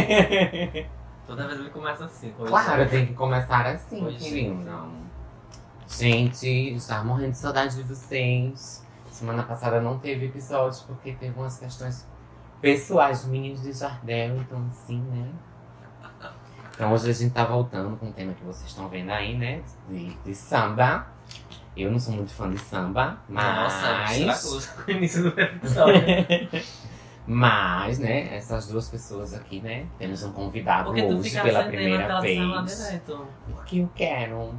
Gente. 0.00 0.86
Toda 1.26 1.46
vez 1.46 1.60
ele 1.60 1.70
começa 1.70 2.04
assim. 2.04 2.32
Claro, 2.46 2.82
gente. 2.82 2.90
tem 2.90 3.06
que 3.06 3.14
começar 3.14 3.66
assim, 3.66 4.04
Oi, 4.04 4.14
querido. 4.14 4.64
Gente, 5.88 6.48
estava 6.74 7.04
morrendo 7.04 7.32
de 7.32 7.38
saudade 7.38 7.76
de 7.76 7.82
vocês. 7.82 8.84
Semana 9.10 9.42
passada 9.42 9.80
não 9.80 9.98
teve 9.98 10.26
episódio 10.26 10.82
porque 10.86 11.12
teve 11.12 11.38
umas 11.38 11.58
questões 11.58 12.06
pessoais 12.60 13.24
minhas 13.26 13.62
de 13.62 13.72
Jardel, 13.72 14.36
então 14.36 14.66
assim, 14.70 15.00
né? 15.00 15.28
Então 16.74 16.92
hoje 16.92 17.10
a 17.10 17.12
gente 17.12 17.32
tá 17.32 17.44
voltando 17.44 17.96
com 17.98 18.08
o 18.08 18.12
tema 18.12 18.32
que 18.32 18.42
vocês 18.44 18.68
estão 18.68 18.88
vendo 18.88 19.10
aí, 19.10 19.36
né? 19.36 19.62
De, 19.88 20.10
de 20.24 20.34
samba. 20.34 21.06
Eu 21.76 21.90
não 21.90 21.98
sou 21.98 22.14
muito 22.14 22.32
fã 22.32 22.50
de 22.50 22.58
samba, 22.58 23.18
Nossa, 23.28 23.92
mas. 23.94 24.44
estragou 24.44 24.86
o 24.86 24.90
início 24.90 25.30
do 25.30 25.40
episódio. 25.40 26.02
Mas, 27.26 27.98
né, 27.98 28.34
essas 28.34 28.66
duas 28.66 28.88
pessoas 28.88 29.32
aqui, 29.32 29.60
né? 29.60 29.86
Temos 29.98 30.22
um 30.24 30.32
convidado 30.32 30.86
Porque 30.86 31.02
hoje 31.02 31.40
pela 31.40 31.64
primeira 31.64 32.20
célula 32.20 32.62
vez. 32.62 33.00
Porque 33.46 33.78
eu 33.78 33.90
quero. 33.94 34.54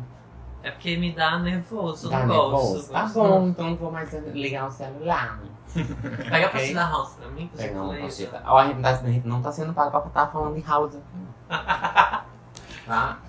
É 0.64 0.72
porque 0.72 0.96
me 0.96 1.12
dá 1.12 1.40
nervoso, 1.40 2.10
Dá 2.10 2.20
não 2.20 2.28
nervoso? 2.28 2.76
gosto. 2.76 2.92
Tá 2.92 3.06
bom, 3.08 3.48
então 3.50 3.72
não 3.72 3.76
vou 3.76 3.92
mais 3.92 4.14
ligar 4.34 4.68
o 4.68 4.72
celular. 4.72 5.42
Pega 6.30 6.46
a 6.46 6.50
pastilha 6.50 6.76
da 6.76 6.90
house 6.90 7.16
pra 7.16 7.30
mim, 7.30 7.50
Pega 7.54 7.82
uma 7.82 7.94
pacheta. 7.96 8.42
Ó, 8.46 8.58
a 8.58 8.68
gente, 8.68 8.82
tá, 8.82 8.90
a 8.92 8.96
gente 9.08 9.28
não 9.28 9.42
tá 9.42 9.52
sendo 9.52 9.74
pago 9.74 9.92
pra 9.92 10.08
estar 10.08 10.28
falando 10.28 10.56
de 10.56 10.62
house 10.62 10.96
aqui. 10.96 11.28
tá? 12.88 13.20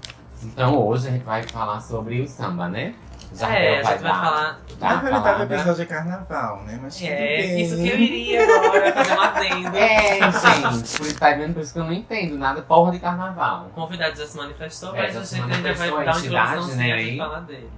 Então 0.44 0.78
hoje 0.86 1.08
a 1.08 1.10
gente 1.10 1.24
vai 1.24 1.42
falar 1.42 1.80
sobre 1.80 2.20
o 2.20 2.28
samba, 2.28 2.68
né? 2.68 2.94
Jardel 3.34 3.58
É, 3.58 3.68
a 3.80 3.82
gente 3.82 3.84
vai 3.84 3.98
dar- 3.98 4.20
falar. 4.24 4.60
Na 4.80 4.90
a 4.90 4.94
verdade, 4.96 5.40
o 5.40 5.44
episódio 5.44 5.82
é 5.82 5.86
carnaval, 5.86 6.62
né? 6.64 6.78
Mas 6.82 6.96
tudo 6.96 7.06
É, 7.08 7.16
bem. 7.16 7.60
isso 7.62 7.76
que 7.76 7.88
eu 7.88 7.98
iria 7.98 8.42
agora, 8.44 8.92
fazer 8.92 9.12
um 9.12 9.20
adendo. 9.20 9.76
É, 9.76 10.20
gente, 10.32 10.98
por 10.98 11.06
isso 11.06 11.18
tá 11.18 11.30
vendo, 11.32 11.54
por 11.54 11.62
isso 11.62 11.72
que 11.72 11.78
eu 11.78 11.84
não 11.84 11.92
entendo 11.92 12.36
nada 12.38 12.62
porra 12.62 12.92
de 12.92 12.98
carnaval. 12.98 13.66
O 13.66 13.70
convidado 13.70 14.16
já 14.16 14.26
se 14.26 14.36
manifestou, 14.36 14.94
É, 14.94 15.02
mas 15.12 15.16
a 15.16 15.36
gente 15.36 15.52
ainda 15.52 15.74
vai 15.74 15.88
a 15.88 15.92
dar 15.92 16.00
uma 16.16 16.20
introduçãozinha 16.26 16.76
né, 16.76 16.88
e 16.88 16.92
aí. 17.10 17.18
falar 17.18 17.40
dele. 17.40 17.70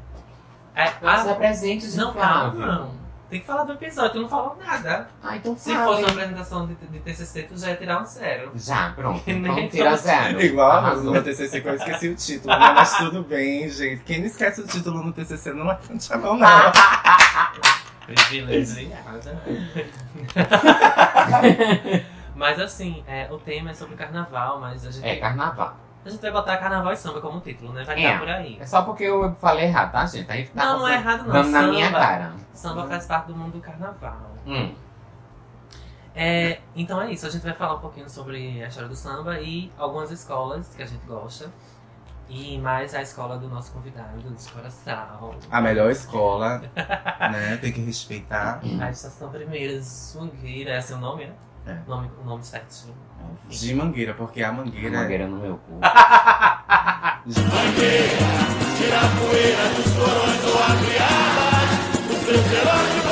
É, 0.75 0.93
Mas 1.01 1.27
ah, 1.27 1.33
apresente, 1.33 1.87
gente 1.87 1.97
não, 1.97 2.13
calma, 2.13 2.67
não. 2.67 3.06
Tem 3.29 3.41
que 3.41 3.47
falar 3.47 3.65
do 3.65 3.73
episódio, 3.73 4.13
tu 4.13 4.21
não 4.21 4.29
falou 4.29 4.57
nada. 4.65 5.09
Ah, 5.21 5.37
então 5.37 5.57
Se 5.57 5.73
fala, 5.75 5.85
fosse 5.87 5.99
uma 6.03 6.09
hein? 6.11 6.15
apresentação 6.15 6.67
de, 6.69 6.75
de 6.77 7.01
TCC, 7.01 7.43
tu 7.43 7.59
já 7.59 7.71
ia 7.71 7.77
tirar 7.77 8.01
um 8.01 8.05
zero. 8.05 8.53
Já, 8.55 8.93
pronto. 8.93 9.23
Então 9.27 9.69
tira 9.69 9.97
zero. 9.97 10.41
Igual 10.41 10.71
Arrasou. 10.71 11.13
no 11.13 11.23
TCC 11.23 11.61
que 11.61 11.69
eu 11.69 11.75
esqueci 11.75 12.09
o 12.09 12.15
título, 12.15 12.57
né? 12.57 12.73
mas 12.73 12.97
tudo 12.99 13.23
bem, 13.25 13.69
gente. 13.69 14.05
Quem 14.05 14.21
não 14.21 14.27
esquece 14.27 14.61
o 14.61 14.67
título 14.67 15.03
no 15.03 15.13
TCC 15.13 15.53
não 15.53 15.67
levante 15.67 16.13
a 16.13 16.19
mão, 16.19 16.37
não. 16.37 16.47
Privilegiada. 18.07 19.43
mas 22.37 22.61
assim, 22.61 23.03
é, 23.09 23.27
o 23.33 23.39
tema 23.39 23.71
é 23.71 23.75
sobre 23.75 23.97
carnaval, 23.97 24.61
mas 24.61 24.87
a 24.87 24.91
gente, 24.93 25.05
É 25.05 25.17
carnaval. 25.17 25.77
A 26.07 26.11
gente 26.11 26.21
vai 26.21 26.31
botar 26.31 26.57
carnaval 26.59 26.93
e 26.93 26.97
samba 26.97 27.21
como 27.21 27.41
título, 27.41 27.73
né? 27.73 27.85
Vai 27.85 27.97
É. 27.97 28.07
estar 28.07 28.19
por 28.21 28.29
aí. 28.29 28.59
É 28.61 28.67
só 28.67 28.83
porque 28.83 29.05
eu 29.05 29.35
falei 29.41 29.65
errado, 29.67 29.93
tá, 29.93 30.07
gente? 30.07 30.31
Aí 30.31 30.47
tá 30.47 30.65
Não, 30.65 30.79
não 30.81 30.89
é 30.89 30.95
errado 30.95 31.25
não. 31.25 31.33
Dando 31.33 31.49
na 31.51 31.61
Samba- 31.61 31.73
minha 31.73 31.91
cara. 31.93 32.33
Samba 32.53 32.87
faz 32.87 33.07
parte 33.07 33.27
do 33.27 33.37
mundo 33.37 33.53
do 33.53 33.61
carnaval. 33.61 34.31
Hum. 34.47 34.75
É, 36.15 36.61
então 36.75 37.01
é 37.03 37.11
isso, 37.13 37.27
a 37.27 37.31
gente 37.31 37.43
vai 37.43 37.53
falar 37.53 37.75
um 37.75 37.81
pouquinho 37.81 38.09
sobre 38.09 38.63
a 38.65 38.69
história 38.69 38.89
do 38.89 38.97
samba 38.97 39.39
e 39.41 39.71
algumas 39.77 40.11
escolas 40.11 40.75
que 40.75 40.83
a 40.83 40.87
gente 40.87 41.05
gosta. 41.07 41.51
E 42.29 42.59
mais 42.59 42.93
a 42.93 43.03
escola 43.03 43.39
do 43.39 43.49
nosso 43.49 43.71
convidado, 43.71 44.19
do 44.21 44.51
coração. 44.51 45.33
A 45.49 45.61
melhor 45.61 45.91
escola, 45.93 46.59
né? 47.31 47.57
Tem 47.61 47.71
que 47.73 47.81
respeitar. 47.83 48.61
A 48.81 48.91
estação 48.91 49.31
primeira, 49.31 49.81
Mangueira, 50.17 50.71
é 50.73 50.81
seu 50.81 50.99
nome, 50.99 51.27
né? 51.27 51.33
É. 51.67 51.77
Nome, 51.87 52.11
o 52.21 52.25
nome 52.25 52.45
certinho. 52.45 52.95
De 53.49 53.75
mangueira, 53.75 54.15
porque 54.15 54.43
a 54.43 54.53
mangueira. 54.53 55.03
Mangueira 55.03 55.27
no 55.27 55.37
meu 55.39 55.59
cu. 55.59 55.81
Gente, 62.27 63.06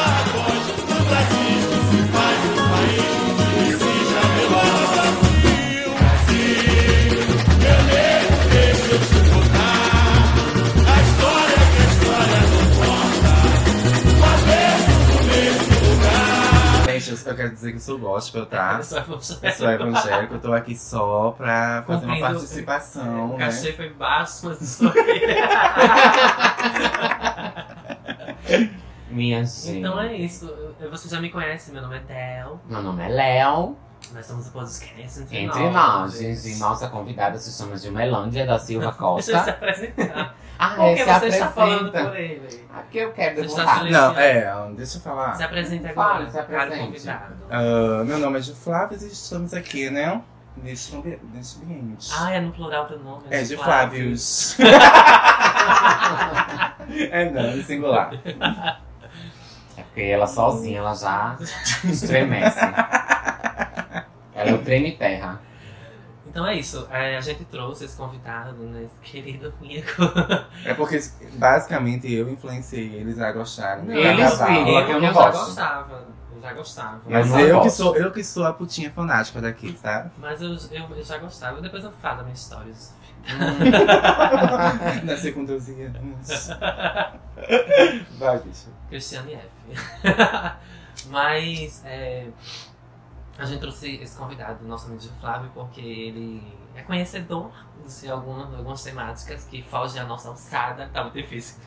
eu 17.30 17.36
quero 17.36 17.50
dizer 17.50 17.70
que 17.70 17.76
eu 17.76 17.80
sou 17.80 17.98
gospel, 17.98 18.46
tá? 18.46 18.78
Isso 18.80 18.96
é 18.96 19.00
você. 19.02 19.38
Eu 19.46 19.50
sou 19.52 19.70
evangélico, 19.70 20.34
eu 20.34 20.40
tô 20.40 20.52
aqui 20.52 20.76
só 20.76 21.30
pra 21.32 21.82
fazer 21.86 22.04
uma 22.06 22.14
Cumprindo- 22.14 22.20
participação, 22.38 23.34
O 23.34 23.38
né? 23.38 23.46
cachê 23.46 23.72
foi 23.72 23.90
baixo, 23.90 24.46
mas 24.46 24.60
estou 24.60 24.88
aqui. 24.88 25.00
Minha 29.10 29.44
gente. 29.44 29.78
Então 29.78 30.00
é 30.00 30.14
isso. 30.16 30.46
Eu- 30.80 30.90
Você 30.90 31.08
já 31.08 31.20
me 31.20 31.30
conhece, 31.30 31.72
meu 31.72 31.82
nome 31.82 31.96
é 31.96 32.00
Del. 32.00 32.60
Meu 32.68 32.82
nome 32.82 33.02
é 33.04 33.08
Léo. 33.08 33.76
Nós 34.14 34.26
somos 34.26 34.46
o 34.46 34.52
podcast 34.52 35.20
Entre, 35.20 35.38
Entre 35.38 35.70
nós, 35.70 36.18
gente. 36.18 36.48
E 36.52 36.56
nossa 36.56 36.88
convidada 36.88 37.36
se 37.38 37.50
chama 37.50 37.76
Gilmelândia 37.76 38.46
da 38.46 38.58
Silva 38.60 38.92
Deixa 38.96 39.02
ele 39.10 39.22
se 39.22 39.32
Costa. 39.32 39.50
apresentar. 39.50 40.34
Ah, 40.56 40.68
Por 40.70 40.94
que 40.94 41.00
é, 41.00 41.04
se 41.04 41.20
você 41.20 41.26
está 41.26 41.48
falando 41.48 41.88
apresenta. 41.88 42.10
por 42.10 42.16
ele? 42.20 42.64
Ah, 42.72 42.78
porque 42.82 42.98
eu 42.98 43.12
quero 43.12 43.34
Você 43.36 43.46
está 43.46 43.62
devorar. 43.64 43.84
se- 43.84 43.90
Não, 43.90 44.18
é, 44.18 44.70
deixa 44.76 44.98
eu 44.98 45.02
falar. 45.02 45.34
Se 45.34 45.42
apresenta 45.42 45.88
Fala, 45.88 46.14
agora, 46.14 46.26
se 46.26 46.32
cara 46.32 46.62
apresente. 46.62 46.86
convidado. 46.86 47.34
Ah, 47.50 48.04
meu 48.04 48.18
nome 48.18 48.38
é 48.38 48.42
Gil 48.42 48.54
Flávio 48.54 48.98
e 49.02 49.06
estamos 49.06 49.52
aqui, 49.52 49.90
né? 49.90 50.22
Neste 50.62 50.94
ambiente. 50.94 52.08
Ah, 52.16 52.30
é 52.30 52.40
no 52.40 52.52
plural 52.52 52.86
teu 52.86 53.00
nome? 53.00 53.24
é 53.30 53.42
de 53.42 53.56
Flávios. 53.56 54.56
é 57.10 57.30
não, 57.30 57.50
em 57.56 57.62
singular. 57.64 58.12
É 59.76 59.82
porque 59.82 60.02
ela 60.02 60.28
sozinha, 60.28 60.78
ela 60.78 60.94
já 60.94 61.36
estremece. 61.84 62.60
ela 64.44 64.50
é 64.50 64.54
o 64.54 64.64
treme 64.64 64.92
terra. 64.96 65.40
Então 66.26 66.44
é 66.46 66.56
isso. 66.56 66.88
é, 66.90 67.16
a 67.16 67.20
gente 67.20 67.44
trouxe 67.44 67.84
esse 67.84 67.96
convidado, 67.96 68.56
né? 68.64 68.84
Esse 68.84 69.12
querido 69.12 69.52
amigo. 69.60 69.86
É 70.64 70.74
porque 70.74 71.00
basicamente 71.34 72.12
eu 72.12 72.28
influenciei 72.28 72.94
eles 72.94 73.20
a 73.20 73.30
gostarem. 73.30 73.84
do 73.84 73.92
Eles, 73.92 74.34
filho, 74.42 74.68
eu, 74.68 74.80
eu 74.88 75.00
não 75.00 75.06
já 75.06 75.12
gosto. 75.12 75.44
gostava. 75.46 76.04
Eu 76.34 76.42
já 76.42 76.52
gostava. 76.52 77.00
Mas 77.06 77.26
Eu 77.30 77.36
não 77.36 77.40
eu 77.40 77.60
que, 77.60 77.70
sou, 77.70 77.96
eu 77.96 78.10
que 78.10 78.24
sou 78.24 78.44
a 78.44 78.52
putinha 78.52 78.90
fanática 78.90 79.40
daqui, 79.40 79.78
sabe? 79.80 80.10
Mas 80.18 80.42
eu, 80.42 80.56
eu, 80.72 80.88
eu 80.96 81.04
já 81.04 81.18
gostava. 81.18 81.60
Depois 81.60 81.84
eu 81.84 81.92
falo 81.92 82.24
minhas 82.24 82.40
histórias. 82.40 82.92
12 85.46 85.82
anos. 85.82 86.48
Vai, 88.18 88.38
bicho. 88.40 88.68
Cristiane 88.88 89.34
F. 89.34 89.48
Mas 91.10 91.82
é, 91.84 92.26
a 93.38 93.44
gente 93.44 93.60
trouxe 93.60 93.96
esse 93.96 94.16
convidado, 94.16 94.64
nosso 94.64 94.86
amigo 94.86 95.02
Flávio, 95.20 95.50
porque 95.52 95.80
ele 95.80 96.42
é 96.74 96.82
conhecedor 96.82 97.50
de 97.84 98.10
algumas, 98.10 98.54
algumas 98.54 98.82
temáticas 98.82 99.44
que 99.44 99.62
fogem 99.62 100.00
à 100.00 100.04
nossa 100.04 100.28
alçada. 100.28 100.88
Tá 100.92 101.02
muito 101.02 101.14
difícil. 101.14 101.60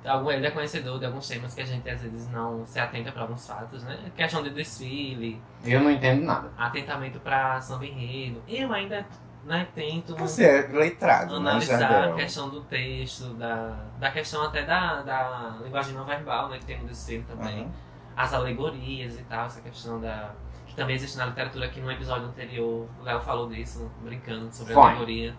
Então, 0.00 0.30
ele 0.30 0.46
é 0.46 0.50
conhecedor 0.50 0.98
de 0.98 1.06
alguns 1.06 1.26
temas 1.26 1.54
que 1.54 1.60
a 1.60 1.66
gente 1.66 1.88
às 1.90 2.00
vezes 2.00 2.30
não 2.30 2.64
se 2.64 2.78
atenta 2.78 3.10
para 3.10 3.22
alguns 3.22 3.46
fatos, 3.46 3.82
né? 3.82 3.98
Questão 4.16 4.42
de 4.42 4.50
desfile, 4.50 5.42
Eu 5.64 5.80
não 5.80 5.90
entendo 5.90 6.24
nada. 6.24 6.52
atentamento 6.56 7.18
para 7.18 7.60
samba 7.60 7.84
enredo. 7.84 8.40
Eu 8.46 8.72
ainda 8.72 9.04
né, 9.44 9.66
tento 9.74 10.14
Você 10.16 10.44
é 10.44 10.68
letrado, 10.68 11.40
né, 11.40 11.50
analisar 11.50 12.10
a 12.10 12.14
questão 12.14 12.48
do 12.48 12.60
texto, 12.62 13.34
da, 13.34 13.76
da 13.98 14.10
questão 14.10 14.42
até 14.44 14.64
da, 14.64 15.02
da 15.02 15.58
linguagem 15.62 15.94
não 15.94 16.04
verbal, 16.04 16.48
né? 16.48 16.58
Que 16.58 16.66
tem 16.66 16.78
no 16.78 16.86
desfile 16.86 17.24
também. 17.24 17.62
Aham. 17.62 17.72
As 18.16 18.34
alegorias 18.34 19.18
e 19.18 19.22
tal, 19.24 19.46
essa 19.46 19.60
questão 19.60 20.00
da. 20.00 20.32
Também 20.78 20.94
existe 20.96 21.18
na 21.18 21.26
literatura, 21.26 21.68
que 21.68 21.80
no 21.80 21.90
episódio 21.90 22.28
anterior 22.28 22.88
o 23.00 23.02
Léo 23.02 23.20
falou 23.20 23.48
disso, 23.48 23.90
brincando 24.02 24.48
sobre 24.54 24.72
Foi. 24.74 24.82
a 24.82 24.86
alegoria. 24.90 25.34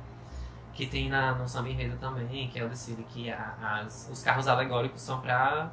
Que 0.74 0.86
tem 0.86 1.09
na, 1.09 1.33
no 1.33 1.47
samba 1.47 1.69
enredo 1.69 1.97
também, 1.97 2.47
que 2.50 2.59
é 2.59 2.63
o 2.63 2.69
desfile 2.69 3.03
que 3.09 3.31
a- 3.31 3.81
as, 3.83 4.09
os 4.12 4.21
carros 4.21 4.47
alegóricos 4.47 5.01
são 5.01 5.19
para 5.21 5.69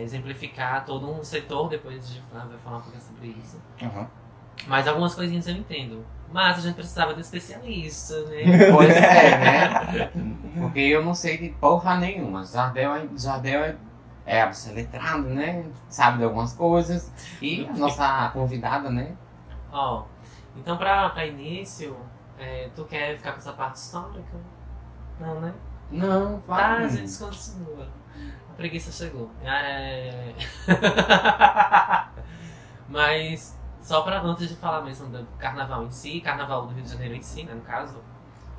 exemplificar 0.00 0.84
todo 0.84 1.08
um 1.10 1.22
setor, 1.22 1.68
depois 1.68 2.08
de 2.08 2.20
vai 2.32 2.42
falar 2.64 2.78
um 2.78 2.80
pouquinho 2.80 3.02
sobre 3.02 3.28
isso. 3.38 3.60
Aham. 3.82 4.08
Mas 4.66 4.86
algumas 4.88 5.14
coisinhas 5.14 5.46
eu 5.46 5.54
entendo. 5.54 6.04
Mas 6.32 6.58
a 6.58 6.60
gente 6.60 6.74
precisava 6.74 7.14
de 7.14 7.20
especialista, 7.20 8.14
né? 8.26 8.42
Pois 8.72 8.90
é, 8.90 9.38
né? 9.38 10.10
Porque 10.58 10.80
eu 10.80 11.04
não 11.04 11.14
sei 11.14 11.38
de 11.38 11.48
porra 11.50 11.96
nenhuma. 11.96 12.44
Jardel, 12.44 12.94
é- 12.94 13.08
Jardel 13.16 13.64
é, 13.64 13.76
é 14.26 14.42
a 14.42 14.46
bicha 14.46 14.72
letrado, 14.72 15.22
né? 15.28 15.64
Sabe 15.88 16.18
de 16.18 16.24
algumas 16.24 16.52
coisas. 16.52 17.12
E 17.40 17.66
a 17.66 17.72
nossa 17.72 18.28
convidada, 18.30 18.90
né? 18.90 19.16
Ó, 19.72 20.04
então 20.56 20.76
pra, 20.76 21.08
pra 21.10 21.26
início, 21.26 21.96
é, 22.38 22.68
tu 22.74 22.84
quer 22.84 23.16
ficar 23.16 23.32
com 23.32 23.38
essa 23.38 23.52
parte 23.52 23.76
histórica? 23.76 24.36
Não, 25.18 25.40
né? 25.40 25.54
Não, 25.90 26.40
Tá, 26.40 26.54
vai. 26.54 26.84
a 26.84 26.88
gente 26.88 27.18
continua. 27.18 27.88
A 28.50 28.52
preguiça 28.54 28.92
chegou. 28.92 29.30
É... 29.42 30.34
Mas 32.88 33.58
Só 33.80 34.02
pra 34.02 34.20
antes 34.20 34.48
de 34.48 34.56
falar 34.56 34.82
mesmo 34.82 35.08
do 35.08 35.26
carnaval 35.38 35.84
em 35.84 35.90
si, 35.90 36.20
carnaval 36.20 36.66
do 36.66 36.74
Rio 36.74 36.82
de 36.84 36.90
Janeiro 36.90 37.14
em 37.14 37.22
si, 37.22 37.44
né, 37.44 37.54
no 37.54 37.62
caso, 37.62 37.98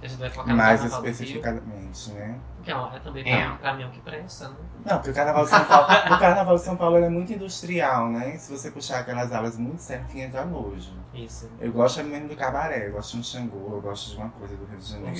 gente 0.08 0.20
vai 0.20 0.30
focar 0.30 0.48
no 0.50 0.56
Mais 0.58 0.80
carnaval 0.82 1.06
especificadamente, 1.06 2.12
né? 2.12 2.40
que 2.64 2.72
é, 2.72 2.76
é 2.76 3.00
também 3.00 3.24
pra, 3.24 3.32
É. 3.32 3.50
pra 3.58 3.74
mim 3.74 3.86
o 3.86 3.90
que 3.90 4.00
presta, 4.02 4.50
né? 4.50 4.56
Não, 4.86 4.98
porque 4.98 5.10
o 5.10 5.14
Carnaval 5.14 5.44
de 5.44 5.50
São 5.50 5.66
Paulo, 5.66 5.86
o 5.86 6.20
Carnaval 6.20 6.56
de 6.56 6.62
São 6.62 6.76
Paulo 6.76 6.98
é 6.98 7.10
muito 7.10 7.34
industrial, 7.34 8.10
né? 8.10 8.38
Se 8.38 8.56
você 8.56 8.70
puxar 8.72 9.00
aquelas 9.00 9.32
alas 9.32 9.58
muito 9.58 9.80
certinhas, 9.80 10.32
dá 10.32 10.46
nojo. 10.46 10.94
Isso. 11.14 11.50
Eu 11.60 11.72
gosto 11.72 12.04
mesmo 12.04 12.30
do 12.30 12.36
cabaré, 12.36 12.88
eu 12.88 12.94
gosto 12.94 13.14
de 13.14 13.20
um 13.20 13.24
Xangô, 13.24 13.76
eu 13.76 13.82
gosto 13.82 14.12
de 14.12 14.18
uma 14.18 14.30
coisa 14.30 14.56
do 14.56 14.66
Rio 14.66 14.78
de 14.78 14.86
Janeiro. 14.86 15.18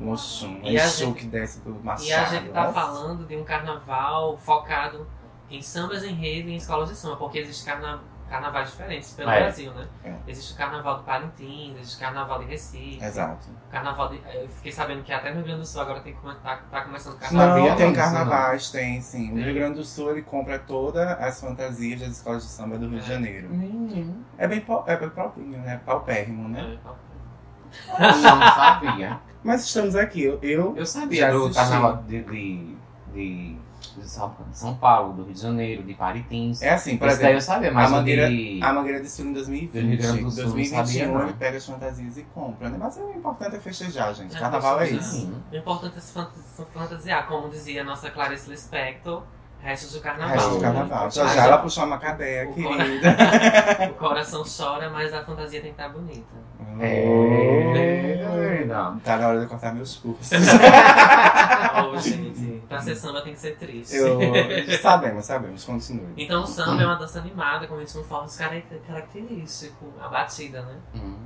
Um 0.00 0.12
Oxum, 0.12 0.60
um 0.62 0.78
show 0.78 1.12
que 1.14 1.26
desce 1.26 1.60
do 1.60 1.74
Machado. 1.82 2.08
E 2.08 2.12
a 2.12 2.24
gente 2.24 2.50
tá 2.50 2.62
nossa. 2.62 2.72
falando 2.72 3.26
de 3.26 3.36
um 3.36 3.44
carnaval 3.44 4.36
focado 4.38 5.06
em 5.50 5.60
sambas 5.62 6.02
em 6.04 6.14
rede 6.14 6.48
e 6.48 6.52
em 6.52 6.56
escolas 6.56 6.88
de 6.88 6.96
samba, 6.96 7.16
porque 7.16 7.38
existem 7.38 7.72
carna... 7.72 8.00
carnavais 8.28 8.70
diferentes 8.70 9.12
pelo 9.12 9.30
É. 9.30 9.40
Brasil, 9.40 9.72
né? 9.72 9.86
É. 10.04 10.14
Existe 10.26 10.52
o 10.54 10.56
carnaval 10.56 10.96
do 10.98 11.02
Parintins, 11.04 11.76
existe 11.78 11.96
o 11.96 12.00
carnaval 12.00 12.38
de 12.40 12.44
Recife. 12.46 13.04
Exato. 13.04 13.48
Carnaval 13.70 14.08
de... 14.08 14.20
Eu 14.34 14.48
fiquei 14.48 14.72
sabendo 14.72 15.02
que 15.02 15.12
até 15.12 15.30
no 15.30 15.36
Rio 15.36 15.44
Grande 15.44 15.60
do 15.60 15.66
Sul 15.66 15.80
agora 15.80 16.00
tem 16.00 16.14
que 16.14 16.20
tá, 16.42 16.60
tá 16.70 16.80
começando 16.82 17.12
o 17.12 17.16
Não, 17.16 17.20
carnaval. 17.20 17.56
Sabia 17.58 17.76
tem 17.76 17.92
carnavais, 17.94 18.70
tem 18.70 19.00
sim. 19.00 19.28
No 19.30 19.34
Tem. 19.36 19.44
Rio 19.44 19.54
Grande 19.54 19.74
do 19.78 19.84
Sul 19.84 20.10
ele 20.10 20.22
compra 20.22 20.58
todas 20.58 21.06
as 21.20 21.40
fantasias 21.40 22.00
das 22.00 22.10
escolas 22.10 22.42
de 22.42 22.48
samba 22.48 22.78
do 22.78 22.88
Rio 22.88 22.98
de 23.00 23.04
É. 23.10 23.14
Janeiro. 23.14 23.48
Menino. 23.48 24.24
É 24.38 24.46
bem, 24.48 24.64
é 24.86 24.96
bem 24.96 25.08
próprio, 25.10 25.44
né? 25.44 25.80
Paupérrimo, 25.84 26.48
né? 26.48 26.78
É. 27.98 28.00
Não 28.00 28.22
sabia. 28.54 29.20
Mas 29.44 29.64
estamos 29.64 29.94
aqui, 29.94 30.22
eu, 30.24 30.38
eu 30.42 30.74
Eu 30.76 30.86
sabia 30.86 31.20
Já 31.26 31.30
do 31.30 31.44
assisti. 31.44 31.54
carnaval 31.62 31.96
de, 32.02 32.22
de, 32.24 32.75
de, 33.16 33.56
de 33.96 34.08
São 34.08 34.72
de 34.74 34.78
Paulo, 34.78 35.14
do 35.14 35.24
Rio 35.24 35.34
de 35.34 35.40
Janeiro, 35.40 35.82
de 35.82 35.94
Paritins. 35.94 36.60
É 36.62 36.70
assim, 36.74 36.96
por 36.96 37.08
Esse 37.08 37.20
daí 37.22 37.34
exemplo, 37.34 37.36
eu 37.36 37.40
sabia, 37.40 37.72
mas 37.72 37.92
a 37.92 37.96
Mangueira- 37.96 38.28
de... 38.28 38.60
a 38.62 38.72
Mangueira 38.72 39.00
desfile 39.00 39.28
em 39.28 39.32
Do 39.32 39.38
2020. 39.40 39.72
Rio 39.72 39.98
Grande 39.98 40.22
do 40.22 40.30
Sul, 40.30 40.42
não 40.44 40.50
2021 40.52 40.86
sabia, 40.86 41.22
ele 41.24 41.32
pega 41.34 41.56
as 41.56 41.66
fantasias 41.66 42.18
e 42.18 42.22
compra, 42.34 42.68
né? 42.68 42.76
Mas 42.78 42.96
o 42.96 43.10
importante 43.10 43.56
é 43.56 43.58
festejar, 43.58 44.14
gente. 44.14 44.36
É 44.36 44.38
Carnaval 44.38 44.80
é 44.80 44.90
isso. 44.90 45.32
O 45.52 45.56
importante 45.56 45.98
é 45.98 46.00
se 46.00 46.12
fant- 46.12 46.30
se 46.34 46.64
fantasiar, 46.66 47.26
como 47.26 47.48
dizia 47.48 47.80
a 47.82 47.84
nossa 47.84 48.10
Clarice 48.10 48.48
Lispector, 48.50 49.22
restos 49.60 49.92
do 49.94 50.00
carnaval. 50.00 50.34
Resto 50.36 50.50
do 50.54 50.60
carnaval. 50.60 51.10
Já 51.10 51.26
já 51.26 51.44
ela 51.46 51.58
puxou 51.58 51.84
uma 51.84 51.98
cadeia, 51.98 52.48
O 52.48 52.54
querida. 52.54 53.16
O 53.90 53.94
coração 53.94 54.42
chora, 54.44 54.90
mas 54.90 55.12
a 55.14 55.24
fantasia 55.24 55.60
tem 55.60 55.72
que 55.72 55.80
estar 55.80 55.92
bonita. 55.92 56.46
É, 56.78 58.20
não. 58.66 58.98
Tá 59.00 59.16
na 59.16 59.28
hora 59.28 59.38
de 59.38 59.44
eu 59.44 59.48
cortar 59.48 59.74
meus 59.74 59.96
cursos. 59.96 60.28
Gente, 62.02 62.62
pra 62.68 62.80
ser 62.80 62.94
samba 62.96 63.22
tem 63.22 63.32
que 63.32 63.38
ser 63.40 63.56
triste. 63.56 63.96
eu... 63.96 64.18
Sabemos, 64.80 65.24
sabemos. 65.24 65.64
Continue. 65.64 66.12
Então 66.16 66.42
o 66.42 66.46
samba 66.46 66.82
é 66.82 66.86
uma 66.86 66.96
dança 66.96 67.18
animada, 67.18 67.66
com 67.66 67.76
ritmo 67.76 68.02
forte 68.04 68.36
cara- 68.36 68.62
característico, 68.86 69.92
a 70.00 70.08
batida, 70.08 70.62
né? 70.62 70.76
Hum, 70.94 71.16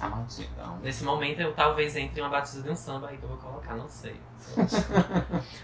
a 0.00 0.08
multidão. 0.08 0.78
Nesse 0.82 1.04
momento 1.04 1.40
eu 1.40 1.52
talvez 1.52 1.96
entre 1.96 2.20
uma 2.20 2.30
batida 2.30 2.62
de 2.62 2.70
um 2.70 2.76
samba 2.76 3.08
aí 3.08 3.16
que 3.16 3.22
eu 3.24 3.28
vou 3.28 3.38
colocar, 3.38 3.74
não 3.74 3.88
sei. 3.88 4.20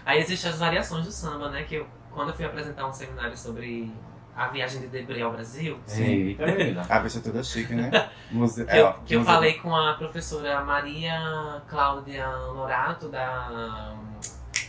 Aí 0.05 0.19
existem 0.19 0.49
as 0.49 0.57
variações 0.57 1.05
do 1.05 1.11
samba, 1.11 1.49
né? 1.49 1.63
Que 1.63 1.75
eu, 1.75 1.87
quando 2.11 2.29
eu 2.29 2.35
fui 2.35 2.45
apresentar 2.45 2.87
um 2.87 2.91
seminário 2.93 3.37
sobre 3.37 3.93
a 4.35 4.47
viagem 4.47 4.81
de 4.81 4.87
Debré 4.87 5.21
ao 5.21 5.31
Brasil, 5.31 5.77
menina. 5.97 6.85
A 6.89 6.99
bicha 6.99 7.19
toda 7.19 7.43
chique, 7.43 7.73
né? 7.75 7.91
Muse... 8.31 8.65
que 8.65 8.77
eu, 8.77 8.87
é, 8.87 8.95
que 9.05 9.15
eu 9.15 9.23
falei 9.23 9.55
com 9.55 9.75
a 9.75 9.93
professora 9.95 10.61
Maria 10.63 11.61
Cláudia 11.67 12.27
Norato, 12.53 13.09
da 13.09 13.93
hum, 13.93 14.19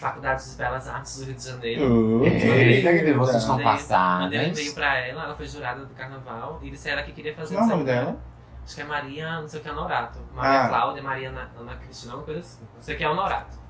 Faculdade 0.00 0.50
de 0.50 0.56
Belas 0.56 0.88
Artes 0.88 1.18
do 1.18 1.24
Rio 1.26 1.34
de 1.34 1.44
Janeiro. 1.44 2.20
Uh, 2.20 2.26
Eita, 2.26 2.92
que 2.98 3.12
vocês 3.12 3.42
estão 3.42 3.62
passadas. 3.62 4.24
Mandei 4.24 4.40
um 4.40 4.52
e-mail 4.52 4.74
pra 4.74 4.98
ela, 4.98 5.24
ela 5.24 5.34
foi 5.36 5.46
jurada 5.46 5.84
do 5.84 5.94
carnaval, 5.94 6.58
e 6.62 6.70
disse 6.70 6.88
a 6.88 6.92
ela 6.92 7.02
que 7.02 7.12
queria 7.12 7.34
fazer 7.34 7.54
Qual 7.54 7.64
é 7.64 7.66
o 7.66 7.70
nome 7.70 7.84
dela? 7.84 8.16
Acho 8.64 8.74
que 8.76 8.80
é 8.80 8.84
Maria, 8.84 9.40
não 9.40 9.48
sei 9.48 9.60
o 9.60 9.62
que 9.62 9.68
é 9.68 9.72
Honorato. 9.72 10.18
Maria 10.34 10.62
Ah. 10.62 10.68
Cláudia, 10.68 11.02
Maria 11.02 11.28
Ana, 11.30 11.50
Ana 11.58 11.74
Cristina, 11.76 12.12
alguma 12.12 12.26
coisa 12.26 12.40
assim. 12.40 12.60
Não 12.74 12.82
sei 12.82 12.94
o 12.94 12.98
que 12.98 13.04
é 13.04 13.08
Honorato. 13.08 13.62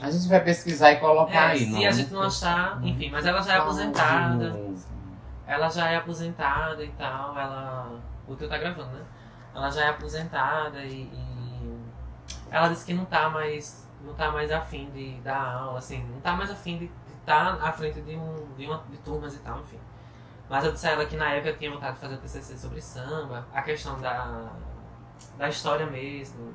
A 0.00 0.10
gente 0.10 0.28
vai 0.28 0.40
pesquisar 0.44 0.92
e 0.92 0.96
colocar 0.96 1.32
É, 1.32 1.52
aí. 1.52 1.58
se 1.58 1.70
não? 1.70 1.86
a 1.86 1.90
gente 1.90 2.12
não 2.12 2.22
achar, 2.22 2.78
enfim, 2.82 3.10
mas 3.10 3.26
ela 3.26 3.42
já 3.42 3.54
é 3.54 3.58
aposentada. 3.58 4.56
Ela 5.48 5.70
já 5.70 5.88
é 5.88 5.96
aposentada 5.96 6.84
e 6.84 6.90
tal, 6.90 7.36
ela. 7.36 7.98
O 8.26 8.36
teu 8.36 8.46
tá 8.46 8.58
gravando, 8.58 8.90
né? 8.90 9.04
Ela 9.54 9.70
já 9.70 9.86
é 9.86 9.88
aposentada 9.88 10.84
e. 10.84 11.04
e 11.04 11.80
Ela 12.50 12.68
disse 12.68 12.84
que 12.84 12.92
não 12.92 13.06
tá 13.06 13.30
mais. 13.30 13.88
Não 14.02 14.14
tá 14.14 14.30
mais 14.30 14.52
afim 14.52 14.90
de 14.90 15.18
dar 15.22 15.54
aula, 15.54 15.78
assim, 15.78 16.04
não 16.04 16.20
tá 16.20 16.32
mais 16.34 16.50
afim 16.50 16.78
de 16.78 16.90
estar 17.18 17.54
à 17.60 17.72
frente 17.72 18.00
de, 18.02 18.14
um, 18.14 18.54
de, 18.56 18.66
uma, 18.66 18.84
de 18.88 18.96
turmas 18.98 19.34
e 19.34 19.38
tal, 19.38 19.58
enfim. 19.60 19.80
Mas 20.48 20.64
eu 20.64 20.72
disse 20.72 20.86
a 20.86 20.90
ela 20.92 21.04
que 21.06 21.16
na 21.16 21.30
época 21.30 21.48
eu 21.48 21.58
tinha 21.58 21.70
vontade 21.70 21.94
de 21.94 22.00
fazer 22.00 22.16
TCC 22.18 22.56
sobre 22.56 22.80
samba, 22.80 23.46
a 23.52 23.60
questão 23.60 24.00
da, 24.00 24.52
da 25.36 25.48
história 25.48 25.84
mesmo, 25.86 26.54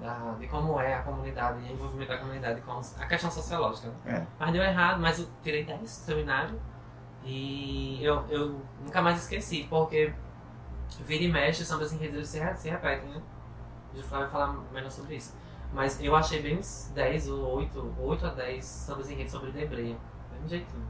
da, 0.00 0.34
de 0.40 0.48
como 0.48 0.80
é 0.80 0.94
a 0.94 1.02
comunidade 1.02 1.60
o 1.60 1.72
envolvimento 1.72 2.10
da 2.10 2.18
comunidade 2.18 2.60
com 2.62 2.80
a 2.98 3.06
questão 3.06 3.30
sociológica. 3.30 3.88
né? 3.88 3.94
É. 4.18 4.26
Mas 4.40 4.52
deu 4.52 4.62
errado, 4.62 5.00
mas 5.00 5.20
eu 5.20 5.28
tirei 5.40 5.64
10 5.64 5.80
no 5.80 5.86
seminário 5.86 6.60
e 7.24 8.02
eu, 8.02 8.24
eu 8.28 8.60
nunca 8.84 9.00
mais 9.00 9.22
esqueci, 9.22 9.66
porque 9.68 10.12
vira 11.06 11.24
e 11.24 11.30
mexe, 11.30 11.64
sambas 11.64 11.92
em 11.92 11.96
redes 11.96 12.28
se, 12.28 12.56
se 12.56 12.68
repetem, 12.68 13.08
né? 13.08 13.22
O 13.94 14.02
Flávio 14.02 14.28
vai 14.28 14.30
falar 14.30 14.52
melhor 14.72 14.90
sobre 14.90 15.16
isso. 15.16 15.34
Mas 15.72 16.02
eu 16.02 16.14
achei 16.14 16.42
bem 16.42 16.58
uns 16.58 16.90
10 16.94 17.28
ou 17.28 17.56
8, 17.56 17.94
8 17.98 18.26
a 18.26 18.30
10 18.30 18.64
sambas 18.64 19.10
em 19.10 19.14
rede 19.14 19.30
sobre 19.30 19.50
Debré, 19.52 19.82
bem 19.82 19.96
jeitinho. 20.46 20.86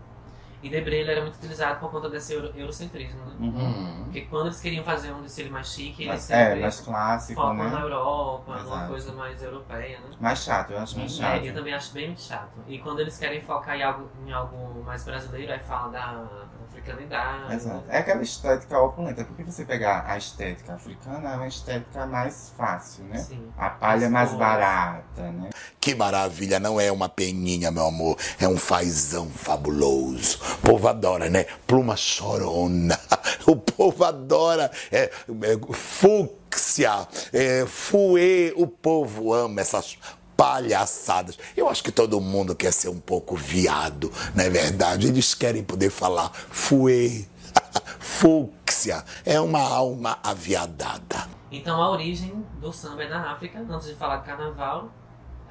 E 0.62 0.69
Debré 0.70 0.97
ele 0.97 1.11
era 1.11 1.20
muito 1.23 1.35
utilizado 1.37 1.81
por 1.81 1.91
conta 1.91 2.09
desse 2.09 2.32
euro, 2.35 2.53
eurocentrismo, 2.56 3.20
né? 3.25 3.35
Uhum. 3.41 3.49
Hum. 3.49 4.00
Porque 4.05 4.23
quando 4.23 4.47
eles 4.47 4.61
queriam 4.61 4.85
fazer 4.85 5.12
um 5.12 5.23
desfile 5.23 5.50
mais 5.50 5.67
chique, 5.73 6.03
eles 6.05 6.14
Mas, 6.14 6.31
é, 6.31 6.44
sempre 6.47 6.61
mais 6.61 6.81
clássico, 6.81 7.41
focam 7.41 7.55
na 7.55 7.64
né? 7.70 7.81
Europa, 7.82 8.53
numa 8.53 8.61
Exato. 8.76 8.88
coisa 8.88 9.12
mais 9.12 9.43
europeia, 9.43 9.99
né? 10.00 10.17
Mais 10.20 10.38
chato, 10.38 10.70
eu 10.73 10.79
acho 10.79 10.99
mais 10.99 11.12
É, 11.12 11.23
chato. 11.23 11.44
eu 11.44 11.55
também 11.55 11.75
acho 11.75 11.93
bem 11.93 12.17
chato. 12.17 12.53
E 12.69 12.79
quando 12.79 13.00
eles 13.00 13.19
querem 13.19 13.43
focar 13.43 13.76
em 13.76 13.82
algo, 13.82 14.09
em 14.26 14.32
algo 14.32 14.82
mais 14.84 15.05
brasileiro, 15.05 15.53
aí 15.53 15.58
fala 15.60 15.89
da 15.91 16.25
africanidade. 16.69 17.55
Exato. 17.55 17.84
É 17.89 17.98
aquela 17.98 18.22
estética 18.22 18.79
opulenta. 18.79 19.25
Porque 19.25 19.43
você 19.44 19.65
pegar 19.65 20.05
a 20.06 20.17
estética 20.17 20.75
africana, 20.75 21.32
é 21.32 21.37
uma 21.37 21.46
estética 21.48 22.06
mais 22.06 22.53
fácil, 22.56 23.05
né? 23.05 23.19
Sim. 23.19 23.48
A 23.56 23.70
palha 23.70 24.06
é 24.06 24.08
mais 24.08 24.31
cores. 24.31 24.41
barata, 24.46 25.22
né? 25.32 25.51
Que 25.81 25.94
maravilha, 25.94 26.60
não 26.60 26.81
é 26.81 26.91
uma 26.93 27.08
peninha, 27.08 27.70
meu 27.70 27.87
amor, 27.87 28.17
é 28.41 28.46
um 28.48 28.56
fazão 28.56 29.29
fabuloso. 29.29 30.39
O 30.53 30.67
povo 30.67 30.89
adora, 30.89 31.29
né? 31.29 31.47
Pluma 31.67 31.97
chorona. 31.97 32.99
O 33.47 33.56
povo 33.56 34.05
adora. 34.05 34.71
É, 34.91 35.05
é, 35.05 35.75
fúcsia, 35.75 37.09
é, 37.32 37.65
fuê. 37.67 38.53
O 38.56 38.67
povo 38.67 39.32
ama 39.32 39.61
essas 39.61 39.99
palhaçadas. 40.37 41.39
Eu 41.56 41.69
acho 41.69 41.82
que 41.82 41.93
todo 41.93 42.21
mundo 42.21 42.55
quer 42.55 42.73
ser 42.73 42.89
um 42.89 42.99
pouco 42.99 43.37
viado, 43.37 44.13
não 44.35 44.44
é 44.44 44.51
verdade? 44.51 45.06
Eles 45.06 45.35
querem 45.35 45.63
poder 45.63 45.91
falar 45.91 46.32
fuê, 46.32 47.25
fúcsia. 48.01 49.05
É 49.25 49.41
uma 49.41 49.61
alma 49.61 50.19
aviadada. 50.23 51.29
Então 51.51 51.81
a 51.81 51.91
origem 51.91 52.44
do 52.61 52.73
samba 52.73 53.05
é 53.05 53.09
na 53.09 53.32
África, 53.32 53.61
antes 53.61 53.87
de 53.87 53.94
falar 53.94 54.17
de 54.19 54.27
carnaval, 54.27 54.91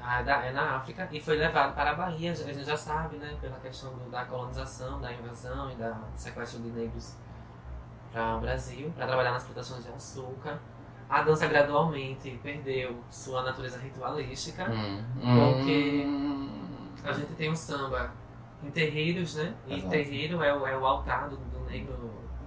é 0.04 0.52
na 0.52 0.76
África 0.76 1.08
e 1.12 1.20
foi 1.20 1.36
levado 1.36 1.74
para 1.74 1.90
a 1.92 1.94
Bahia, 1.94 2.32
a 2.32 2.34
gente 2.34 2.64
já 2.64 2.76
sabe, 2.76 3.16
né? 3.16 3.36
Pela 3.40 3.56
questão 3.60 3.92
do- 3.94 4.10
da 4.10 4.24
colonização, 4.24 5.00
da 5.00 5.12
invasão 5.12 5.70
e 5.70 5.76
da 5.76 5.96
sequestro 6.16 6.60
de 6.60 6.70
negros 6.70 7.16
para 8.12 8.36
o 8.36 8.40
Brasil, 8.40 8.92
para 8.96 9.06
trabalhar 9.06 9.32
nas 9.32 9.44
plantações 9.44 9.84
de 9.84 9.90
açúcar. 9.92 10.58
A 11.08 11.22
dança 11.22 11.46
gradualmente 11.46 12.38
perdeu 12.42 13.02
sua 13.10 13.42
natureza 13.42 13.78
ritualística. 13.78 14.64
Hum. 14.70 15.04
Porque- 15.20 16.04
Hum. 16.06 16.88
A 17.04 17.12
gente 17.12 17.32
tem 17.34 17.50
o 17.50 17.56
samba 17.56 18.12
em 18.62 18.70
terreiros, 18.70 19.34
né? 19.34 19.54
E 19.66 19.74
Exato. 19.74 19.90
terreiro 19.90 20.42
é 20.42 20.54
o, 20.54 20.66
é 20.66 20.76
o 20.78 20.86
altar 20.86 21.28
do, 21.28 21.36
do 21.36 21.60
negro, 21.64 21.94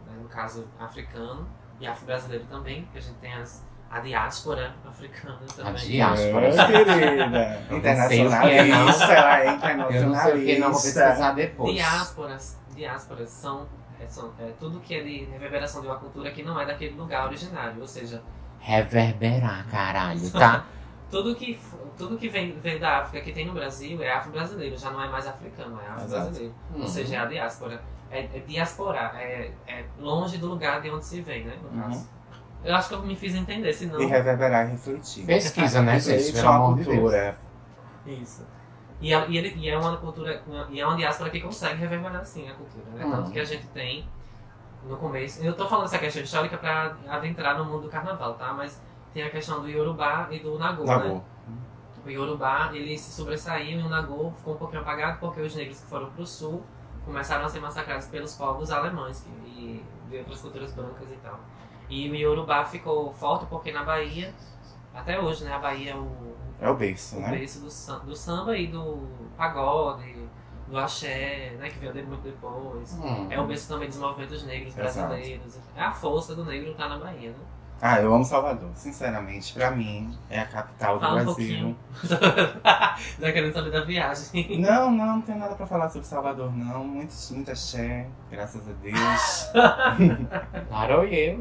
né? 0.05 0.17
no 0.21 0.29
caso 0.29 0.65
africano, 0.79 1.47
e 1.79 1.85
afro-brasileiro 1.85 2.45
também, 2.45 2.85
que 2.85 2.97
a 2.97 3.01
gente 3.01 3.17
tem 3.17 3.33
as, 3.33 3.67
a 3.95 3.99
diáspora 4.01 4.75
africana 4.85 5.39
também. 5.55 5.71
A 5.73 5.75
diáspora. 5.77 6.47
É, 6.47 6.65
querida. 6.65 7.63
Que 7.67 7.73
é. 7.73 7.77
Internacionalista, 7.77 9.13
ela 9.13 9.39
é 9.39 10.01
Eu 10.01 10.07
não 10.09 10.15
sei 10.15 10.33
o 10.33 10.45
que, 10.45 10.59
não 10.59 10.71
vou 10.71 10.79
internacionalista. 10.79 11.01
pesquisar 11.05 11.31
depois. 11.33 11.73
Diásporas, 11.73 12.59
diásporas 12.75 13.29
são, 13.29 13.67
é, 13.99 14.07
são 14.07 14.33
é, 14.39 14.51
tudo 14.59 14.79
que 14.81 14.95
é 14.95 15.01
de 15.03 15.23
reverberação 15.25 15.81
de 15.81 15.87
uma 15.87 15.95
cultura 15.97 16.29
que 16.31 16.43
não 16.43 16.59
é 16.59 16.65
daquele 16.65 16.95
lugar 16.95 17.25
originário, 17.25 17.79
ou 17.79 17.87
seja, 17.87 18.21
Reverberar, 18.59 19.65
caralho, 19.69 20.29
tá? 20.31 20.65
tudo 21.11 21.35
que, 21.35 21.59
tudo 21.97 22.17
que 22.17 22.27
vem, 22.27 22.59
vem 22.59 22.79
da 22.79 22.97
África 22.99 23.23
que 23.23 23.31
tem 23.31 23.45
no 23.45 23.53
Brasil 23.53 24.01
é 24.03 24.11
afro-brasileiro, 24.11 24.75
já 24.77 24.89
não 24.91 25.01
é 25.03 25.07
mais 25.07 25.25
africano, 25.27 25.79
é 25.81 25.87
afro-brasileiro. 25.87 26.53
Ou 26.73 26.81
Hum. 26.81 26.87
seja, 26.87 27.15
é 27.15 27.19
a 27.19 27.25
diáspora. 27.25 27.81
É, 28.11 28.19
é 28.21 28.39
diaspora, 28.45 29.11
é, 29.15 29.51
é 29.67 29.85
longe 29.99 30.37
do 30.37 30.47
lugar 30.47 30.81
de 30.81 30.89
onde 30.89 31.05
se 31.05 31.21
vem, 31.21 31.45
né? 31.45 31.55
No 31.61 31.69
Uhum. 31.69 32.05
Eu 32.65 32.75
acho 32.75 32.89
que 32.89 32.95
eu 32.95 33.01
me 33.03 33.15
fiz 33.15 33.35
entender, 33.35 33.71
senão. 33.73 34.01
E 34.01 34.05
reverberar 34.05 34.67
e 34.67 34.71
refletir. 34.71 35.25
Pesquisa, 35.25 35.81
né, 35.81 35.97
gente? 35.99 36.15
Refletir 36.15 36.33
Pelo 36.33 36.47
uma 36.47 36.55
amor 36.55 36.77
de 36.77 36.83
Deus. 36.83 37.35
Isso. 38.05 38.45
E 39.01 39.13
é, 39.13 39.29
e, 39.29 39.37
ele, 39.37 39.49
e 39.57 39.69
é 39.69 39.77
uma 39.77 39.97
cultura, 39.97 40.41
e 40.69 40.79
é 40.79 40.85
uma 40.85 40.95
diáspora 40.95 41.29
que 41.29 41.39
consegue 41.41 41.79
reverberar 41.79 42.21
assim 42.21 42.49
a 42.49 42.53
cultura, 42.53 42.85
né? 42.93 43.05
Hum. 43.05 43.11
Tanto 43.11 43.31
que 43.31 43.39
a 43.39 43.43
gente 43.45 43.67
tem 43.67 44.07
no 44.83 44.97
começo. 44.97 45.43
Eu 45.43 45.53
tô 45.55 45.67
falando 45.67 45.85
essa 45.85 45.99
questão 45.99 46.21
histórica 46.23 46.57
pra 46.57 46.95
adentrar 47.07 47.57
no 47.57 47.65
mundo 47.65 47.83
do 47.83 47.89
carnaval, 47.89 48.33
tá? 48.35 48.53
Mas 48.53 48.81
tem 49.13 49.23
a 49.23 49.29
questão 49.29 49.61
do 49.61 49.69
Yorubá 49.69 50.27
e 50.31 50.39
do 50.39 50.57
Nagô, 50.57 50.83
né? 50.83 50.95
Nagô. 50.95 51.21
O 52.05 52.09
Yorubá, 52.09 52.69
ele 52.73 52.97
se 52.97 53.11
sobressaiu 53.11 53.79
e 53.79 53.83
o 53.83 53.89
Nagô 53.89 54.31
ficou 54.37 54.53
um 54.53 54.57
pouquinho 54.57 54.81
apagado 54.81 55.17
porque 55.19 55.41
os 55.41 55.55
negros 55.55 55.79
que 55.81 55.87
foram 55.87 56.09
pro 56.11 56.25
sul 56.25 56.63
começaram 57.03 57.45
a 57.45 57.49
ser 57.49 57.59
massacrados 57.59 58.07
pelos 58.07 58.35
povos 58.35 58.69
alemães 58.71 59.21
que- 59.21 59.29
e 59.49 59.83
de 60.09 60.17
outras 60.17 60.39
culturas 60.41 60.71
brancas 60.73 61.11
e 61.11 61.15
tal. 61.15 61.39
E 61.89 62.09
o 62.09 62.15
Yorubá 62.15 62.65
ficou 62.65 63.11
forte 63.13 63.45
porque 63.47 63.71
na 63.71 63.83
Bahia, 63.83 64.33
até 64.93 65.19
hoje, 65.19 65.43
né? 65.43 65.53
A 65.53 65.59
Bahia 65.59 65.91
é 65.91 65.95
o, 65.95 66.35
É 66.59 66.69
o 66.69 66.75
berço, 66.75 67.17
o 67.17 67.21
né? 67.21 67.31
berço 67.31 67.59
do, 67.59 68.05
do 68.05 68.15
samba 68.15 68.57
e 68.57 68.67
do 68.67 69.07
pagode, 69.37 70.15
do 70.67 70.77
axé, 70.77 71.55
né? 71.59 71.69
Que 71.69 71.77
veio 71.79 71.93
de- 71.93 72.01
muito 72.03 72.23
depois. 72.23 72.93
Hum. 72.93 73.27
É 73.29 73.39
o 73.39 73.45
berço 73.45 73.67
também 73.67 73.87
dos 73.87 73.97
movimentos 73.97 74.43
negros 74.43 74.75
Exato. 74.77 75.07
brasileiros. 75.09 75.57
É 75.75 75.81
a 75.83 75.91
força 75.91 76.35
do 76.35 76.43
negro 76.45 76.73
tá 76.73 76.89
na 76.89 76.97
Bahia, 76.97 77.29
né? 77.31 77.35
Ah, 77.81 77.99
eu 78.01 78.13
amo 78.15 78.23
Salvador. 78.25 78.69
Sinceramente, 78.73 79.53
pra 79.53 79.69
mim, 79.69 80.17
é 80.29 80.39
a 80.39 80.45
capital 80.45 80.95
do 80.95 81.01
Fala 81.01 81.11
um 81.21 81.25
Brasil. 81.25 81.35
pouquinho. 81.35 81.77
Já 83.19 83.31
querendo 83.31 83.53
saber 83.53 83.71
da 83.71 83.83
viagem. 83.83 84.59
Não, 84.59 84.89
não, 84.91 85.05
não 85.05 85.21
tem 85.21 85.35
nada 85.37 85.55
pra 85.55 85.67
falar 85.67 85.89
sobre 85.89 86.07
Salvador, 86.07 86.55
não. 86.55 86.83
Muito, 86.85 87.13
muita 87.31 87.51
axé, 87.51 88.07
graças 88.31 88.61
a 88.67 88.71
Deus. 88.81 89.51
Claro, 90.69 91.03
eu. 91.03 91.39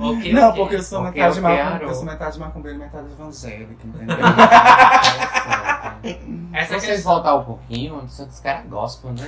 Ok, 0.00 0.32
não, 0.32 0.48
ok. 0.50 0.60
porque 0.62 0.76
eu 0.76 0.82
sou 0.82 1.00
Ok, 1.00 1.10
metade 1.12 1.32
ok, 1.38 1.42
macumbeira, 1.42 1.74
Aro. 1.74 1.84
eu 1.88 1.94
sou 1.94 2.04
metade 2.04 2.38
macumbeira 2.38 2.76
e 2.78 2.80
metade 2.80 3.06
evangélica, 3.12 3.86
entendeu? 3.86 4.16
Essa 6.52 6.66
Se 6.68 6.72
é 6.74 6.76
a 6.76 6.80
vocês 6.80 6.84
questão. 6.96 7.12
voltar 7.14 7.34
um 7.36 7.44
pouquinho, 7.44 8.08
são 8.08 8.26
dos 8.26 8.40
caras 8.40 8.66
gospel, 8.66 9.12
né? 9.12 9.22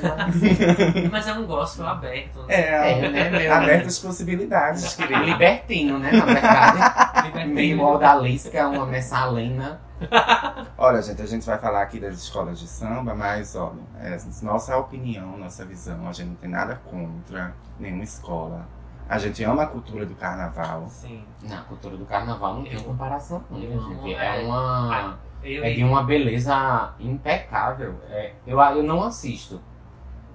Mas 1.11 1.27
é 1.27 1.33
um 1.33 1.47
gospel 1.47 1.87
aberto, 1.87 2.43
né? 2.43 2.55
É, 2.55 2.93
É, 3.05 3.09
né, 3.11 3.31
meu? 3.31 3.55
abertas 3.55 3.99
possibilidades, 3.99 4.95
querido. 4.95 5.23
Libertino, 5.23 5.99
né? 5.99 6.13
Na 6.13 6.25
verdade. 6.25 7.27
Libertino. 7.27 7.55
Meio 7.55 7.81
odalisca, 7.83 8.69
uma 8.69 8.87
messalina. 8.87 9.81
Olha, 10.77 11.01
gente, 11.01 11.23
a 11.23 11.27
gente 11.27 11.47
vai 11.47 11.59
falar 11.59 11.83
aqui 11.83 11.99
das 11.99 12.17
escolas 12.17 12.59
de 12.61 12.67
samba, 12.67 13.15
mas, 13.15 13.57
olha, 13.57 13.81
é 13.99 14.19
nossa 14.43 14.77
opinião, 14.77 15.39
nossa 15.39 15.65
visão, 15.65 16.07
a 16.07 16.13
gente 16.13 16.29
não 16.29 16.35
tem 16.37 16.51
nada 16.51 16.81
contra 16.85 17.55
nenhuma 17.81 18.05
escola. 18.05 18.69
A 19.09 19.19
gente 19.19 19.43
ama 19.45 19.63
a 19.63 19.67
cultura 19.67 20.05
do 20.05 20.15
carnaval. 20.17 20.87
Sim. 20.89 21.25
Na 21.43 21.63
cultura 21.63 21.97
do 21.97 22.05
carnaval 22.05 22.55
não 22.57 22.65
tem 22.65 22.79
comparação, 22.81 23.43
amo, 23.51 23.61
gente. 23.61 24.15
é. 24.15 24.43
É 24.43 24.45
uma. 24.45 25.19
Eu 25.47 25.65
É 25.65 25.73
de 25.73 25.85
uma 25.85 26.03
beleza 26.03 26.93
impecável. 26.99 27.95
É, 28.11 28.33
eu, 28.47 28.59
eu 28.61 28.83
não 28.83 29.03
assisto. 29.03 29.61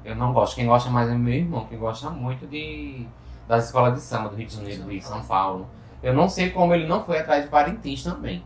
Eu 0.04 0.16
não 0.16 0.34
gosto. 0.34 0.56
Quem 0.56 0.66
gosta 0.66 0.90
mais 0.90 1.10
é 1.10 1.14
meu 1.16 1.34
irmão, 1.34 1.66
que 1.66 1.76
gosta 1.76 2.10
muito 2.10 2.48
de 2.48 3.06
das 3.48 3.66
escolas 3.66 3.94
de 3.96 4.00
samba 4.02 4.30
do 4.30 4.36
Rio 4.36 4.48
de 4.48 4.56
Janeiro, 4.56 4.84
do 4.84 4.90
Rio 4.90 5.00
de 5.00 5.06
São 5.06 5.22
Paulo. 5.24 5.68
Eu 6.02 6.14
não 6.14 6.30
sei 6.30 6.50
como 6.52 6.74
ele 6.74 6.88
não 6.88 7.04
foi 7.04 7.20
atrás 7.20 7.44
de 7.44 7.50
Parintins 7.50 8.04
também. 8.04 8.44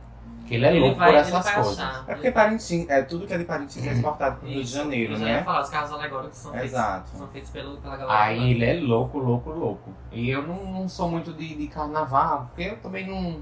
Que 0.48 0.56
ele 0.56 0.66
é 0.66 0.72
Ele 0.72 0.80
louco 0.80 0.98
vai- 1.00 1.10
por 1.12 1.16
essas 1.18 1.50
coisas. 1.52 1.80
achar. 1.80 2.04
É 2.08 2.14
porque 2.14 2.30
Parintins, 2.32 2.88
é, 2.90 3.02
tudo 3.02 3.26
que 3.26 3.34
é 3.34 3.38
de 3.38 3.46
Parintins 3.46 3.86
é 3.88 3.94
exportado 3.94 4.38
pro 4.38 4.48
Rio 4.48 4.64
de. 4.64 4.70
Janeiro, 4.70 5.14
Eu 5.14 5.18
já 5.20 5.26
ia 5.28 5.34
né? 5.38 5.44
falar, 5.44 5.62
os 5.62 5.70
carros 5.70 5.92
alegóricos 5.92 6.38
são 6.38 6.52
feitos, 6.52 6.72
Exato. 6.72 7.10
são 7.18 7.28
feitos 7.30 7.50
pelo, 7.50 7.78
pela 7.78 7.98
galera. 7.98 8.20
Aí 8.24 8.52
ele 8.52 8.64
é 8.66 8.74
louco, 8.80 9.18
louco, 9.18 9.50
louco. 9.50 9.90
E 10.12 10.30
eu 10.30 10.44
não, 10.46 10.64
não 10.72 10.88
sou 10.90 11.10
muito 11.10 11.34
de, 11.34 11.56
de 11.56 11.68
carnaval, 11.68 12.46
porque 12.54 12.70
eu 12.70 12.78
também 12.78 13.08
não. 13.08 13.42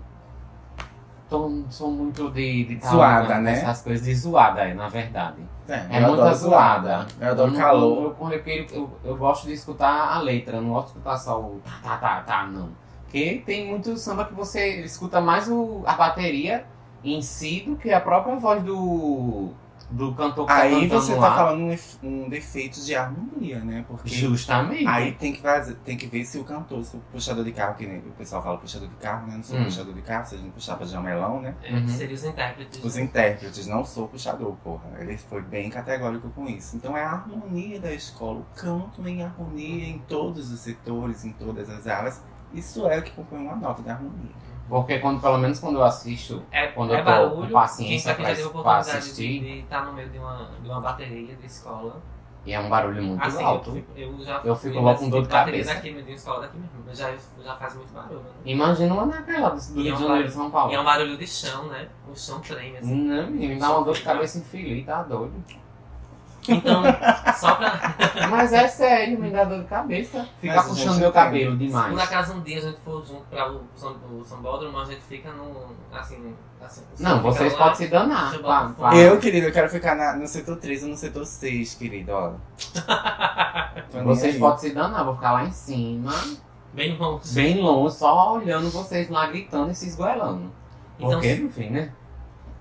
Tô, 1.34 1.50
não 1.50 1.72
sou 1.72 1.90
muito 1.90 2.30
de. 2.30 2.66
de 2.66 2.76
tá 2.76 2.92
Zoada, 2.92 3.22
ligado 3.24 3.42
né? 3.42 3.54
Essas 3.54 3.82
coisas 3.82 4.06
de 4.06 4.14
zoada, 4.14 4.62
é, 4.62 4.74
na 4.76 4.88
verdade. 4.88 5.38
É, 5.68 5.86
É 5.90 6.04
eu 6.04 6.10
muita 6.10 6.32
zoada. 6.36 7.08
Eu 7.20 7.32
adoro 7.32 7.52
não- 7.52 7.60
calor. 7.60 8.16
Eu, 8.22 8.30
eu, 8.30 8.40
eu, 8.46 8.66
eu, 8.72 8.90
eu 9.04 9.18
gosto 9.18 9.48
de 9.48 9.54
escutar 9.54 10.14
a 10.14 10.20
letra, 10.20 10.58
eu 10.58 10.62
não 10.62 10.74
gosto 10.74 10.92
de 10.92 11.00
escutar 11.00 11.18
só 11.18 11.40
o 11.40 11.60
tá, 11.66 11.72
tá, 11.82 11.98
tá, 11.98 12.22
tá, 12.22 12.46
não. 12.46 12.70
Porque 13.06 13.42
tem 13.48 13.68
muito 13.68 13.98
samba 13.98 14.26
que 14.26 14.34
você 14.36 14.82
escuta 14.82 15.20
mais 15.20 15.50
o, 15.50 15.82
a 15.88 15.94
bateria 15.94 16.66
em 17.04 17.20
si 17.24 17.64
do 17.66 17.76
que 17.78 17.92
a 17.92 18.00
própria 18.00 18.36
voz 18.36 18.62
do, 18.62 19.50
do 19.94 20.12
cantor 20.16 20.48
que 20.48 20.52
Aí 20.52 20.90
tá 20.90 20.96
você 20.96 21.14
lá. 21.16 21.30
tá 21.30 21.36
falando 21.36 21.62
um, 21.62 22.08
um 22.08 22.28
defeito 22.30 22.82
de 22.84 22.96
harmonia, 22.96 23.60
né? 23.60 23.86
Porque 23.88 24.10
Justamente. 24.10 24.88
aí 24.88 25.12
tem 25.12 25.32
que, 25.34 25.40
fazer, 25.40 25.76
tem 25.86 25.96
que 25.96 26.08
ver 26.08 26.26
se 26.26 26.40
o 26.40 26.44
cantor, 26.44 26.84
se 26.84 26.98
o 26.98 27.00
puxador 27.12 27.44
de 27.44 27.52
carro, 27.52 27.76
que 27.76 27.86
nem 27.86 28.00
o 28.00 28.12
pessoal 28.14 28.42
fala 28.42 28.58
puxador 28.58 28.88
de 28.90 28.96
carro, 28.96 29.28
né? 29.28 29.36
Não 29.36 29.44
sou 29.44 29.60
Hum. 29.60 29.66
puxador 29.66 29.94
de 29.94 30.02
carro, 30.02 30.26
se 30.26 30.34
a 30.36 30.38
gente 30.40 30.52
puxar 30.52 30.78
pra 30.78 30.86
jamelão, 30.88 31.40
né? 31.42 31.54
É, 31.64 31.74
Uhum. 31.76 31.88
Seriam 31.88 32.16
os 32.16 32.24
intérpretes. 32.24 32.84
Os 32.84 32.96
né? 32.96 33.02
intérpretes, 33.04 33.68
não 33.68 33.86
sou 33.86 34.08
puxador, 34.08 34.56
porra. 34.64 34.84
Ele 35.00 35.16
foi 35.16 35.44
bem 35.44 35.70
categórico 35.70 36.28
com 36.32 36.48
isso. 36.48 36.76
Então 36.76 36.98
é 36.98 37.04
a 37.04 37.12
harmonia 37.12 37.80
da 37.80 37.94
escola, 37.94 38.40
o 38.40 38.46
canto 38.56 39.08
em 39.08 39.22
harmonia 39.24 39.86
em 39.88 40.00
todos 40.00 40.52
os 40.52 40.60
setores, 40.60 41.24
em 41.24 41.34
todas 41.34 41.70
as 41.70 41.86
áreas. 41.86 42.20
Isso 42.52 42.88
é 42.88 42.98
o 42.98 43.04
que 43.04 43.12
compõe 43.12 43.40
uma 43.40 43.56
nota 43.56 43.82
de 43.84 43.90
harmonia. 43.92 44.32
Porque 44.74 44.98
quando, 44.98 45.22
pelo 45.22 45.38
menos 45.38 45.60
quando 45.60 45.76
eu 45.76 45.84
assisto, 45.84 46.42
É, 46.52 46.66
quando 46.68 46.96
é 46.96 47.00
eu 47.00 47.06
tô 47.06 47.12
barulho. 47.12 47.48
com 47.48 47.54
paciência 47.54 48.16
quem, 48.16 48.26
pra 48.26 48.34
já 48.34 48.50
pra- 48.64 48.78
assistir. 48.80 49.40
de 49.40 49.60
estar 49.60 49.86
no 49.86 49.94
meio 49.94 50.10
de 50.10 50.18
uma, 50.18 50.50
de 50.64 50.68
uma 50.68 50.82
bateria 50.82 51.36
de 51.36 51.46
escola. 51.46 52.02
e 52.44 52.52
é 52.54 52.60
um 52.60 52.68
barulho 52.70 53.04
muito 53.04 53.24
Assim, 53.24 53.44
alto. 53.44 53.70
eu, 53.70 53.76
fico- 53.76 53.92
eu 53.96 54.26
já 54.26 54.42
Eu 54.44 54.56
fico 54.56 54.80
logo 54.80 54.98
com 55.00 55.10
dor 55.10 55.22
de 55.22 55.28
cabeça. 55.30 55.76
daqui, 55.76 55.94
de 55.94 56.02
uma 56.02 56.12
escola 56.16 56.42
daqui 56.42 56.58
mesmo. 56.58 56.72
Mas 56.88 56.98
já, 56.98 57.14
já 57.44 57.56
faz 57.56 57.76
muito 57.76 57.94
barulho, 57.94 58.20
né? 58.20 58.30
Imagina 58.46 58.94
uma 58.96 59.06
naquela 59.06 59.50
do, 59.50 59.74
do 59.74 59.80
é 59.80 59.84
Rio 59.84 59.94
um 59.94 59.98
de 59.98 60.04
Janeiro 60.04 60.28
de 60.28 60.34
São 60.34 60.50
Paulo. 60.50 60.72
E 60.72 60.76
é 60.76 60.80
um 60.82 60.84
barulho 60.84 61.18
de 61.18 61.28
chão, 61.28 61.68
né? 61.68 61.88
O 62.12 62.16
chão 62.18 62.40
treme, 62.40 62.78
assim. 62.80 62.96
Não, 62.96 63.28
menino, 63.28 63.54
me 63.54 63.60
dá 63.60 63.70
uma 63.70 63.86
dor 63.86 63.94
de 63.94 64.02
cabeça 64.02 64.40
infeliz, 64.40 64.84
tá 64.88 65.04
doido. 65.04 65.34
Então, 66.48 66.84
só 67.38 67.56
pra. 67.56 67.96
Mas 68.30 68.52
é 68.52 68.68
sério, 68.68 69.20
me 69.20 69.30
dá 69.30 69.44
dor 69.44 69.60
de 69.60 69.66
cabeça. 69.66 70.28
Ficar 70.42 70.64
puxando 70.64 70.98
meu 71.00 71.10
entende. 71.10 71.12
cabelo 71.14 71.52
Se 71.52 71.58
por 71.58 71.66
demais. 71.68 72.00
acaso 72.00 72.34
um 72.34 72.42
dia 72.42 72.58
a 72.58 72.62
gente 72.62 72.80
for 72.84 73.06
junto 73.06 73.24
para 73.30 73.52
o 73.52 74.24
Sambódromo, 74.26 74.78
a 74.80 74.86
gente 74.86 75.02
fica 75.02 75.32
no. 75.32 75.76
Assim. 75.92 76.34
assim 76.62 76.84
Não, 77.00 77.22
vocês 77.22 77.54
podem 77.54 77.76
se 77.76 77.88
danar. 77.88 78.38
Pá, 78.42 78.74
pá. 78.78 78.96
Eu, 78.96 79.20
querido, 79.20 79.48
eu 79.48 79.54
quero 79.54 79.70
ficar 79.70 79.96
na- 79.96 80.16
no 80.16 80.28
setor 80.28 80.58
3 80.58 80.84
ou 80.84 80.90
no 80.90 80.98
setor 80.98 81.26
6, 81.26 81.76
querido, 81.76 82.12
nem 83.94 84.04
Vocês 84.04 84.38
podem 84.38 84.58
se 84.60 84.70
danar, 84.74 85.04
vou 85.06 85.16
ficar 85.16 85.32
lá 85.34 85.46
em 85.46 85.52
cima, 85.52 86.12
Bem 86.74 86.98
longe. 86.98 87.34
bem 87.34 87.62
longe, 87.62 87.96
só 87.96 88.34
olhando 88.36 88.70
vocês 88.70 89.10
lá 89.10 89.28
gritando 89.28 89.72
e 89.72 89.76
se 89.76 89.88
esgoelando. 89.88 90.52
Então, 90.98 91.12
Porque, 91.12 91.34
enfim, 91.34 91.70
né? 91.70 91.92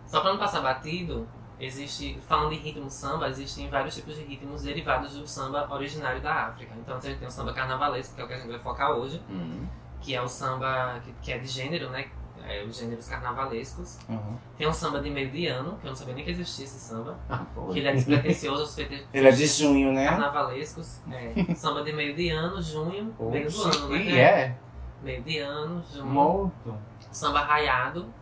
Só 0.07 0.21
pra 0.21 0.33
não 0.33 0.39
passar 0.39 0.61
batido, 0.61 1.27
existe, 1.64 2.19
falando 2.28 2.50
de 2.50 2.57
ritmo 2.57 2.90
samba, 2.90 3.28
existem 3.28 3.69
vários 3.71 3.95
tipos 3.95 4.14
de 4.16 4.23
ritmos 4.25 4.62
derivados 4.62 5.14
do 5.14 5.26
samba 5.26 5.69
originário 5.73 6.21
da 6.21 6.47
África. 6.47 6.75
Então 6.78 6.97
a 6.97 7.00
gente 7.00 7.19
tem 7.19 7.28
o 7.28 7.31
samba 7.31 7.52
carnavalesco, 7.52 8.14
que 8.14 8.21
é 8.21 8.25
o 8.25 8.28
que 8.28 8.35
a 8.35 8.37
gente 8.38 8.50
vai 8.50 8.59
focar 8.59 8.90
hoje, 8.92 9.23
Hum. 9.31 9.66
que 10.00 10.14
é 10.14 10.21
o 10.21 10.28
samba 10.28 11.00
que, 11.04 11.12
que 11.23 11.33
é 11.33 11.38
de 11.38 11.47
gênero, 11.47 11.88
né? 11.90 12.07
É, 12.45 12.64
os 12.64 12.76
gêneros 12.76 13.07
carnavalescos. 13.09 13.99
Uhum. 14.09 14.37
Tem 14.59 14.66
um 14.66 14.73
samba 14.73 15.00
de 15.00 15.09
meio 15.09 15.31
de 15.31 15.47
ano, 15.47 15.78
que 15.78 15.87
eu 15.87 15.90
não 15.90 15.97
sabia 15.97 16.12
nem 16.14 16.25
que 16.25 16.33
existia 16.33 16.64
esse 16.64 16.76
samba, 16.81 17.16
Ah, 17.31 17.45
que 17.73 17.78
ele 17.78 17.87
é 17.87 17.92
despretensioso 17.92 18.75
feitos 18.75 18.99
Ele 19.14 19.28
é 19.28 19.31
de 19.31 19.47
junho, 19.47 19.92
né? 19.92 20.09
carnavalescos. 20.09 20.99
É, 21.12 21.54
samba 21.54 21.85
de 21.85 21.92
meio 21.92 22.16
de 22.16 22.31
ano, 22.31 22.61
junho, 22.61 23.14
meio 23.31 23.49
do 23.49 23.62
ano, 23.62 23.88
né? 23.90 23.97
E 24.02 24.19
é, 24.19 24.57
Meio 25.04 25.23
de 25.23 25.38
ano, 25.38 25.85
junho. 25.92 26.07
morto. 26.07 26.76
Samba 27.12 27.42
raiado, 27.42 28.12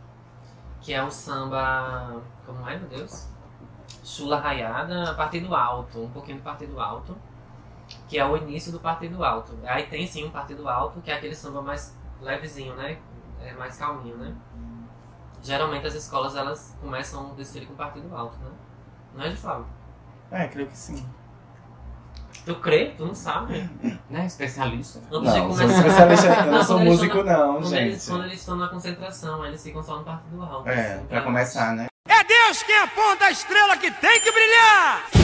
que 0.83 0.93
é 0.93 1.03
o 1.03 1.11
samba. 1.11 2.21
Como 2.45 2.69
é, 2.69 2.77
meu 2.79 2.89
Deus? 2.91 3.27
Chula 4.05 4.39
raiada, 4.41 5.15
partido 5.15 5.55
alto, 5.55 6.03
um 6.05 6.11
pouquinho 6.11 6.39
do 6.39 6.43
partido 6.43 6.81
alto, 6.81 7.17
que 8.09 8.19
é 8.19 8.25
o 8.25 8.37
início 8.37 8.73
do 8.73 8.81
partido 8.81 9.23
alto. 9.25 9.57
Aí 9.65 9.87
tem 9.87 10.07
sim 10.07 10.25
um 10.27 10.31
partido 10.31 10.69
alto, 10.69 11.01
que 11.01 11.11
é 11.11 11.15
aquele 11.15 11.35
samba 11.35 11.61
mais 11.63 11.97
levezinho, 12.21 12.75
né? 12.75 12.99
É 13.43 13.53
mais 13.55 13.77
calminho, 13.77 14.17
né? 14.17 14.35
Geralmente 15.43 15.87
as 15.87 15.95
escolas 15.95 16.37
elas 16.37 16.77
começam 16.81 17.31
o 17.31 17.35
desfile 17.35 17.67
com 17.67 17.75
partido 17.75 18.15
alto, 18.15 18.37
né? 18.39 18.51
Não 19.15 19.25
é 19.25 19.29
de 19.31 19.37
Flávio? 19.37 19.67
É, 20.31 20.47
creio 20.49 20.69
que 20.69 20.77
sim. 20.77 21.07
Tu 22.45 22.55
crê? 22.57 22.95
Tu 22.97 23.05
não 23.05 23.15
sabe? 23.15 23.69
Né? 24.09 24.25
Especialista. 24.27 24.99
Antes 25.13 25.13
Não, 25.13 25.21
de 25.49 25.55
sou 25.57 25.67
começar. 25.67 25.79
especialista, 25.79 26.27
eu 26.27 26.47
não 26.47 26.53
Não, 26.53 26.63
sou 26.65 26.77
quando 26.77 26.87
eles 26.87 26.99
músico 26.99 27.19
estão 27.19 27.33
não, 27.39 27.53
Quando 27.61 27.75
eles, 27.75 27.95
gente. 28.05 28.11
quando 28.11 28.25
eles 28.25 28.41
estão 28.41 28.57
na 28.57 28.69
concentração, 28.69 29.47
eles 29.47 29.63
ficam 29.63 29.83
só 29.83 29.99
no 29.99 30.05
partido 30.05 30.43
alto. 30.43 30.69
É, 30.69 30.95
assim, 30.95 31.07
pra 31.07 31.21
começar, 31.23 31.75
né? 31.75 31.87
É 32.21 32.25
Deus 32.25 32.63
quem 32.65 32.77
aponta 32.77 33.25
a 33.25 33.31
estrela 33.31 33.79
que 33.79 33.91
tem 33.91 34.21
que 34.21 34.31
brilhar! 34.31 35.20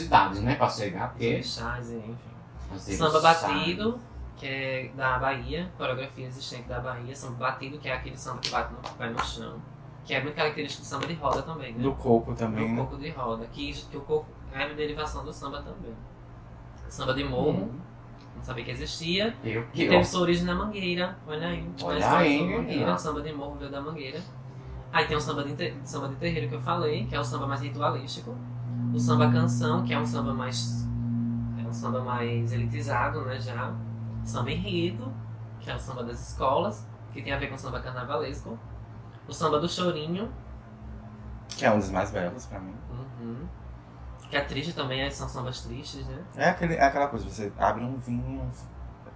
Entidade, 0.00 0.40
né? 0.40 0.54
Pra 0.56 0.68
chegar, 0.68 1.10
porque. 1.10 1.42
chás, 1.42 1.90
enfim. 1.90 2.16
Samba 2.78 3.20
batido, 3.20 4.00
que 4.36 4.46
é 4.46 4.90
da 4.96 5.18
Bahia, 5.18 5.70
coreografia 5.76 6.26
existente 6.26 6.68
da 6.68 6.80
Bahia, 6.80 7.14
samba 7.14 7.36
batido, 7.50 7.78
que 7.78 7.88
é 7.88 7.94
aquele 7.94 8.16
samba 8.16 8.38
que 8.40 8.50
bate 8.50 8.72
no 8.72 8.80
pé 8.96 9.10
no 9.10 9.22
chão. 9.24 9.60
Que 10.04 10.14
é 10.14 10.22
muito 10.22 10.34
característico 10.34 10.82
do 10.82 10.86
samba 10.86 11.06
de 11.06 11.14
roda 11.14 11.42
também, 11.42 11.74
né? 11.74 11.82
Do 11.82 11.92
coco 11.92 12.34
também, 12.34 12.66
do 12.66 12.72
né? 12.74 12.76
coco 12.82 12.96
de 12.96 13.10
roda, 13.10 13.46
que, 13.52 13.72
que 13.72 13.96
o 13.96 14.00
coco 14.00 14.26
é 14.52 14.66
uma 14.66 14.74
derivação 14.74 15.24
do 15.24 15.32
samba 15.32 15.58
também. 15.62 15.94
Samba 16.88 17.14
de 17.14 17.22
morro, 17.24 17.50
Hum. 17.64 17.80
não 18.36 18.42
sabia 18.42 18.64
que 18.64 18.70
existia. 18.72 19.36
Eu 19.44 19.62
Que 19.66 19.84
que 19.84 19.88
teve 19.88 20.04
sua 20.04 20.22
origem 20.22 20.44
na 20.44 20.54
Mangueira, 20.54 21.16
olha 21.26 21.46
aí. 21.48 21.70
Olha 21.82 22.12
aí, 22.16 22.42
Mangueira, 22.56 22.94
o 22.94 22.98
samba 22.98 23.20
de 23.22 23.32
morro 23.32 23.56
veio 23.56 23.70
da 23.70 23.80
Mangueira. 23.80 24.20
Aí 24.92 25.06
tem 25.06 25.16
o 25.16 25.20
samba 25.20 25.44
de, 25.44 25.74
samba 25.84 26.08
de 26.08 26.16
terreiro 26.16 26.48
que 26.48 26.54
eu 26.56 26.60
falei, 26.60 27.06
que 27.06 27.14
é 27.14 27.20
o 27.20 27.24
samba 27.24 27.46
mais 27.46 27.60
ritualístico. 27.62 28.36
O 28.92 28.98
samba 29.00 29.30
canção, 29.32 29.84
que 29.84 29.92
é 29.94 29.98
um 29.98 30.04
samba 30.06 30.34
mais. 30.34 30.86
É 31.58 31.66
um 31.66 31.72
samba 31.72 32.02
mais 32.02 32.52
elitizado, 32.52 33.22
né, 33.24 33.40
já. 33.40 33.72
Samba 34.24 34.50
enredo, 34.50 35.12
que 35.60 35.70
é 35.70 35.74
o 35.74 35.78
samba 35.80 36.04
das 36.04 36.28
escolas, 36.28 36.86
que 37.12 37.22
tem 37.22 37.32
a 37.32 37.38
ver 37.38 37.48
com 37.48 37.54
o 37.54 37.58
samba 37.58 37.80
carnavalesco. 37.80 38.58
O 39.26 39.32
samba 39.32 39.58
do 39.58 39.68
chorinho, 39.68 40.30
Que 41.48 41.64
é 41.64 41.72
um 41.72 41.78
dos 41.78 41.90
mais 41.90 42.10
belos 42.10 42.46
pra 42.46 42.58
mim. 42.60 42.74
uhum, 43.20 43.46
que 44.28 44.36
é 44.36 44.40
triste 44.42 44.72
também, 44.74 45.08
são 45.10 45.28
sambas 45.28 45.60
tristes, 45.60 46.06
né? 46.06 46.22
É, 46.36 46.48
aquele, 46.50 46.74
é 46.74 46.82
aquela 46.84 47.08
coisa, 47.08 47.28
você 47.28 47.52
abre 47.58 47.84
um 47.84 47.96
vinho, 47.98 48.50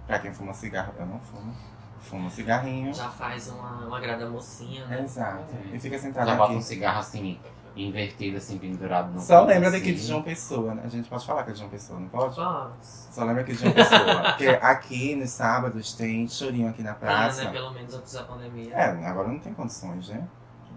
pra 0.05 0.19
quem 0.19 0.33
fuma 0.33 0.53
cigarro, 0.53 0.93
eu 0.97 1.05
não 1.05 1.19
fumo, 1.19 1.53
fumo 1.99 2.27
um 2.27 2.29
cigarrinho. 2.29 2.93
Já 2.93 3.09
faz 3.09 3.47
uma, 3.49 3.85
uma 3.87 3.99
grada 3.99 4.29
mocinha, 4.29 4.85
né? 4.87 5.01
Exato. 5.03 5.55
É. 5.71 5.75
E 5.75 5.79
fica 5.79 5.97
sentado 5.99 6.27
Já 6.27 6.35
bota 6.35 6.53
um 6.53 6.55
aqui. 6.57 6.65
cigarro 6.65 6.99
assim, 6.99 7.39
invertido, 7.85 8.37
assim, 8.37 8.57
pendurado 8.57 9.13
no 9.13 9.19
Só 9.19 9.43
lembra 9.45 9.69
daqui 9.71 9.91
de 9.91 9.99
assim. 9.99 10.07
João 10.07 10.21
Pessoa, 10.23 10.73
né? 10.75 10.81
A 10.85 10.89
gente 10.89 11.07
pode 11.09 11.25
falar 11.25 11.43
que 11.43 11.49
é 11.49 11.53
de 11.53 11.59
João 11.59 11.69
Pessoa, 11.69 11.99
não 11.99 12.07
pode? 12.07 12.37
Nossa. 12.37 13.11
Só 13.11 13.23
lembra 13.23 13.41
aqui 13.41 13.53
de 13.53 13.59
João 13.59 13.73
Pessoa. 13.73 14.23
Porque 14.23 14.47
aqui 14.47 15.15
nos 15.15 15.29
sábados 15.31 15.93
tem 15.93 16.27
chorinho 16.27 16.69
aqui 16.69 16.81
na 16.83 16.93
praça. 16.93 17.43
né? 17.45 17.51
Pelo 17.51 17.71
menos 17.71 17.93
antes 17.93 18.13
da 18.13 18.23
pandemia. 18.23 18.73
É, 18.73 19.05
agora 19.07 19.27
não 19.27 19.39
tem 19.39 19.53
condições, 19.53 20.09
né? 20.09 20.23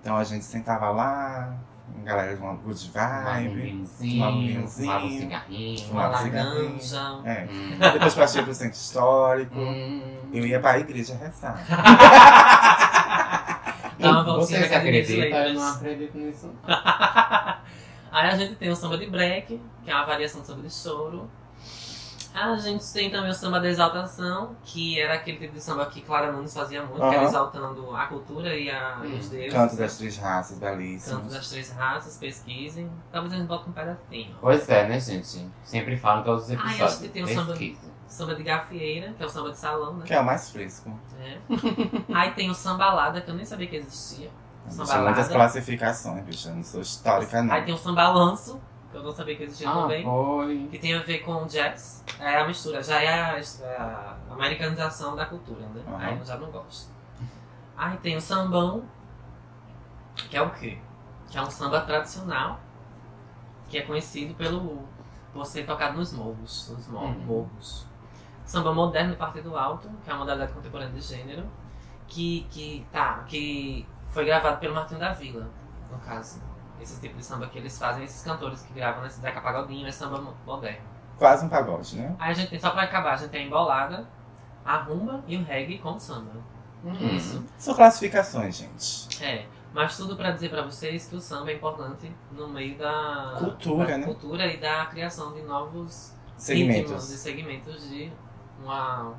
Então 0.00 0.16
a 0.16 0.24
gente 0.24 0.44
sentava 0.44 0.90
lá, 0.90 1.54
galera 2.04 2.34
de 2.34 2.40
uma 2.42 2.54
good 2.54 2.88
um 2.88 2.92
vibe. 2.92 3.86
Fumava 3.86 4.32
um 4.36 4.40
vinhozinho. 4.46 4.66
fumava 4.90 5.04
um 5.04 5.18
cigarrinho. 5.18 5.78
Uma 5.80 5.88
Fumava 5.88 6.08
larganja. 6.12 7.20
É. 7.24 7.48
Hum. 7.50 7.78
Depois 7.92 8.14
partia 8.14 8.42
pro 8.42 8.54
centro 8.54 8.76
histórico. 8.78 9.58
Hum. 9.58 10.18
Eu 10.32 10.46
ia 10.46 10.58
pra 10.60 10.78
igreja 10.78 11.14
rezar. 11.16 11.58
Dá 14.00 14.10
uma 14.10 14.24
voltinha 14.24 14.58
Vocês 14.58 14.68
de 14.70 14.74
acreditam? 14.76 15.38
Eu 15.38 15.54
não 15.54 15.68
acredito 15.68 16.18
nisso. 16.18 16.50
Aí 18.12 18.28
a 18.28 18.36
gente 18.36 18.56
tem 18.56 18.68
o 18.70 18.76
samba 18.76 18.98
de 18.98 19.06
break, 19.06 19.60
que 19.84 19.90
é 19.90 19.94
uma 19.94 20.04
variação 20.04 20.40
do 20.40 20.46
samba 20.46 20.62
de 20.62 20.72
choro. 20.72 21.30
A 22.32 22.56
gente 22.56 22.84
tem 22.92 23.10
também 23.10 23.30
o 23.30 23.34
samba 23.34 23.58
da 23.58 23.68
exaltação, 23.68 24.54
que 24.64 25.00
era 25.00 25.14
aquele 25.14 25.36
tipo 25.38 25.54
de 25.54 25.60
samba 25.60 25.84
que 25.86 26.00
Clara 26.00 26.30
Nunes 26.30 26.54
fazia 26.54 26.80
muito, 26.82 26.96
que 27.08 27.14
era 27.14 27.24
exaltando 27.24 27.94
a 27.94 28.06
cultura 28.06 28.54
e 28.54 28.70
a, 28.70 29.00
Hum. 29.04 29.18
os 29.18 29.28
deuses. 29.28 29.52
Canto 29.52 29.74
das 29.76 29.98
três 29.98 30.16
raças, 30.16 30.58
Canto 30.58 30.76
belíssimos. 30.76 31.32
das 31.34 31.48
três 31.50 31.72
raças, 31.72 32.16
pesquisem. 32.18 32.88
Talvez 33.10 33.32
a 33.32 33.36
gente 33.36 33.48
bote 33.48 33.68
um 33.68 33.72
pedacinho. 33.72 34.36
Pois 34.40 34.68
é, 34.68 34.88
né, 34.88 35.00
gente? 35.00 35.44
Sempre 35.64 35.96
falo 35.96 36.20
em 36.20 36.24
todos 36.24 36.44
os 36.44 36.50
Ah, 36.50 36.54
eu 36.54 36.58
acho 36.60 36.70
episódios. 36.74 36.98
que 37.00 37.08
tem 37.08 37.24
um 37.24 37.26
samba- 37.28 37.46
Pesquisa. 37.52 37.89
Samba 38.10 38.34
de 38.34 38.42
gafieira, 38.42 39.12
que 39.12 39.22
é 39.22 39.26
o 39.26 39.28
samba 39.28 39.50
de 39.52 39.56
salão, 39.56 39.94
né? 39.94 40.04
Que 40.04 40.12
é 40.12 40.20
o 40.20 40.24
mais 40.24 40.50
fresco. 40.50 40.90
É. 41.20 41.38
Aí 42.12 42.32
tem 42.32 42.50
o 42.50 42.54
sambalada, 42.54 43.20
que 43.20 43.30
eu 43.30 43.34
nem 43.34 43.44
sabia 43.44 43.68
que 43.68 43.76
existia. 43.76 44.28
Sambalada. 44.68 45.04
muitas 45.04 45.28
classificações, 45.28 46.24
bicho. 46.24 46.48
Eu 46.48 46.56
não 46.56 46.62
sou 46.64 46.80
histórica, 46.80 47.40
não. 47.40 47.54
Aí 47.54 47.62
tem 47.64 47.72
o 47.72 47.78
sambalanço, 47.78 48.60
que 48.90 48.96
eu 48.96 49.02
não 49.04 49.12
sabia 49.12 49.36
que 49.36 49.44
existia 49.44 49.70
Ah, 49.70 49.74
também. 49.82 50.02
foi. 50.04 50.68
Que 50.72 50.78
tem 50.80 50.94
a 50.94 51.02
ver 51.02 51.20
com 51.20 51.46
jazz. 51.46 52.04
É 52.18 52.36
a 52.40 52.46
mistura, 52.48 52.82
já 52.82 53.00
é 53.00 53.08
a, 53.08 53.38
é 53.38 53.76
a 53.78 54.16
americanização 54.30 55.14
da 55.14 55.24
cultura, 55.26 55.60
né? 55.68 55.82
Aham. 55.86 55.96
Aí 55.98 56.18
eu 56.18 56.24
já 56.24 56.36
não 56.36 56.50
gosto. 56.50 56.90
Aí 57.76 57.96
tem 57.98 58.16
o 58.16 58.20
sambão, 58.20 58.82
que 60.28 60.36
é 60.36 60.42
o 60.42 60.50
quê? 60.50 60.78
Que 61.30 61.38
é 61.38 61.42
um 61.42 61.50
samba 61.50 61.80
tradicional, 61.82 62.58
que 63.68 63.78
é 63.78 63.82
conhecido 63.82 64.34
pelo 64.34 64.82
por 65.32 65.46
ser 65.46 65.64
tocado 65.64 65.96
nos 65.96 66.12
morros. 66.12 66.68
Nos 66.76 66.88
mor- 66.88 67.04
Uhum. 67.04 67.20
morros. 67.24 67.86
Samba 68.50 68.74
moderno 68.74 69.12
do 69.12 69.16
Partido 69.16 69.56
Alto, 69.56 69.88
que 70.02 70.10
é 70.10 70.12
uma 70.12 70.20
modalidade 70.20 70.52
contemporânea 70.52 70.92
de 70.92 71.00
gênero, 71.00 71.46
que, 72.08 72.48
que, 72.50 72.84
tá, 72.90 73.22
que 73.28 73.86
foi 74.08 74.24
gravado 74.24 74.58
pelo 74.58 74.74
Martinho 74.74 74.98
da 74.98 75.12
Vila, 75.12 75.48
no 75.88 75.98
caso. 76.00 76.42
Esse 76.80 77.00
tipo 77.00 77.16
de 77.16 77.24
samba 77.24 77.46
que 77.46 77.58
eles 77.58 77.78
fazem, 77.78 78.02
esses 78.02 78.24
cantores 78.24 78.62
que 78.62 78.72
gravam 78.72 79.04
nesse 79.04 79.20
Zeca 79.20 79.40
Pagodinho, 79.40 79.86
é 79.86 79.92
samba 79.92 80.20
mo- 80.20 80.34
moderno. 80.44 80.80
Quase 81.16 81.46
um 81.46 81.48
pagode, 81.48 81.94
né? 81.96 82.16
Aí 82.18 82.32
a 82.32 82.34
gente 82.34 82.50
tem, 82.50 82.58
só 82.58 82.70
pra 82.70 82.82
acabar, 82.82 83.12
a 83.12 83.16
gente 83.16 83.30
tem 83.30 83.44
a 83.44 83.46
embolada, 83.46 84.04
a 84.64 84.78
rumba 84.78 85.22
e 85.28 85.36
o 85.36 85.44
reggae 85.44 85.78
com 85.78 85.96
samba. 85.96 86.32
Hum. 86.84 86.90
Isso. 87.14 87.44
São 87.56 87.72
classificações, 87.74 88.56
gente. 88.56 89.22
É. 89.24 89.46
Mas 89.72 89.96
tudo 89.96 90.16
pra 90.16 90.32
dizer 90.32 90.48
pra 90.50 90.62
vocês 90.62 91.06
que 91.06 91.14
o 91.14 91.20
samba 91.20 91.52
é 91.52 91.54
importante 91.54 92.12
no 92.32 92.48
meio 92.48 92.76
da 92.76 93.36
Cultura, 93.38 93.86
da 93.86 93.98
né? 93.98 94.06
cultura 94.06 94.46
e 94.46 94.56
da 94.56 94.86
criação 94.86 95.32
de 95.34 95.42
novos 95.42 96.16
ritmos 96.36 96.36
e 96.36 96.42
Segmentos. 96.42 97.02
segmentos 97.04 97.88
de 97.88 98.10
uma 98.62 99.14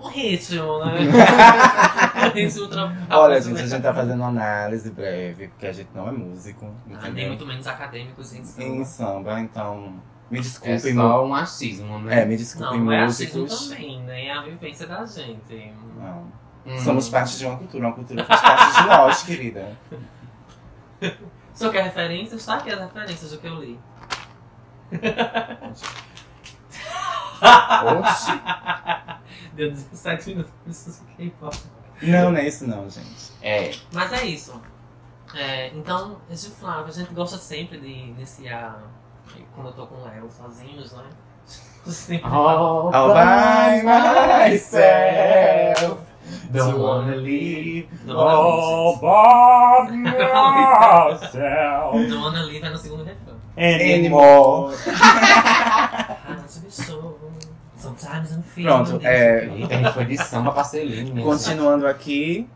um 0.00 0.08
ritmo, 0.08 0.84
né? 0.84 0.94
um 2.28 2.30
ritmo 2.30 2.68
Olha, 3.10 3.30
brasileiro. 3.30 3.42
gente, 3.42 3.62
a 3.62 3.66
gente 3.66 3.82
tá 3.82 3.92
fazendo 3.92 4.20
uma 4.20 4.28
análise 4.28 4.90
breve, 4.92 5.48
porque 5.48 5.66
a 5.66 5.72
gente 5.72 5.90
não 5.94 6.08
é 6.08 6.12
músico, 6.12 6.72
Ah, 7.02 7.08
nem 7.08 7.26
muito 7.28 7.44
menos 7.44 7.66
acadêmicos 7.66 8.32
em 8.32 8.44
samba. 8.44 8.64
Em 8.68 8.84
samba, 8.84 9.40
então 9.40 9.94
me 10.30 10.38
É 10.38 10.42
desculpem. 10.42 10.94
só 10.94 11.26
um 11.26 11.34
achismo, 11.34 11.98
né? 12.00 12.22
É, 12.22 12.24
me 12.24 12.36
desculpem, 12.36 12.78
Não, 12.78 12.84
não 12.86 12.92
é 12.92 13.04
achismo 13.04 13.40
músicos. 13.42 13.68
também, 13.70 14.02
né? 14.02 14.26
É 14.26 14.32
a 14.32 14.42
vivência 14.42 14.86
da 14.86 15.04
gente. 15.04 15.72
Não. 15.96 16.32
Hum. 16.66 16.78
Somos 16.78 17.08
parte 17.08 17.36
de 17.38 17.46
uma 17.46 17.56
cultura, 17.56 17.86
uma 17.86 17.94
cultura 17.94 18.24
faz 18.24 18.40
parte 18.40 18.82
de 18.82 18.88
nós, 18.88 19.22
querida. 19.24 19.76
Só 21.54 21.70
quer 21.70 21.82
referências? 21.82 22.46
Tá 22.46 22.54
aqui 22.54 22.70
as 22.70 22.78
referências 22.78 23.32
do 23.32 23.38
que 23.38 23.46
eu 23.48 23.54
li. 23.56 23.80
Oxi. 28.00 28.32
Deu 29.54 29.70
17 29.70 30.28
minutos, 30.30 30.52
isso 30.66 31.04
que 31.16 31.24
importa. 31.24 31.58
Não, 32.02 32.30
não 32.30 32.38
é 32.38 32.46
isso 32.46 32.66
não, 32.66 32.88
gente. 32.88 33.32
É. 33.42 33.72
Mas 33.92 34.12
é 34.12 34.24
isso. 34.24 34.60
É, 35.34 35.68
então, 35.68 36.16
esse 36.30 36.50
Flávio, 36.50 36.86
a 36.86 36.90
gente 36.90 37.12
gosta 37.12 37.36
sempre 37.36 37.78
de 37.78 37.88
iniciar, 37.88 38.80
quando 39.54 39.68
eu 39.68 39.72
tô 39.72 39.86
com 39.86 39.96
o 39.96 40.04
Léo 40.04 40.30
sozinhos, 40.30 40.92
né? 40.92 41.04
Sempre 41.86 42.30
All, 42.30 42.94
All 42.94 43.14
by 43.14 43.82
myself. 43.82 44.78
Don't 46.52 46.78
wanna 46.78 47.16
leave. 47.16 47.88
Don't 48.06 49.00
wanna 49.00 49.00
by 49.00 49.96
myself. 51.10 51.92
Don't 51.92 52.20
wanna 52.20 52.44
leave 52.44 52.66
é 52.66 52.70
no 52.70 52.76
segundo 52.76 53.04
refrão. 53.04 53.36
Anymore. 53.56 54.74
Ah, 55.02 56.16
be 56.62 56.70
so. 56.70 57.18
Sometimes 57.96 58.32
I'm 58.32 58.42
feeling 58.42 58.84
Pronto, 58.84 59.00
é, 59.06 59.44
Eita, 59.46 59.74
a 59.74 59.78
gente 59.78 59.92
foi 59.92 60.04
de 60.04 60.18
samba 60.18 60.52
pra 60.52 60.64
selinho. 60.64 61.14
né? 61.14 61.22
Continuando 61.22 61.86
aqui, 61.86 62.48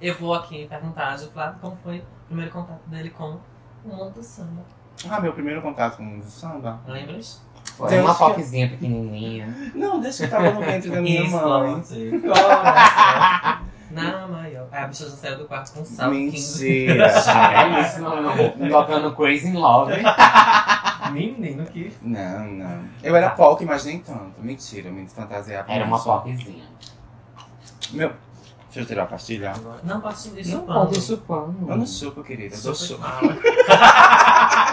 Eu 0.00 0.14
vou 0.16 0.34
aqui 0.34 0.66
perguntar 0.68 1.12
ao 1.12 1.18
Flávio 1.18 1.58
como 1.60 1.76
foi 1.82 1.98
o 1.98 2.04
primeiro 2.26 2.50
contato 2.50 2.86
dele 2.88 3.10
com 3.10 3.38
o 3.84 3.88
mundo 3.88 4.10
do 4.14 4.22
samba. 4.22 4.62
ah, 5.10 5.20
meu 5.20 5.32
primeiro 5.32 5.62
contato 5.62 5.96
com 5.98 6.18
o 6.18 6.22
samba. 6.24 6.80
Lembras? 6.86 7.42
Foi 7.76 7.88
Deus 7.88 8.04
uma 8.04 8.12
que- 8.12 8.18
poquezinha 8.20 8.68
pequenininha. 8.68 9.72
Não, 9.74 9.98
deixa 10.00 10.18
que 10.18 10.24
eu 10.34 10.38
tava 10.38 10.50
no 10.52 10.60
ventre 10.60 10.90
da 10.90 11.00
minha 11.00 11.22
mãe. 11.24 11.82
Coração 12.20 13.64
Na 13.90 14.26
maior. 14.28 14.66
Aí 14.72 14.84
a 14.84 14.86
bicha 14.88 15.04
já 15.04 15.10
saiu 15.16 15.38
do 15.38 15.44
quarto 15.46 15.72
com 15.72 15.84
sal. 15.84 16.10
Mentira. 16.10 17.06
É 17.06 17.80
isso, 17.80 18.00
não. 18.02 18.68
Tocando 18.70 19.14
Crazy 19.14 19.48
in 19.48 19.52
Love. 19.54 19.92
Menino 21.14 21.64
que. 21.66 21.92
Não, 22.02 22.46
não. 22.46 22.84
Eu 23.02 23.14
era 23.16 23.30
POC, 23.30 23.64
mas 23.64 23.84
nem 23.84 23.98
tanto. 24.00 24.40
Mentira, 24.40 24.88
eu 24.88 24.92
me 24.92 25.08
fantasiava. 25.08 25.70
Era 25.72 25.84
uma 25.84 25.92
mais. 25.92 26.02
popzinha. 26.04 26.64
Meu. 27.92 28.12
Deixa 28.66 28.80
eu 28.80 28.86
tirar 28.86 29.02
a 29.04 29.06
pastilha. 29.06 29.52
Não 29.84 30.00
posso 30.00 30.30
te 30.30 30.36
Não 30.36 30.60
chupando. 30.60 30.86
pode 30.86 31.00
chupando. 31.00 31.70
Eu 31.70 31.76
não 31.76 31.86
chupo, 31.86 32.24
querida. 32.24 32.56
Eu 32.56 32.74
chupo. 32.74 33.02
fala. 33.04 33.36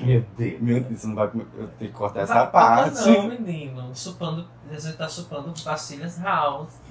Meu 0.00 0.24
Deus. 0.36 0.60
Meu 0.60 0.80
Deus, 0.82 1.04
não 1.04 1.14
vai. 1.14 1.26
Eu 1.26 1.68
tenho 1.78 1.90
que 1.90 1.96
cortar 1.96 2.20
essa 2.20 2.34
Vai- 2.34 2.50
parte. 2.50 3.08
Não, 3.08 3.28
menino. 3.28 3.90
Chupando. 3.94 4.46
A 4.70 4.74
gente 4.78 4.96
tá 4.96 5.08
chupando 5.08 5.52
pastilhas 5.64 6.18
house. 6.18 6.80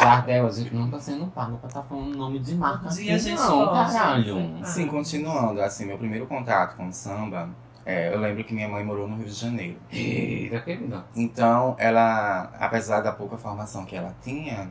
Jardel, 0.00 0.46
a 0.46 0.50
gente 0.50 0.74
não 0.74 0.90
tá 0.90 0.98
sendo 1.00 1.26
pago 1.28 1.56
pra 1.58 1.68
tá 1.70 1.82
falando 1.82 2.16
nome 2.16 2.38
de 2.38 2.54
marca 2.54 2.88
dia 2.88 3.14
a 3.14 3.18
gente 3.18 3.38
não, 3.38 3.66
pode. 3.66 3.92
caralho. 3.92 4.58
Sim, 4.64 4.86
continuando, 4.86 5.60
assim, 5.62 5.86
meu 5.86 5.96
primeiro 5.98 6.26
contato 6.26 6.76
com 6.76 6.88
o 6.88 6.92
samba, 6.92 7.48
é, 7.84 8.14
eu 8.14 8.20
lembro 8.20 8.44
que 8.44 8.52
minha 8.52 8.68
mãe 8.68 8.84
morou 8.84 9.08
no 9.08 9.16
Rio 9.16 9.26
de 9.26 9.32
Janeiro. 9.32 9.78
Eita, 9.90 10.60
querida. 10.60 11.04
Então, 11.16 11.74
ela, 11.78 12.50
apesar 12.60 13.00
da 13.00 13.10
pouca 13.12 13.38
formação 13.38 13.84
que 13.86 13.96
ela 13.96 14.14
tinha, 14.22 14.70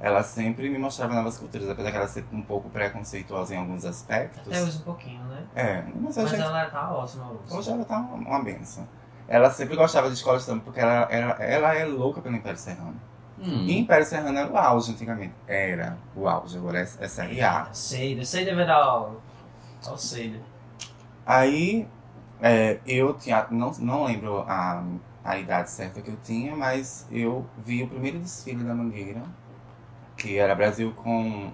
ela 0.00 0.22
sempre 0.22 0.70
me 0.70 0.78
mostrava 0.78 1.14
novas 1.14 1.36
culturas, 1.38 1.68
apesar 1.68 1.90
de 1.90 1.96
ela 1.96 2.08
ser 2.08 2.24
um 2.32 2.40
pouco 2.42 2.70
preconceituosa 2.70 3.54
em 3.54 3.58
alguns 3.58 3.84
aspectos. 3.84 4.40
Até 4.46 4.62
hoje 4.62 4.78
um 4.78 4.82
pouquinho, 4.82 5.22
né? 5.24 5.44
É, 5.54 5.82
mas 5.94 6.16
Mas 6.16 6.30
gente 6.30 6.40
ela 6.40 6.64
tá 6.66 6.90
ótima 6.92 7.30
hoje. 7.30 7.54
Hoje 7.54 7.70
ela 7.70 7.84
tá 7.84 7.98
uma, 7.98 8.16
uma 8.16 8.42
benção. 8.42 8.88
ela 9.28 9.50
sempre 9.50 9.76
gostava 9.76 10.08
de 10.08 10.14
escola 10.14 10.38
de 10.38 10.44
samba, 10.44 10.62
porque 10.64 10.80
ela, 10.80 11.02
ela, 11.10 11.32
ela 11.44 11.74
é 11.74 11.84
louca 11.84 12.20
pelo 12.22 12.34
Império 12.34 12.58
Serrano. 12.58 13.00
Hum. 13.38 13.64
E 13.66 13.78
Império 13.78 14.04
Serrano 14.06 14.38
era 14.38 14.50
o 14.50 14.56
auge 14.56 14.92
antigamente. 14.92 15.34
Era 15.46 15.96
o 16.16 16.28
auge, 16.28 16.56
agora 16.56 16.78
é, 16.78 16.82
é 16.82 17.08
série 17.08 17.40
A. 17.42 17.68
Shader, 17.72 18.26
Shader 18.26 18.56
vai 18.56 18.66
dar 18.66 18.80
ó. 18.86 19.12
Ó 19.86 19.92
o 19.94 19.98
Shader. 19.98 20.40
Aí 21.26 21.86
é, 22.40 22.80
eu 22.86 23.14
tinha, 23.14 23.46
não, 23.50 23.70
não 23.78 24.04
lembro 24.04 24.40
a, 24.48 24.82
a 25.22 25.38
idade 25.38 25.70
certa 25.70 26.00
que 26.00 26.10
eu 26.10 26.16
tinha, 26.22 26.56
mas 26.56 27.06
eu 27.10 27.46
vi 27.58 27.82
o 27.82 27.88
primeiro 27.88 28.18
desfile 28.18 28.64
da 28.64 28.74
Mangueira, 28.74 29.22
que 30.20 30.38
era 30.38 30.54
Brasil 30.54 30.92
com, 30.96 31.50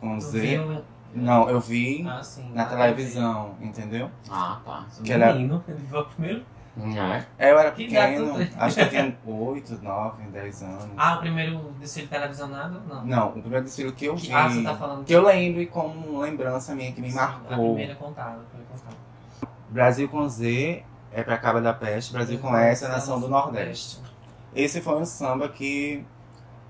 com 0.00 0.20
Z. 0.20 0.38
viu? 0.40 0.82
Não, 1.14 1.48
eu 1.48 1.60
vi 1.60 2.04
Ah, 2.08 2.22
sim. 2.22 2.50
na 2.52 2.64
televisão, 2.64 3.54
entendeu? 3.60 4.10
Ah, 4.30 4.60
tá. 4.64 4.84
Que 5.02 5.12
era- 5.12 5.32
Menino, 5.32 5.62
ele 5.68 5.78
viu 5.78 6.04
primeiro? 6.06 6.42
É. 7.38 7.50
Eu 7.52 7.58
era 7.60 7.70
Que 7.70 7.84
pequeno, 7.84 8.34
tem? 8.36 8.50
acho 8.58 8.74
que 8.74 8.80
eu 8.82 8.88
tinha 8.90 9.16
8, 9.24 9.78
9, 9.80 10.24
10 10.24 10.62
anos. 10.64 10.88
Ah, 10.96 11.14
o 11.14 11.18
primeiro 11.20 11.72
desfile 11.78 12.08
televisionado? 12.08 12.80
Não. 12.88 13.04
Não, 13.06 13.28
o 13.28 13.32
primeiro 13.40 13.64
desfile 13.64 13.92
que 13.92 14.06
eu 14.06 14.16
vi, 14.16 14.32
Ah, 14.32 14.48
você 14.48 14.60
tá 14.64 14.74
falando 14.74 15.04
que 15.04 15.12
eu 15.12 15.22
lembro 15.22 15.60
e 15.62 15.66
como 15.66 16.18
lembrança 16.18 16.74
minha 16.74 16.90
que 16.90 17.00
me 17.00 17.12
Sim, 17.12 17.18
A 17.20 17.26
marcou. 17.28 17.74
primeira 17.74 17.94
contada, 17.94 18.30
a 18.40 18.44
primeira 18.50 18.72
contada. 18.72 18.96
Brasil 19.70 20.08
com 20.08 20.28
Z 20.28 20.82
é 21.12 21.22
pra 21.22 21.38
Caba 21.38 21.60
da 21.60 21.72
Peste, 21.72 22.12
Brasil 22.12 22.40
com 22.40 22.56
S 22.56 22.82
é 22.84 22.88
a 22.88 22.90
Nação 22.90 23.20
do 23.20 23.28
Nordeste. 23.28 24.00
Esse 24.52 24.80
foi 24.80 24.96
um 24.96 25.04
samba 25.04 25.48
que 25.48 26.04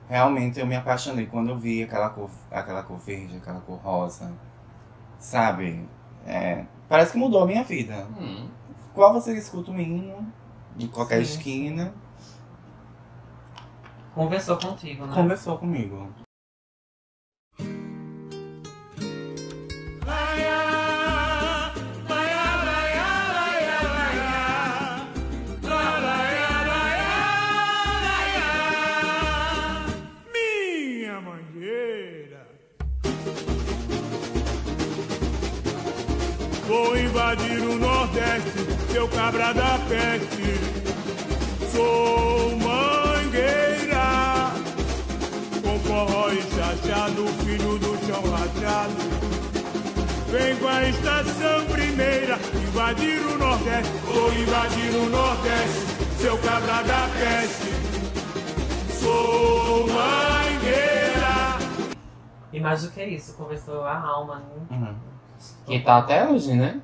realmente 0.08 0.60
eu 0.60 0.66
me 0.66 0.76
apaixonei 0.76 1.26
quando 1.26 1.50
eu 1.50 1.58
vi 1.58 1.82
aquela 1.82 2.10
cor, 2.10 2.30
aquela 2.50 2.82
cor 2.82 2.98
verde, 2.98 3.36
aquela 3.36 3.60
cor 3.60 3.78
rosa. 3.78 4.32
Sabe? 5.18 5.86
É, 6.26 6.64
parece 6.88 7.12
que 7.12 7.18
mudou 7.18 7.42
a 7.42 7.46
minha 7.46 7.64
vida. 7.64 8.06
Hum. 8.18 8.48
Qual 8.92 9.12
você 9.12 9.36
escuta 9.36 9.70
o 9.70 9.80
hino, 9.80 10.26
em 10.78 10.86
qualquer 10.86 11.24
Sim, 11.24 11.32
esquina, 11.32 11.94
Conversou 14.14 14.56
contigo, 14.56 15.06
né? 15.06 15.14
conversou 15.14 15.58
comigo. 15.58 16.08
Cabra 39.24 39.54
da 39.54 39.78
peste. 39.88 40.60
Sou 41.72 42.58
mangueira, 42.58 44.52
com 45.62 45.78
forró 45.80 46.28
e 46.28 46.42
chachado, 46.42 47.26
filho 47.42 47.78
do 47.78 47.96
chão 48.06 48.22
rachado. 48.30 48.92
Vem 50.30 50.56
com 50.56 50.68
a 50.68 50.88
estação 50.88 51.64
primeira, 51.72 52.36
invadir 52.68 53.18
o 53.20 53.38
Nordeste, 53.38 53.92
vou 54.04 54.30
invadir 54.34 54.94
o 54.94 55.08
Nordeste, 55.08 55.80
seu 56.18 56.36
cabra 56.38 56.82
da 56.82 57.08
peste. 57.18 57.72
Sou 59.00 59.86
mangueira. 59.86 61.56
E 62.52 62.60
mais 62.60 62.82
do 62.82 62.90
que 62.90 63.02
isso, 63.02 63.32
conversou 63.36 63.84
a 63.84 63.98
alma, 63.98 64.36
né? 64.36 64.66
Uhum. 64.70 64.94
Que 65.64 65.80
tá 65.80 65.98
até 65.98 66.28
hoje, 66.28 66.52
né? 66.52 66.82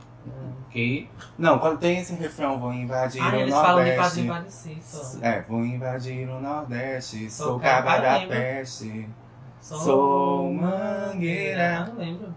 Que 0.71 1.09
Não, 1.37 1.59
quando 1.59 1.79
tem 1.79 1.99
esse 1.99 2.15
refrão, 2.15 2.59
vou 2.61 2.73
invadir 2.73 3.21
Ah, 3.21 3.31
o 3.31 3.35
eles 3.35 3.53
falam 3.55 3.85
de 3.85 3.91
Nordeste. 3.91 4.23
Padre 4.23 4.29
Parecer, 4.29 4.79
só. 4.83 5.19
É, 5.21 5.43
vou 5.43 5.65
invadir 5.65 6.29
o 6.29 6.41
Nordeste, 6.41 7.29
Sou 7.31 7.47
sou 7.49 7.61
cabra, 7.61 7.99
da 7.99 8.27
peste. 8.27 9.09
Sou 9.61 10.53
mangueira. 10.53 11.87
Não 11.87 11.97
lembro. 11.97 12.35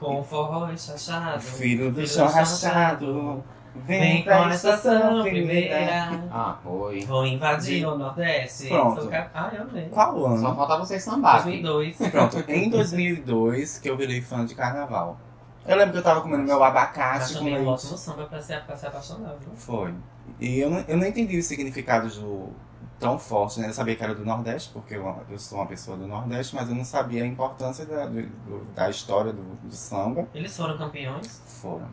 Com 0.00 0.24
forró 0.24 0.70
e 0.70 0.78
chachado. 0.78 1.40
Filho 1.40 1.92
do 1.92 2.06
chão 2.06 2.26
rachado, 2.26 3.44
vem 3.74 4.00
Vem 4.00 4.22
pra 4.24 4.38
com 4.38 4.44
a 4.44 4.54
estação 4.54 5.22
primeira. 5.22 6.24
Ah, 6.30 6.56
foi. 6.62 7.00
Vou 7.00 7.26
invadir 7.26 7.86
o 7.86 7.96
Nordeste. 7.96 8.68
Pronto. 8.68 9.02
Sou 9.02 9.10
cap... 9.10 9.30
Ah, 9.34 9.50
eu 9.52 9.66
lembro. 9.70 9.90
Qual 9.90 10.18
Só 10.18 10.26
ano? 10.26 10.56
falta 10.56 10.78
vocês 10.78 11.02
sambar. 11.02 11.40
aqui. 11.40 11.62
2002. 11.62 12.10
Pronto, 12.10 12.44
em 12.48 12.70
2002 12.70 13.78
que 13.78 13.90
eu 13.90 13.96
virei 13.96 14.20
fã 14.20 14.44
de 14.44 14.54
carnaval. 14.54 15.18
Eu 15.66 15.76
lembro 15.76 15.92
que 15.92 15.98
eu 15.98 16.02
tava 16.02 16.20
comendo 16.20 16.42
meu 16.42 16.62
abacate 16.62 17.00
com 17.02 17.24
Apaixonei 17.40 17.54
um 17.58 17.66
ótimo 17.68 17.90
leite. 17.90 18.04
samba 18.04 18.26
pra 18.26 18.40
se, 18.42 18.56
pra 18.60 18.76
se 18.76 18.86
apaixonar, 18.86 19.34
viu? 19.40 19.50
Foi. 19.56 19.94
E 20.40 20.58
eu 20.60 20.70
não, 20.70 20.84
eu 20.86 20.96
não 20.96 21.06
entendi 21.06 21.38
o 21.38 21.42
significado 21.42 22.08
do, 22.08 22.50
tão 22.98 23.18
forte, 23.18 23.60
né? 23.60 23.68
Eu 23.68 23.72
sabia 23.72 23.96
que 23.96 24.04
era 24.04 24.14
do 24.14 24.24
Nordeste, 24.24 24.70
porque 24.72 24.94
eu, 24.94 25.22
eu 25.30 25.38
sou 25.38 25.58
uma 25.58 25.66
pessoa 25.66 25.96
do 25.96 26.06
Nordeste, 26.06 26.54
mas 26.54 26.68
eu 26.68 26.74
não 26.74 26.84
sabia 26.84 27.22
a 27.24 27.26
importância 27.26 27.86
da, 27.86 28.06
do- 28.06 28.64
da 28.74 28.90
história 28.90 29.32
do, 29.32 29.42
do 29.42 29.74
samba. 29.74 30.28
Eles 30.34 30.54
foram 30.56 30.76
campeões. 30.76 31.40
Foram. 31.46 31.88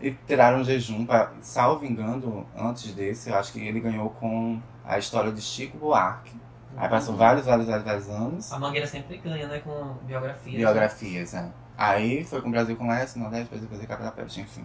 E 0.00 0.10
tiraram 0.26 0.58
um 0.58 0.64
jejum, 0.64 1.06
pra, 1.06 1.30
salvo 1.40 1.84
engano, 1.86 2.44
antes 2.56 2.92
desse, 2.92 3.30
eu 3.30 3.36
acho 3.36 3.52
que 3.52 3.60
ele 3.64 3.78
ganhou 3.78 4.10
com 4.10 4.60
a 4.84 4.98
história 4.98 5.30
de 5.30 5.40
Chico 5.40 5.78
Buarque. 5.78 6.32
Aí 6.76 6.88
passou 6.88 7.14
vários, 7.14 7.46
vários, 7.46 7.66
vários, 7.68 7.84
vários 7.84 8.08
anos. 8.08 8.52
A 8.52 8.58
Mangueira 8.58 8.86
sempre 8.86 9.18
ganha, 9.18 9.46
né? 9.46 9.60
Com 9.60 9.94
biografias. 10.06 10.56
Biografias, 10.56 11.32
né? 11.34 11.52
Aí 11.82 12.22
foi 12.22 12.40
com 12.40 12.46
o 12.46 12.52
Brasil 12.52 12.76
com 12.76 12.92
S, 12.92 13.18
Nordeste, 13.18 13.48
Brasil, 13.48 13.68
Brasil, 13.68 13.88
Capa 13.88 14.04
da 14.04 14.12
Peste, 14.12 14.40
enfim. 14.40 14.64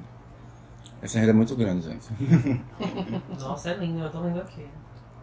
Esse 1.02 1.18
enredo 1.18 1.32
é 1.32 1.34
muito 1.34 1.56
grande, 1.56 1.84
gente. 1.90 2.08
Nossa, 3.42 3.72
é 3.72 3.74
lindo, 3.74 4.04
eu 4.04 4.12
tô 4.12 4.20
lendo 4.20 4.40
aqui. 4.40 4.68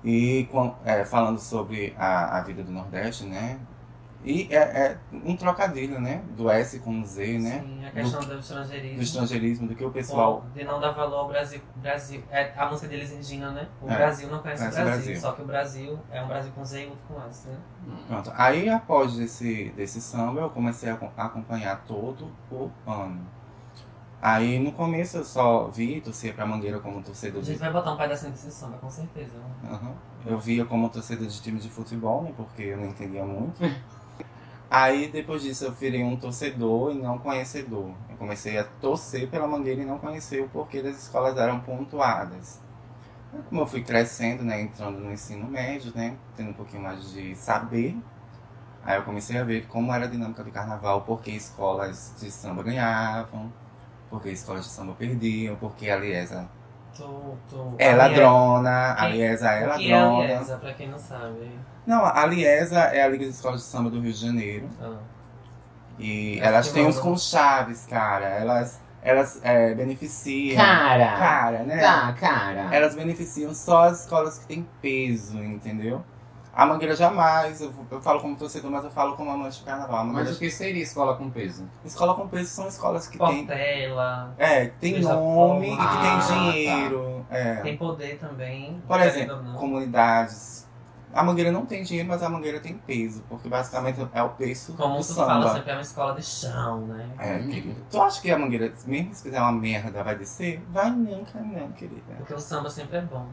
E 0.03 0.49
é, 0.85 1.05
falando 1.05 1.39
sobre 1.39 1.95
a, 1.97 2.39
a 2.39 2.43
vida 2.43 2.65
do 2.65 2.73
Nordeste, 2.73 3.27
né? 3.27 3.61
E 4.25 4.49
é, 4.51 4.57
é 4.57 4.99
um 5.13 5.37
trocadilho, 5.37 6.01
né? 6.01 6.23
Do 6.37 6.49
S 6.51 6.79
com 6.79 7.01
o 7.01 7.05
Z, 7.05 7.39
né? 7.39 7.61
Sim, 7.61 7.87
a 7.87 7.91
questão 7.91 8.21
do 8.25 8.39
estrangeirismo. 8.39 8.97
Do 8.97 9.03
estrangeirismo, 9.03 9.69
do 9.69 9.75
que 9.75 9.85
o 9.85 9.91
pessoal. 9.91 10.47
De 10.55 10.65
não 10.65 10.81
dar 10.81 10.93
valor 10.93 11.17
ao 11.19 11.29
Brasil. 11.29 11.61
Brasil 11.77 12.23
é 12.31 12.53
a 12.57 12.67
música 12.67 12.89
deles 12.89 13.11
Regina, 13.11 13.51
né? 13.51 13.69
O 13.83 13.91
É, 13.91 13.97
Brasil 13.97 14.29
não 14.31 14.39
conhece 14.39 14.63
o 14.63 14.65
conhece 14.65 14.81
o 14.81 14.85
Brasil, 14.85 15.05
Brasil. 15.05 15.21
Só 15.21 15.33
que 15.33 15.43
o 15.43 15.45
Brasil 15.47 15.99
é 16.11 16.23
um 16.23 16.27
Brasil 16.27 16.53
com 16.55 16.65
Z 16.65 16.83
e 16.83 16.87
outro 16.87 17.01
com 17.07 17.23
S, 17.29 17.49
né? 17.49 17.59
Pronto. 18.07 18.33
Aí, 18.35 18.69
após 18.71 19.19
esse, 19.19 19.71
desse 19.77 20.01
samba, 20.01 20.41
eu 20.41 20.51
comecei 20.51 20.89
a 20.89 20.95
acom- 20.95 21.13
a 21.17 21.27
acompanhar 21.27 21.85
todo 21.87 22.31
o 22.51 22.71
ano. 22.87 23.21
Aí, 24.23 24.59
no 24.59 24.73
começo, 24.73 25.19
eu 25.19 25.25
só 25.25 25.69
vi, 25.69 26.01
torcia 26.01 26.33
pra 26.33 26.47
Mangueira 26.47 26.81
como 26.81 27.03
torcedor 27.03 27.41
A 27.41 27.43
de 27.45 27.51
gente 27.53 27.61
vai 27.61 27.71
botar 27.71 27.93
um 27.93 27.97
pedacinho 27.99 28.33
desse 28.33 28.51
samba, 28.51 28.79
com 28.79 28.89
certeza. 28.89 29.37
né? 29.37 29.71
Aham. 29.71 29.93
Eu 30.25 30.39
via 30.39 30.65
como 30.65 30.89
torcedor 30.89 31.27
de 31.27 31.43
time 31.43 31.61
de 31.61 31.69
futebol, 31.69 32.23
né? 32.23 32.33
Porque 32.35 32.63
eu 32.63 32.79
não 32.79 32.87
entendia 32.87 33.25
muito. 33.27 33.61
Aí 34.71 35.09
depois 35.09 35.43
disso 35.43 35.67
eu 35.67 35.73
virei 35.73 36.03
um 36.03 36.17
torcedor 36.17 36.93
e 36.93 36.95
não 36.95 37.19
conhecedor. 37.19 37.91
Eu 38.09 38.17
comecei 38.17 38.59
a 38.59 38.65
torcer 38.65 39.29
pela 39.29 39.47
Mangueira 39.47 39.83
e 39.83 39.85
não 39.85 39.99
conhecer 39.99 40.43
o 40.43 40.49
porquê 40.49 40.83
das 40.83 40.97
escolas 40.97 41.37
eram 41.37 41.61
pontuadas. 41.61 42.61
Aí, 43.33 43.41
Como 43.49 43.61
eu 43.61 43.67
fui 43.67 43.83
crescendo, 43.83 44.43
né? 44.43 44.61
Entrando 44.61 44.99
no 44.99 45.13
ensino 45.13 45.47
médio, 45.47 45.93
né? 45.95 46.17
Tendo 46.37 46.51
um 46.51 46.55
pouquinho 46.55 46.83
mais 46.83 47.13
de 47.13 47.35
saber. 47.37 47.97
Aí 48.85 48.97
eu 48.97 49.03
comecei 49.03 49.39
a 49.39 49.45
ver 49.45 49.67
como 49.67 49.93
era 49.93 50.05
a 50.05 50.09
dinâmica 50.09 50.45
do 50.45 50.51
carnaval, 50.51 51.03
por 51.03 51.23
que 51.23 51.31
escolas 51.31 52.15
de 52.21 52.31
samba 52.31 52.63
ganhavam, 52.63 53.51
por 54.11 54.21
que 54.21 54.29
escolas 54.31 54.65
de 54.65 54.71
samba 54.71 54.93
perdiam, 54.93 55.57
por 55.57 55.75
que 55.75 55.91
a 55.91 55.97
Liesa 55.97 56.49
Tu, 56.95 57.39
tu, 57.51 57.75
é 57.77 57.93
ladrona, 57.93 58.95
a 58.97 59.09
Liesa 59.09 59.51
é 59.51 59.67
O 59.67 59.79
que 59.79 59.91
é 59.91 59.95
a 59.95 60.05
ladrona. 60.05 60.27
Liesa, 60.27 60.57
pra 60.59 60.75
quem 60.75 60.89
não 60.89 60.99
sabe? 60.99 61.51
Não, 61.87 62.05
a 62.05 62.25
Liesa 62.27 62.79
é 62.81 63.03
a 63.03 63.09
Liga 63.09 63.25
de 63.25 63.31
Escolas 63.31 63.61
de 63.61 63.67
Samba 63.67 63.91
do 63.91 64.01
Rio 64.01 64.13
de 64.13 64.19
Janeiro. 64.19 64.69
Ah. 64.81 64.97
E 65.99 66.39
Essa 66.39 66.47
elas 66.49 66.73
têm 66.73 66.87
uns 66.87 66.97
manda. 66.97 67.09
conchaves, 67.09 67.87
cara. 67.87 68.27
Elas, 68.27 68.81
elas 69.03 69.41
é, 69.45 69.75
beneficiam. 69.75 70.57
Cara! 70.57 71.17
Cara, 71.17 71.59
né? 71.63 71.79
Tá, 71.79 72.13
cara. 72.15 72.75
Elas 72.75 72.95
beneficiam 72.95 73.55
só 73.55 73.85
as 73.85 74.01
escolas 74.01 74.39
que 74.39 74.47
têm 74.47 74.67
peso, 74.81 75.39
entendeu? 75.39 76.03
A 76.57 76.65
Mangueira 76.65 76.95
jamais, 76.95 77.61
eu, 77.61 77.73
eu 77.91 78.01
falo 78.01 78.21
como 78.21 78.37
torcedor, 78.37 78.71
mas 78.71 78.85
eu 78.85 78.91
falo 78.91 79.17
como 79.17 79.29
amante 79.29 79.59
de 79.59 79.65
carnaval. 79.65 80.05
Mas 80.05 80.37
o 80.37 80.39
que 80.39 80.49
seria 80.49 80.83
escola 80.85 81.17
com 81.17 81.29
peso? 81.29 81.69
Escola 81.85 82.15
com 82.15 82.29
peso 82.29 82.47
são 82.49 82.69
escolas 82.69 83.09
que 83.09 83.19
têm. 83.19 83.45
Portela, 83.45 84.33
É, 84.39 84.67
que 84.67 84.77
tem 84.79 85.01
nome 85.01 85.75
e 85.75 85.77
que 85.77 85.97
tem 85.99 86.53
dinheiro. 86.53 87.27
É. 87.29 87.57
tem 87.57 87.77
poder 87.77 88.19
também. 88.19 88.81
Por 88.87 89.01
exemplo, 89.01 89.43
não. 89.43 89.55
comunidades. 89.55 90.64
A 91.15 91.23
Mangueira 91.23 91.53
não 91.53 91.65
tem 91.65 91.83
dinheiro, 91.85 92.09
mas 92.09 92.23
a 92.23 92.29
Mangueira 92.29 92.59
tem 92.61 92.77
peso, 92.77 93.23
porque 93.29 93.49
basicamente 93.49 94.05
é 94.13 94.23
o 94.23 94.31
peso 94.31 94.75
Como 94.75 94.95
do 94.95 94.99
tu 94.99 95.05
samba. 95.05 95.27
fala, 95.27 95.53
sempre 95.55 95.71
é 95.71 95.75
uma 95.75 95.81
escola 95.83 96.15
de 96.15 96.23
chão, 96.25 96.87
né? 96.89 97.09
É, 97.19 97.37
Hum. 97.37 97.49
querida. 97.49 97.81
Tu 97.91 98.03
acha 98.03 98.21
que 98.21 98.31
a 98.31 98.39
Mangueira, 98.39 98.73
mesmo 98.85 99.15
se 99.15 99.23
fizer 99.23 99.41
uma 99.41 99.53
merda, 99.53 100.03
vai 100.03 100.17
descer? 100.17 100.61
Vai 100.71 100.91
nunca, 100.91 101.39
não, 101.41 101.71
querida. 101.73 102.15
Porque 102.17 102.35
o 102.35 102.39
samba 102.41 102.69
sempre 102.69 102.97
é 102.97 103.03
bom. 103.03 103.29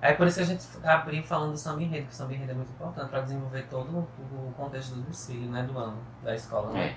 É 0.00 0.12
por 0.12 0.28
isso 0.28 0.36
que 0.36 0.42
a 0.44 0.46
gente 0.46 0.64
abriu 0.84 1.24
falando 1.24 1.50
do 1.52 1.58
samba 1.58 1.82
enredo, 1.82 2.06
que 2.06 2.12
o 2.12 2.16
samba 2.16 2.32
enredo 2.34 2.52
é 2.52 2.54
muito 2.54 2.70
importante 2.70 3.08
para 3.10 3.20
desenvolver 3.22 3.66
todo 3.68 3.88
o 3.98 4.48
o 4.48 4.52
contexto 4.56 4.94
do 4.94 5.02
desfile, 5.02 5.48
né? 5.48 5.64
Do 5.64 5.76
ano, 5.76 5.98
da 6.22 6.34
escola, 6.36 6.70
né? 6.72 6.94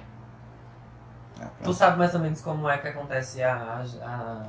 É. 1.40 1.44
É, 1.44 1.48
Tu 1.64 1.74
sabe 1.74 1.98
mais 1.98 2.14
ou 2.14 2.20
menos 2.20 2.42
como 2.42 2.70
é 2.70 2.78
que 2.78 2.88
acontece 2.90 3.42
a, 3.42 3.84
a, 4.04 4.46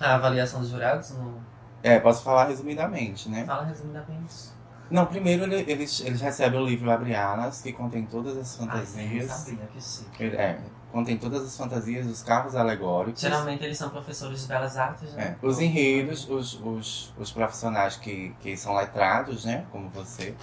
A 0.00 0.14
avaliação 0.14 0.60
dos 0.60 0.70
jurados 0.70 1.10
no... 1.10 1.46
É, 1.82 1.98
posso 2.00 2.22
falar 2.22 2.46
resumidamente, 2.48 3.28
né? 3.28 3.44
fala 3.44 3.64
resumidamente. 3.64 4.56
Não, 4.90 5.04
primeiro 5.06 5.44
ele- 5.44 5.70
eles, 5.70 6.00
eles 6.00 6.20
recebem 6.20 6.58
o 6.58 6.64
livro 6.66 6.90
Abre 6.90 7.14
Alas, 7.14 7.60
que 7.60 7.72
contém 7.72 8.06
todas 8.06 8.36
as 8.36 8.58
não 8.58 8.66
fantasias. 8.66 9.30
sabia 9.30 9.66
que 9.66 9.80
chique. 9.82 10.22
Ele- 10.22 10.36
é, 10.36 10.58
contém 10.90 11.18
todas 11.18 11.42
as 11.44 11.54
fantasias 11.56 12.06
dos 12.06 12.22
carros 12.22 12.56
alegóricos. 12.56 13.20
Geralmente 13.20 13.62
eles 13.62 13.76
são 13.76 13.90
professores 13.90 14.40
de 14.42 14.48
belas 14.48 14.76
artes, 14.78 15.12
né? 15.12 15.36
É, 15.42 15.46
os 15.46 15.60
enredos, 15.60 16.26
os, 16.28 16.58
os, 16.64 17.14
os 17.18 17.30
profissionais 17.30 17.96
que, 17.96 18.34
que 18.40 18.56
são 18.56 18.74
letrados, 18.74 19.44
né? 19.44 19.66
Como 19.70 19.90
você, 19.90 20.34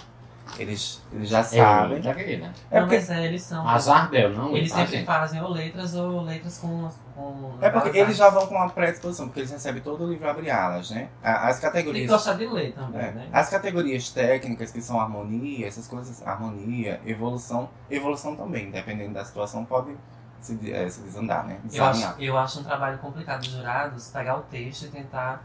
eles, 0.58 1.02
eles 1.12 1.30
já 1.30 1.44
sabem. 1.44 2.02
Querida. 2.02 2.54
É 2.72 2.80
não, 2.80 2.88
porque, 2.88 2.96
mas 2.98 3.10
é, 3.10 3.26
eles 3.26 3.42
são. 3.42 3.68
A 3.68 3.78
Jardel, 3.80 4.30
não 4.34 4.56
Eles 4.56 4.70
tá, 4.72 4.78
sempre 4.78 4.98
gente? 4.98 5.06
fazem 5.06 5.42
ou 5.42 5.50
letras 5.50 5.96
ou 5.96 6.22
letras 6.22 6.58
com. 6.60 6.90
com 7.16 7.54
é 7.62 7.70
porque 7.70 7.98
eles 7.98 8.16
já 8.18 8.26
artes. 8.26 8.40
vão 8.40 8.48
com 8.48 8.56
uma 8.56 8.70
predisposição, 8.70 9.28
porque 9.28 9.42
eles 9.42 9.52
recebem 9.52 9.82
todo 9.82 10.04
o 10.06 10.10
livro 10.10 10.30
Abre 10.30 10.50
Alas, 10.52 10.92
né? 10.92 11.10
As 11.24 11.44
Tem 11.44 11.56
que 11.56 11.62
categorias. 11.78 12.10
gostar 12.12 12.34
de 12.34 12.46
ler 12.48 12.74
também, 12.74 13.02
É. 13.02 13.12
né? 13.12 13.30
As 13.34 13.50
categorias 13.50 14.10
técnicas 14.10 14.72
que 14.72 14.82
são 14.82 15.00
harmonia, 15.00 15.68
essas 15.68 15.88
coisas, 15.88 16.26
harmonia, 16.26 17.02
evolução, 17.06 17.70
evolução 17.90 18.36
também, 18.36 18.70
dependendo 18.72 19.14
da 19.14 19.26
situação, 19.26 19.66
pode 19.66 19.96
se, 20.42 20.72
eh, 20.72 20.88
se 20.90 21.02
desandar, 21.02 21.46
né? 21.48 21.58
Eu 21.74 21.84
acho, 21.86 22.14
eu 22.22 22.38
acho 22.38 22.60
um 22.60 22.64
trabalho 22.64 22.98
complicado 23.00 23.40
dos 23.42 23.50
jurados 23.52 24.10
pegar 24.10 24.38
o 24.38 24.42
texto 24.44 24.84
e 24.86 24.90
tentar, 24.90 25.44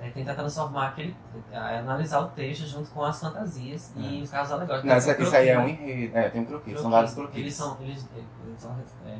é, 0.00 0.10
tentar 0.10 0.34
transformar 0.34 0.88
aquele. 0.88 1.16
é, 1.50 1.78
analisar 1.78 2.20
o 2.20 2.28
texto 2.28 2.66
junto 2.66 2.90
com 2.90 3.02
as 3.04 3.18
fantasias 3.20 3.92
e 3.96 4.22
os 4.22 4.30
casos 4.30 4.52
alegóricos. 4.52 4.88
Não, 4.90 4.96
isso, 4.98 5.14
Tem 5.14 5.24
isso 5.26 5.36
aí 5.36 5.48
é 5.48 5.54
croquis, 5.54 5.74
um 5.74 5.82
né? 5.82 5.90
enredo, 5.92 6.18
é, 6.18 6.28
tem 6.30 6.40
um 6.40 6.44
croquis, 6.44 6.64
Croquis. 6.64 6.82
são 6.82 6.90
vários 6.90 7.14
croquis. 7.14 7.38
Eles 7.38 7.54
são. 7.54 7.76
Eles, 7.80 8.08
eles 8.16 8.60
são 8.60 8.76
é, 9.06 9.18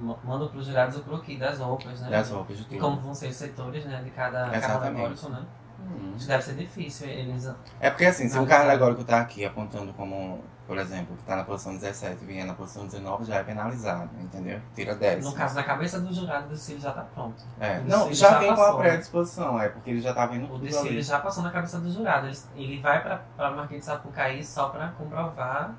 ma- 0.00 0.16
mandam 0.24 0.48
para 0.48 0.58
os 0.58 0.66
jurados 0.66 0.96
o 0.96 1.02
croquis 1.02 1.38
das 1.38 1.58
roupas, 1.58 2.00
né? 2.00 2.10
Das 2.10 2.30
roupas 2.30 2.56
de 2.56 2.62
E 2.62 2.66
tudo. 2.66 2.78
como 2.80 3.00
vão 3.00 3.14
ser 3.14 3.28
os 3.28 3.36
setores 3.36 3.84
né, 3.84 4.00
de 4.02 4.10
cada 4.10 4.50
carro 4.50 4.84
alegórico, 4.84 5.28
né? 5.28 5.44
Hum. 5.80 6.14
Isso 6.16 6.28
deve 6.28 6.42
ser 6.44 6.54
difícil. 6.54 7.08
Eles, 7.08 7.50
É 7.80 7.90
porque 7.90 8.04
assim, 8.06 8.28
se 8.28 8.38
um 8.38 8.46
carro 8.46 8.64
alegórico 8.64 9.02
tá 9.04 9.20
aqui 9.20 9.44
apontando 9.44 9.92
como, 9.94 10.40
por 10.72 10.78
exemplo, 10.78 11.14
que 11.16 11.22
tá 11.24 11.36
na 11.36 11.44
posição 11.44 11.74
17 11.74 12.22
e 12.22 12.26
vier 12.26 12.46
na 12.46 12.54
posição 12.54 12.86
19, 12.86 13.24
já 13.24 13.36
é 13.36 13.42
penalizado, 13.44 14.08
entendeu? 14.18 14.58
Tira 14.74 14.94
10. 14.94 15.22
no 15.24 15.32
caso, 15.34 15.54
na 15.54 15.62
cabeça 15.62 16.00
do 16.00 16.12
jurado, 16.14 16.46
o 16.46 16.48
desfile 16.48 16.80
já 16.80 16.88
está 16.88 17.02
pronto. 17.02 17.44
É. 17.60 17.78
o 17.80 17.84
Não, 17.84 18.08
já 18.12 18.30
já 18.30 18.38
vem 18.38 18.48
com 18.50 18.56
passou, 18.56 18.78
a 18.80 18.82
né? 18.82 18.88
predisposição, 18.88 19.60
é, 19.60 19.68
porque 19.68 19.90
ele 19.90 20.00
já 20.00 20.14
tá 20.14 20.24
vendo 20.24 20.44
O 20.44 20.48
tudo 20.48 20.60
desfile 20.64 20.88
ali. 20.88 21.02
já 21.02 21.18
passou 21.20 21.42
na 21.42 21.50
cabeça 21.50 21.78
do 21.78 21.90
jurado. 21.92 22.26
Ele, 22.26 22.38
ele 22.56 22.80
vai 22.80 23.02
para 23.02 23.20
a 23.36 23.50
Marquês 23.50 23.80
de 23.80 23.86
Sapucaí 23.86 24.42
só 24.42 24.70
para 24.70 24.88
comprovar 24.92 25.74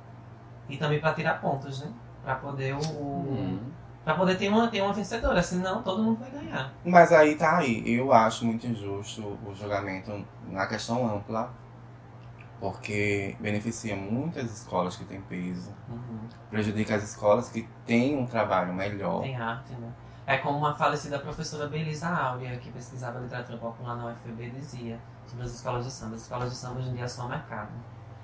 e 0.70 0.78
também 0.78 1.00
para 1.02 1.14
tirar 1.14 1.42
pontos, 1.42 1.82
né? 1.82 1.92
Para 2.24 2.36
poder 2.36 2.74
o, 2.76 2.80
Hum. 2.80 3.60
para 4.06 4.14
poder 4.14 4.38
ter 4.38 4.48
uma, 4.50 4.68
ter 4.68 4.82
uma 4.82 4.94
vencedora, 4.94 5.42
senão 5.42 5.82
todo 5.82 6.04
mundo 6.04 6.20
vai 6.20 6.30
ganhar. 6.30 6.72
Mas 6.86 7.12
aí 7.12 7.36
tá 7.36 7.58
aí, 7.58 7.84
eu 7.96 8.14
acho 8.14 8.46
muito 8.46 8.68
injusto 8.68 9.22
o 9.46 9.56
julgamento 9.56 10.24
na 10.48 10.68
questão 10.68 11.06
ampla, 11.16 11.50
porque 12.64 13.36
beneficia 13.42 13.94
muitas 13.94 14.50
escolas 14.60 14.96
que 14.96 15.04
têm 15.04 15.20
peso, 15.20 15.70
Uhum. 15.90 16.30
prejudica 16.50 16.96
as 16.96 17.04
escolas 17.04 17.50
que 17.50 17.68
têm 17.86 18.18
um 18.18 18.26
trabalho 18.26 18.74
melhor. 18.74 19.22
Tem 19.22 19.36
arte, 19.36 19.74
né? 19.74 19.92
É 20.26 20.38
como 20.38 20.60
uma 20.60 20.74
falecida 20.74 21.20
professora 21.20 21.68
Belisa 21.68 22.08
Áurea, 22.08 22.58
que 22.58 22.72
pesquisava 22.72 23.20
literatura 23.20 23.58
popular 23.58 23.98
na 23.98 24.06
UFB, 24.06 24.50
dizia 24.52 24.98
sobre 25.28 25.44
as 25.44 25.54
escolas 25.56 25.84
de 25.84 25.92
samba. 25.92 26.16
As 26.16 26.22
escolas 26.22 26.50
de 26.52 26.56
samba 26.56 26.80
hoje 26.80 26.90
em 26.92 26.94
dia 26.94 27.06
são 27.06 27.28
mercado. 27.28 27.68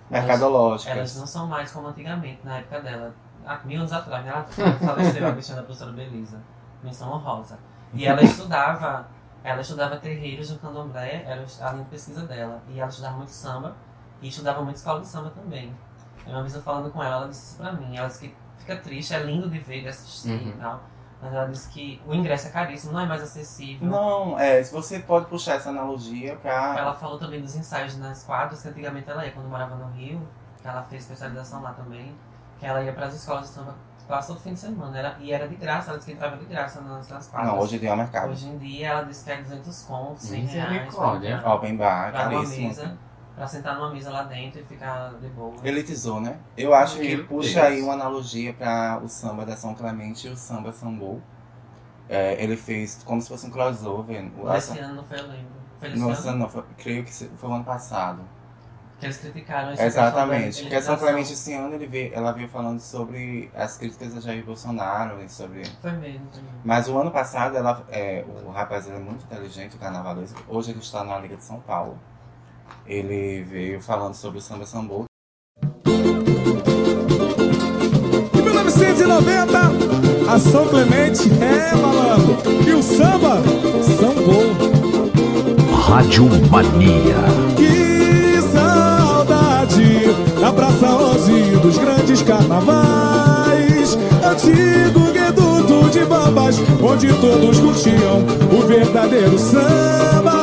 Mercadológicas. 0.10 0.96
Elas 0.96 1.18
não 1.18 1.28
são 1.28 1.46
mais 1.46 1.70
como 1.74 1.90
antigamente, 1.90 2.40
na 2.46 2.60
época 2.60 2.80
dela. 2.80 3.14
Há 3.46 3.58
mil 3.66 3.80
anos 3.80 3.92
atrás, 3.92 4.24
né? 4.24 4.32
Ela 4.32 4.46
faleceu 4.80 5.28
a 5.28 5.32
bichinha 5.32 5.58
da 5.58 5.64
professora 5.64 5.92
Belisa. 5.92 6.42
Menção 6.82 7.12
honrosa. 7.12 7.60
E 7.94 8.06
ela 8.06 8.24
estudava, 8.24 9.06
ela 9.44 9.60
estudava 9.60 9.98
terreiros 9.98 10.50
no 10.50 10.60
candomblé, 10.60 11.24
era 11.26 11.46
a 11.60 11.72
linha 11.74 11.84
de 11.84 11.90
pesquisa 11.90 12.26
dela. 12.26 12.64
E 12.70 12.80
ela 12.80 12.88
estudava 12.90 13.18
muito 13.18 13.32
samba 13.32 13.76
e 14.22 14.28
estudava 14.28 14.62
muito 14.62 14.78
escola 14.78 15.02
de 15.02 15.08
samba 15.08 15.30
também. 15.32 15.76
Aí 16.26 16.32
uma 16.34 16.42
vez 16.42 16.54
eu 16.56 16.62
falando 16.62 16.92
com 16.92 17.02
ela, 17.04 17.16
ela 17.18 17.28
disse 17.28 17.46
isso 17.54 17.58
pra 17.58 17.72
mim. 17.74 17.96
Ela 17.98 18.08
disse 18.08 18.20
que 18.20 18.36
fica 18.58 18.76
triste, 18.78 19.14
é 19.14 19.20
lindo 19.24 19.50
de 19.50 19.60
ver, 19.60 19.82
de 19.82 19.88
assistir 19.88 20.30
Uhum. 20.32 20.50
e 20.50 20.52
tal. 20.54 20.82
Mas 21.22 21.34
ela 21.34 21.46
disse 21.48 21.70
que 21.70 22.02
o 22.08 22.14
ingresso 22.14 22.48
é 22.48 22.50
caríssimo, 22.52 22.94
não 22.94 23.02
é 23.02 23.06
mais 23.06 23.22
acessível. 23.22 23.86
Não, 23.88 24.40
é, 24.40 24.64
se 24.64 24.72
você 24.74 25.00
pode 25.00 25.26
puxar 25.26 25.56
essa 25.56 25.70
analogia 25.70 26.36
pra. 26.38 26.76
Ela 26.78 26.94
falou 26.94 27.18
também 27.20 27.42
dos 27.42 27.56
ensaios 27.56 27.98
nas 27.98 28.24
quadras, 28.24 28.62
que 28.62 28.70
antigamente 28.70 29.10
ela 29.10 29.26
ia 29.26 29.32
quando 29.32 29.50
morava 29.50 29.76
no 29.76 29.92
Rio, 29.92 30.26
que 30.62 30.68
ela 30.68 30.82
fez 30.84 31.02
especialização 31.04 31.62
lá 31.62 31.74
também, 31.74 32.16
que 32.58 32.66
ela 32.66 32.82
ia 32.82 32.94
para 32.94 33.08
as 33.08 33.16
escolas 33.16 33.44
de 33.44 33.50
samba 33.50 33.76
quase 34.08 34.28
todo 34.28 34.40
fim 34.40 34.54
de 34.54 34.60
semana. 34.60 34.98
Era, 34.98 35.18
e 35.20 35.32
era 35.32 35.48
de 35.48 35.56
graça, 35.56 35.90
ela 35.90 35.98
disse 36.00 36.10
que 36.10 36.16
entrava 36.16 36.38
de 36.38 36.46
graça 36.46 36.80
nas, 36.82 37.08
nas 37.10 37.28
quadras. 37.28 37.52
Não, 37.54 37.60
hoje 37.60 37.76
em 37.76 37.80
dia 37.80 37.90
é 37.90 37.94
um 37.94 37.98
mercado. 37.98 38.32
Hoje 38.32 38.48
em 38.48 38.58
dia 38.58 38.88
ela 38.88 39.02
disse 39.04 39.24
que 39.26 39.32
é 39.32 39.42
200 39.42 39.84
contos, 39.84 40.24
100 40.24 40.46
reais. 40.46 40.72
Misericórdia. 40.72 41.44
Open 41.48 41.76
bar, 41.78 42.12
caríssimo. 42.14 42.68
mesa, 42.70 42.98
pra 43.40 43.48
sentar 43.48 43.76
numa 43.76 43.90
mesa 43.90 44.10
lá 44.12 44.24
dentro 44.24 44.60
e 44.60 44.66
ficar 44.66 45.14
de 45.14 45.30
boa. 45.30 45.56
Elitizou, 45.64 46.20
né? 46.20 46.38
Eu 46.58 46.74
acho 46.74 47.00
que 47.00 47.16
Meu 47.16 47.26
puxa 47.26 47.54
Deus. 47.62 47.66
aí 47.68 47.82
uma 47.82 47.94
analogia 47.94 48.54
para 48.54 49.00
o 49.02 49.08
samba 49.08 49.46
da 49.46 49.56
São 49.56 49.74
Clemente 49.74 50.28
e 50.28 50.30
o 50.30 50.36
samba 50.36 50.74
sambô. 50.74 51.20
É, 52.10 52.42
ele 52.44 52.58
fez 52.58 53.02
como 53.06 53.22
se 53.22 53.30
fosse 53.30 53.46
um 53.48 53.50
crossover. 53.50 54.30
O- 54.38 54.54
Esse 54.54 54.78
ano 54.80 54.96
não 54.96 55.04
foi, 55.06 55.20
eu 55.20 55.28
lembro. 55.28 55.48
Foi 55.80 55.88
esse 55.90 56.00
Nossa, 56.00 56.30
ano 56.32 56.40
não, 56.40 56.50
foi- 56.50 56.64
creio 56.78 57.06
que 57.06 57.14
foi 57.14 57.50
o 57.50 57.54
ano 57.54 57.64
passado. 57.64 58.22
que 59.00 59.06
eles 59.06 59.16
criticaram 59.18 59.74
da 59.74 59.86
Exatamente. 59.86 60.62
Porque 60.64 60.76
a 60.76 60.82
São. 60.82 60.98
Clemente 60.98 61.32
esse 61.32 61.54
ano 61.54 61.76
ele 61.76 61.88
veio, 61.88 62.14
ela 62.14 62.34
veio 62.34 62.50
falando 62.50 62.82
sobre 62.82 63.50
as 63.56 63.78
críticas 63.78 64.18
a 64.18 64.20
Jair 64.20 64.44
Bolsonaro 64.44 65.22
e 65.24 65.30
sobre. 65.30 65.64
Foi 65.82 65.92
mesmo, 65.94 66.28
foi 66.34 66.42
mesmo. 66.44 66.60
Mas 66.66 66.90
o 66.90 66.98
ano 67.00 67.10
passado 67.10 67.56
ela, 67.56 67.86
é, 67.90 68.26
o 68.46 68.50
rapaz 68.52 68.86
ele 68.88 68.98
é 68.98 69.00
muito 69.00 69.24
inteligente, 69.24 69.78
o 69.78 69.80
carnavalesco. 69.80 70.44
Hoje 70.50 70.72
ele 70.72 70.80
está 70.80 71.06
na 71.06 71.18
Liga 71.20 71.38
de 71.38 71.44
São 71.46 71.62
Paulo. 71.62 71.98
Ele 72.86 73.44
veio 73.44 73.82
falando 73.82 74.16
sobre 74.16 74.40
o 74.40 74.42
samba 74.42 74.66
sambô, 74.66 75.06
Em 78.34 78.42
1990, 78.42 79.60
a 80.32 80.40
São 80.40 80.68
Clemente 80.68 81.30
é 81.42 81.76
malandro. 81.76 82.38
E 82.68 82.72
o 82.72 82.82
samba, 82.82 83.42
sambou. 84.00 84.80
Rádio 85.76 86.26
Mania. 86.50 87.16
Que 87.56 88.42
saudade 88.52 90.14
da 90.40 90.54
Praça 90.54 90.88
Rose 90.88 91.58
dos 91.62 91.78
grandes 91.78 92.22
carnavais. 92.22 93.98
Antigo 94.24 95.12
reduto 95.12 95.90
de 95.90 96.06
bambas, 96.06 96.58
onde 96.82 97.08
todos 97.20 97.60
curtiam 97.60 98.24
o 98.52 98.68
verdadeiro 98.68 99.38
samba. 99.38 100.39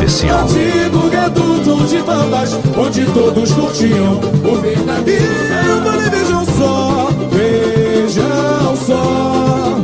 Especial. 0.00 0.44
Antigo 0.44 1.08
reduto 1.08 1.84
de 1.84 1.98
bambas, 1.98 2.58
onde 2.76 3.04
todos 3.06 3.52
curtiam 3.52 4.18
o 4.44 4.56
verdadeiro 4.56 5.24
samba. 5.48 5.90
Vejam 6.10 6.44
só, 6.46 7.08
vejam 7.30 8.76
só. 8.86 9.76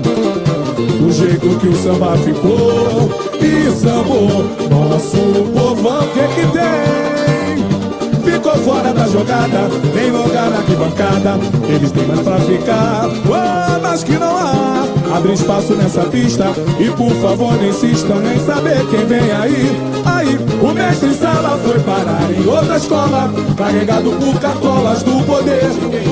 O 1.06 1.12
jeito 1.12 1.58
que 1.58 1.68
o 1.68 1.76
samba 1.76 2.16
ficou 2.16 3.10
e 3.40 3.70
sambou 3.70 4.44
Nosso 4.70 5.18
povão, 5.54 6.00
o 6.00 6.08
que 6.08 6.26
que 6.34 6.46
tem? 6.52 8.32
Ficou 8.32 8.56
fora 8.56 8.92
da 8.92 9.06
jogada, 9.06 9.68
tem 9.94 10.10
lugar 10.10 10.50
na 10.50 10.58
arquibancada 10.58 11.38
Eles 11.68 11.92
têm 11.92 12.06
mais 12.06 12.20
pra 12.20 12.40
ficar, 12.40 13.06
oh, 13.06 13.80
mas 13.80 14.02
que 14.02 14.18
não 14.18 14.36
há 14.36 14.95
Abre 15.14 15.32
espaço 15.32 15.74
nessa 15.74 16.04
pista 16.08 16.44
e 16.78 16.90
por 16.96 17.10
favor 17.20 17.54
não 17.56 17.68
insistam 17.68 18.22
em 18.22 18.38
saber 18.40 18.86
quem 18.90 19.06
vem 19.06 19.30
aí 19.32 19.96
Aí, 20.04 20.36
o 20.62 20.72
mestre 20.72 21.12
Sala 21.14 21.58
foi 21.58 21.80
parar 21.80 22.30
em 22.30 22.46
outra 22.46 22.76
escola 22.76 23.30
Carregado 23.56 24.10
por 24.12 24.40
cartolas 24.40 25.02
do 25.02 25.24
poder 25.24 25.64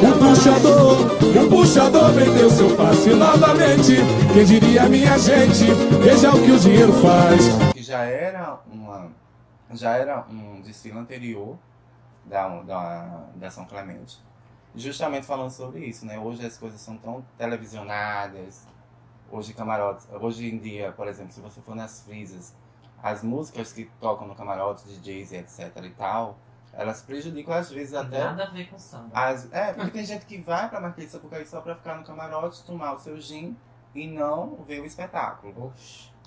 O 0.02 0.18
puxador, 0.18 1.00
o 1.44 1.48
puxador 1.48 2.12
vendeu 2.12 2.50
seu 2.50 2.76
passe 2.76 3.10
novamente 3.10 3.96
Quem 4.32 4.44
diria 4.44 4.88
minha 4.88 5.18
gente, 5.18 5.64
veja 6.02 6.30
o 6.30 6.42
que 6.42 6.50
o 6.50 6.58
dinheiro 6.58 6.92
faz 6.94 7.72
que 7.72 7.82
já 7.82 8.04
era 8.04 8.58
uma 8.72 9.10
já 9.72 9.96
era 9.96 10.24
um 10.30 10.60
desfile 10.60 10.98
anterior 10.98 11.58
da, 12.24 12.48
da, 12.62 13.24
da 13.34 13.50
São 13.50 13.64
Clemente. 13.64 14.18
Justamente 14.74 15.26
falando 15.26 15.50
sobre 15.50 15.84
isso, 15.84 16.04
né? 16.06 16.18
Hoje 16.18 16.44
as 16.44 16.56
coisas 16.56 16.80
são 16.80 16.96
tão 16.96 17.24
televisionadas. 17.38 18.66
Hoje 19.30 19.52
camarotes, 19.52 20.06
hoje 20.20 20.48
em 20.48 20.58
dia, 20.58 20.92
por 20.92 21.08
exemplo, 21.08 21.32
se 21.32 21.40
você 21.40 21.60
for 21.60 21.74
nas 21.74 22.02
frisas, 22.02 22.54
as 23.02 23.22
músicas 23.22 23.72
que 23.72 23.86
tocam 24.00 24.26
no 24.28 24.34
camarote, 24.34 24.86
DJs 24.86 25.32
e 25.32 25.36
etc 25.36 25.76
e 25.84 25.90
tal, 25.90 26.38
elas 26.72 27.02
prejudicam 27.02 27.54
às 27.54 27.70
vezes 27.70 27.94
até 27.94 28.22
Nada 28.22 28.44
a 28.44 28.50
ver 28.50 28.68
com 28.68 28.78
samba. 28.78 29.10
as, 29.12 29.52
é, 29.52 29.72
porque 29.74 29.90
tem 29.90 30.04
gente 30.04 30.24
que 30.26 30.38
vai 30.40 30.68
pra 30.68 30.80
Marquês 30.80 31.08
de 31.08 31.12
Sapucaí 31.12 31.46
só 31.46 31.60
pra 31.60 31.74
ficar 31.74 31.96
no 31.96 32.04
camarote, 32.04 32.64
tomar 32.64 32.92
o 32.94 32.98
seu 32.98 33.18
gin 33.20 33.56
e 33.94 34.06
não 34.06 34.56
ver 34.66 34.80
o 34.80 34.84
espetáculo. 34.86 35.72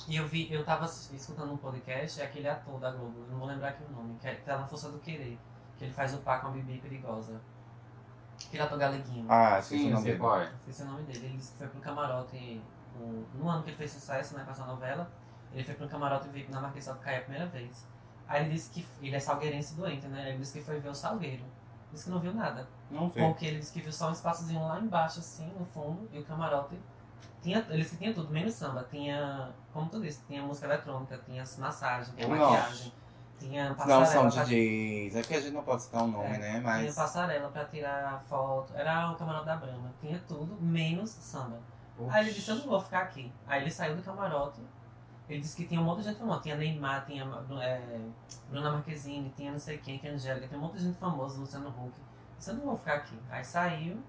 E 0.07 0.15
eu 0.15 0.27
vi, 0.27 0.51
eu 0.51 0.63
tava 0.63 0.85
escutando 0.85 1.51
um 1.53 1.57
podcast, 1.57 2.21
é 2.21 2.25
aquele 2.25 2.47
ator 2.47 2.79
da 2.79 2.91
Globo, 2.91 3.21
eu 3.21 3.27
não 3.31 3.39
vou 3.39 3.47
lembrar 3.47 3.69
aqui 3.69 3.83
o 3.89 3.91
nome, 3.95 4.17
que, 4.19 4.27
é, 4.27 4.35
que 4.35 4.41
tá 4.41 4.57
na 4.57 4.67
Força 4.67 4.89
do 4.89 4.99
Querer, 4.99 5.37
que 5.77 5.85
ele 5.85 5.93
faz 5.93 6.13
o 6.13 6.17
par 6.19 6.41
com 6.41 6.47
a 6.47 6.51
Bibi 6.51 6.77
Perigosa. 6.79 7.41
Aquele 8.47 8.61
ator 8.63 8.77
galeguinho. 8.77 9.25
Ah, 9.27 9.59
esqueci 9.59 9.81
Sim, 9.81 9.89
o 9.89 9.93
nome 9.95 10.05
dele. 10.05 10.25
é. 10.25 10.53
Esqueci 10.59 10.81
o 10.83 10.85
nome 10.85 11.03
dele. 11.03 11.25
Ele 11.25 11.37
disse 11.37 11.51
que 11.53 11.57
foi 11.57 11.67
pro 11.67 11.79
camarote 11.81 12.61
no, 12.97 13.27
no 13.43 13.49
ano 13.49 13.63
que 13.63 13.69
ele 13.69 13.77
fez 13.77 13.91
sucesso, 13.91 14.35
né, 14.35 14.43
com 14.43 14.51
essa 14.51 14.65
novela. 14.65 15.09
Ele 15.53 15.63
foi 15.63 15.75
pro 15.75 15.87
camarote 15.87 16.27
VIP 16.29 16.51
na 16.51 16.59
Marquês 16.61 16.83
de 16.85 16.91
Sapucaí 16.91 17.17
a 17.17 17.21
primeira 17.21 17.45
vez. 17.47 17.85
Aí 18.27 18.41
ele 18.43 18.53
disse 18.53 18.69
que 18.71 18.85
ele 19.01 19.15
é 19.15 19.19
salgueirense 19.19 19.75
doente, 19.75 20.05
né? 20.07 20.29
Ele 20.29 20.39
disse 20.39 20.59
que 20.59 20.63
foi 20.65 20.79
ver 20.79 20.89
o 20.89 20.93
Salgueiro. 20.95 21.45
Disse 21.91 22.03
que 22.03 22.09
não 22.09 22.19
viu 22.19 22.33
nada. 22.33 22.67
Não 22.91 23.09
vê. 23.09 23.21
Porque 23.21 23.45
ele 23.45 23.59
disse 23.59 23.71
que 23.71 23.79
viu 23.81 23.91
só 23.93 24.09
um 24.09 24.11
espaçozinho 24.11 24.61
lá 24.67 24.77
embaixo, 24.79 25.19
assim, 25.19 25.47
no 25.57 25.65
fundo, 25.67 26.09
e 26.11 26.19
o 26.19 26.23
camarote. 26.25 26.77
Tinha, 27.41 27.65
ele 27.69 27.77
disse 27.83 27.91
que 27.91 27.97
tinha 28.03 28.13
tudo, 28.13 28.29
menos 28.29 28.53
samba. 28.55 28.85
Tinha, 28.91 29.51
como 29.71 29.89
tu 29.89 30.01
disse, 30.01 30.21
tinha 30.27 30.43
música 30.43 30.67
eletrônica, 30.67 31.17
tinha 31.25 31.43
massagem, 31.57 32.13
tinha 32.15 32.27
Nossa. 32.27 32.51
maquiagem, 32.51 32.93
tinha 33.39 33.69
Não 33.69 33.75
passarela. 33.75 34.05
são 34.05 34.29
pra- 34.29 34.43
DJs. 34.43 35.15
É 35.15 35.21
que 35.21 35.33
a 35.35 35.39
gente 35.39 35.53
não 35.53 35.63
pode 35.63 35.83
citar 35.83 36.03
o 36.03 36.07
nome, 36.07 36.25
É, 36.25 36.37
né? 36.37 36.49
Tinha 36.49 36.61
Mas. 36.61 36.95
passarela 36.95 37.47
pra 37.49 37.63
tirar 37.65 38.19
foto. 38.27 38.73
Era 38.75 39.09
o 39.11 39.15
camarote 39.15 39.45
da 39.45 39.55
Brahma. 39.55 39.93
Tinha 40.01 40.19
tudo, 40.27 40.57
menos 40.59 41.09
samba. 41.11 41.59
Aí 42.09 42.25
ele 42.25 42.33
disse, 42.33 42.49
eu 42.51 42.55
não 42.57 42.65
vou 42.67 42.79
ficar 42.79 42.99
aqui. 43.01 43.31
Aí 43.47 43.61
ele 43.61 43.71
saiu 43.71 43.95
do 43.95 44.03
camarote. 44.03 44.61
Ele 45.27 45.39
disse 45.41 45.55
que 45.57 45.65
tinha 45.65 45.81
um 45.81 45.83
monte 45.83 45.99
de 45.99 46.03
gente 46.05 46.19
famosa. 46.19 46.41
Tinha 46.41 46.55
Neymar, 46.55 47.05
tinha 47.05 47.23
é, 47.61 47.99
Bruna 48.49 48.71
Marquezine, 48.71 49.33
tinha 49.35 49.51
não 49.51 49.59
sei 49.59 49.77
quem, 49.77 49.97
que 49.99 50.07
é 50.07 50.11
Angélica. 50.11 50.47
Tinha 50.47 50.59
um 50.59 50.63
monte 50.63 50.77
de 50.77 50.83
gente 50.85 50.97
famosa, 50.99 51.39
Luciano 51.39 51.69
Huck. 51.69 51.93
Eu 52.47 52.53
não 52.53 52.65
vou 52.65 52.77
ficar 52.77 52.93
aqui. 52.95 53.17
Aí 53.29 53.43
saiu 53.43 54.01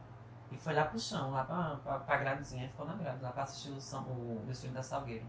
e 0.52 0.56
foi 0.56 0.74
lá 0.74 0.84
pro 0.84 0.98
chão, 0.98 1.30
lá 1.30 1.44
pra, 1.44 1.76
pra, 1.82 1.98
pra 2.00 2.16
gradezinha. 2.18 2.68
Ficou 2.68 2.86
na 2.86 2.94
grade, 2.94 3.22
lá 3.22 3.30
pra 3.32 3.42
assistir 3.42 3.70
o, 3.70 3.80
sam- 3.80 4.02
o 4.08 4.42
desfile 4.46 4.72
da 4.74 4.82
Salgueiro. 4.82 5.26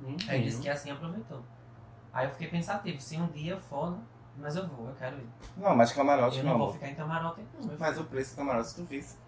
Uhum. 0.00 0.16
Aí 0.28 0.36
ele 0.36 0.44
disse 0.44 0.60
que 0.62 0.68
assim 0.68 0.90
aproveitou. 0.90 1.42
Aí 2.12 2.26
eu 2.26 2.30
fiquei 2.30 2.48
pensativo, 2.48 3.00
se 3.00 3.16
um 3.16 3.26
dia 3.28 3.52
eu 3.54 3.60
for, 3.60 3.90
né? 3.90 3.98
mas 4.38 4.54
eu 4.54 4.66
vou, 4.68 4.88
eu 4.88 4.94
quero 4.94 5.16
ir. 5.18 5.28
Não, 5.56 5.74
mas 5.74 5.92
camarote 5.92 6.38
Eu 6.38 6.44
não. 6.44 6.52
não 6.52 6.58
vou 6.58 6.72
ficar 6.72 6.88
em 6.88 6.94
camarote, 6.94 7.40
não. 7.60 7.72
eu 7.72 7.78
Mas 7.78 7.98
o 7.98 8.04
preço 8.04 8.34
do 8.34 8.36
camarote, 8.36 8.74
tu 8.74 8.84
visse. 8.84 9.18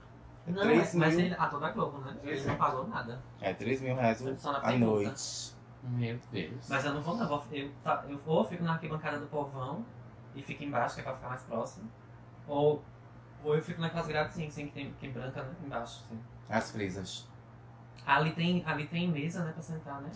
É 0.48 0.52
Não, 0.52 0.62
3 0.62 0.78
mas, 0.78 0.94
mas 0.94 1.16
mil. 1.16 1.26
ele, 1.26 1.34
a 1.38 1.46
toda 1.46 1.70
Globo, 1.70 1.98
né? 1.98 2.16
Ele 2.22 2.40
não 2.44 2.56
pagou 2.56 2.88
nada. 2.88 3.20
É 3.40 3.52
3 3.52 3.80
mil 3.82 3.94
reais 3.94 4.22
pergunta. 4.22 4.78
noite. 4.78 5.54
Meu 5.82 6.18
Deus. 6.32 6.68
Mas 6.68 6.84
eu 6.84 6.94
não 6.94 7.02
vou 7.02 7.16
não, 7.16 7.30
eu, 7.30 7.44
eu, 7.52 7.70
tá, 7.84 8.04
eu 8.08 8.18
ou 8.26 8.44
fico 8.44 8.64
na 8.64 8.72
arquibancada 8.72 9.18
do 9.18 9.26
povão 9.26 9.84
e 10.34 10.42
fico 10.42 10.64
embaixo, 10.64 10.94
que 10.94 11.00
é 11.02 11.04
pra 11.04 11.14
ficar 11.14 11.28
mais 11.28 11.42
próximo. 11.42 11.88
Ou, 12.46 12.82
ou 13.44 13.54
eu 13.54 13.62
fico 13.62 13.80
naquelas 13.80 14.06
grades 14.06 14.32
assim, 14.32 14.46
assim, 14.48 14.66
que 14.66 14.72
tem 14.72 14.92
que 14.92 15.06
é 15.06 15.10
branca, 15.10 15.42
né? 15.42 15.54
Embaixo, 15.64 16.02
assim. 16.06 16.18
As 16.48 16.70
frisas. 16.70 17.28
Ali 18.06 18.32
tem, 18.32 18.64
ali 18.66 18.86
tem 18.86 19.08
mesa, 19.08 19.44
né, 19.44 19.52
pra 19.52 19.62
sentar, 19.62 20.00
né? 20.00 20.10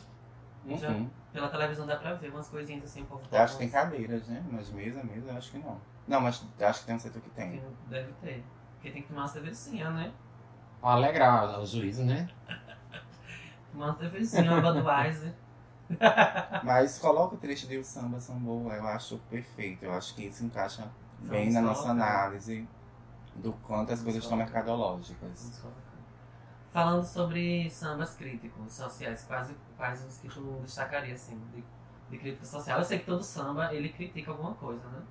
Já. 0.77 0.91
Uhum. 0.91 1.11
Pela 1.33 1.49
televisão 1.49 1.87
dá 1.87 1.97
pra 1.97 2.15
ver 2.15 2.31
umas 2.31 2.49
coisinhas 2.49 2.85
assim, 2.85 3.03
o 3.03 3.07
povo 3.07 3.23
Eu 3.31 3.39
acho 3.41 3.55
que 3.55 3.59
tem 3.61 3.71
cadeiras, 3.71 4.27
né? 4.29 4.45
Mas 4.51 4.71
mesa, 4.71 5.03
mesa, 5.03 5.31
eu 5.31 5.37
acho 5.37 5.51
que 5.51 5.59
não. 5.59 5.81
Não, 6.07 6.21
mas 6.21 6.45
acho 6.61 6.81
que 6.81 6.87
tem 6.87 6.95
um 6.97 6.99
setor 6.99 7.23
que 7.23 7.31
tem. 7.31 7.51
Tem- 7.53 7.63
Deve 7.89 8.13
ter. 8.21 8.45
Porque 8.75 8.91
tem 8.91 9.03
que 9.03 9.09
tomar 9.09 9.23
uma 9.23 9.29
cervejinha, 9.29 9.91
né? 9.91 10.13
Pra 10.83 10.91
alegrar 10.91 11.61
o 11.61 11.67
juízo, 11.67 12.05
né? 12.05 12.29
Tomar 13.73 13.87
uma 13.87 13.95
cervejinha, 13.95 14.53
uma 14.53 14.61
Budweiser. 14.61 15.35
Mas 16.63 16.99
coloca 16.99 17.35
o 17.35 17.39
trecho 17.39 17.67
de 17.69 17.79
O 17.79 17.85
Samba 17.85 18.21
São 18.21 18.39
Boa, 18.39 18.75
eu 18.75 18.87
acho 18.87 19.19
perfeito. 19.31 19.85
Eu 19.85 19.93
acho 19.95 20.15
que 20.15 20.25
isso 20.27 20.45
encaixa 20.45 20.91
bem 21.21 21.53
na 21.53 21.61
nossa 21.63 21.83
colocar. 21.83 22.05
análise 22.25 22.69
do 23.37 23.53
quanto 23.53 23.93
as 23.93 24.03
coisas 24.03 24.23
estão 24.23 24.37
mercadológicas. 24.37 25.63
Falando 26.71 27.05
sobre 27.05 27.71
sambas 27.71 28.15
críticos 28.15 28.73
sociais, 28.73 29.25
quais, 29.25 29.51
quais 29.77 30.05
os 30.05 30.19
que 30.19 30.29
tu 30.29 30.61
destacaria, 30.65 31.15
assim, 31.15 31.39
de, 31.55 31.63
de 32.11 32.19
crítica 32.19 32.45
social? 32.47 32.79
Eu 32.79 32.85
sei 32.85 32.99
que 32.99 33.07
todo 33.07 33.23
samba, 33.23 33.75
ele 33.75 33.91
critica 33.91 34.31
alguma 34.31 34.55
coisa, 34.55 34.87
né? 34.89 35.03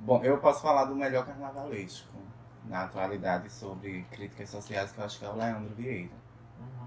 Bom, 0.00 0.22
eu 0.22 0.38
posso 0.38 0.60
falar 0.60 0.84
do 0.86 0.94
melhor 0.94 1.24
carnavalesco 1.24 2.12
na 2.66 2.84
atualidade 2.84 3.50
sobre 3.50 4.04
críticas 4.10 4.50
sociais, 4.50 4.92
que 4.92 4.98
eu 4.98 5.04
acho 5.04 5.18
que 5.18 5.24
é 5.24 5.28
o 5.28 5.36
Leandro 5.36 5.74
Vieira. 5.74 6.10
Uhum. 6.58 6.86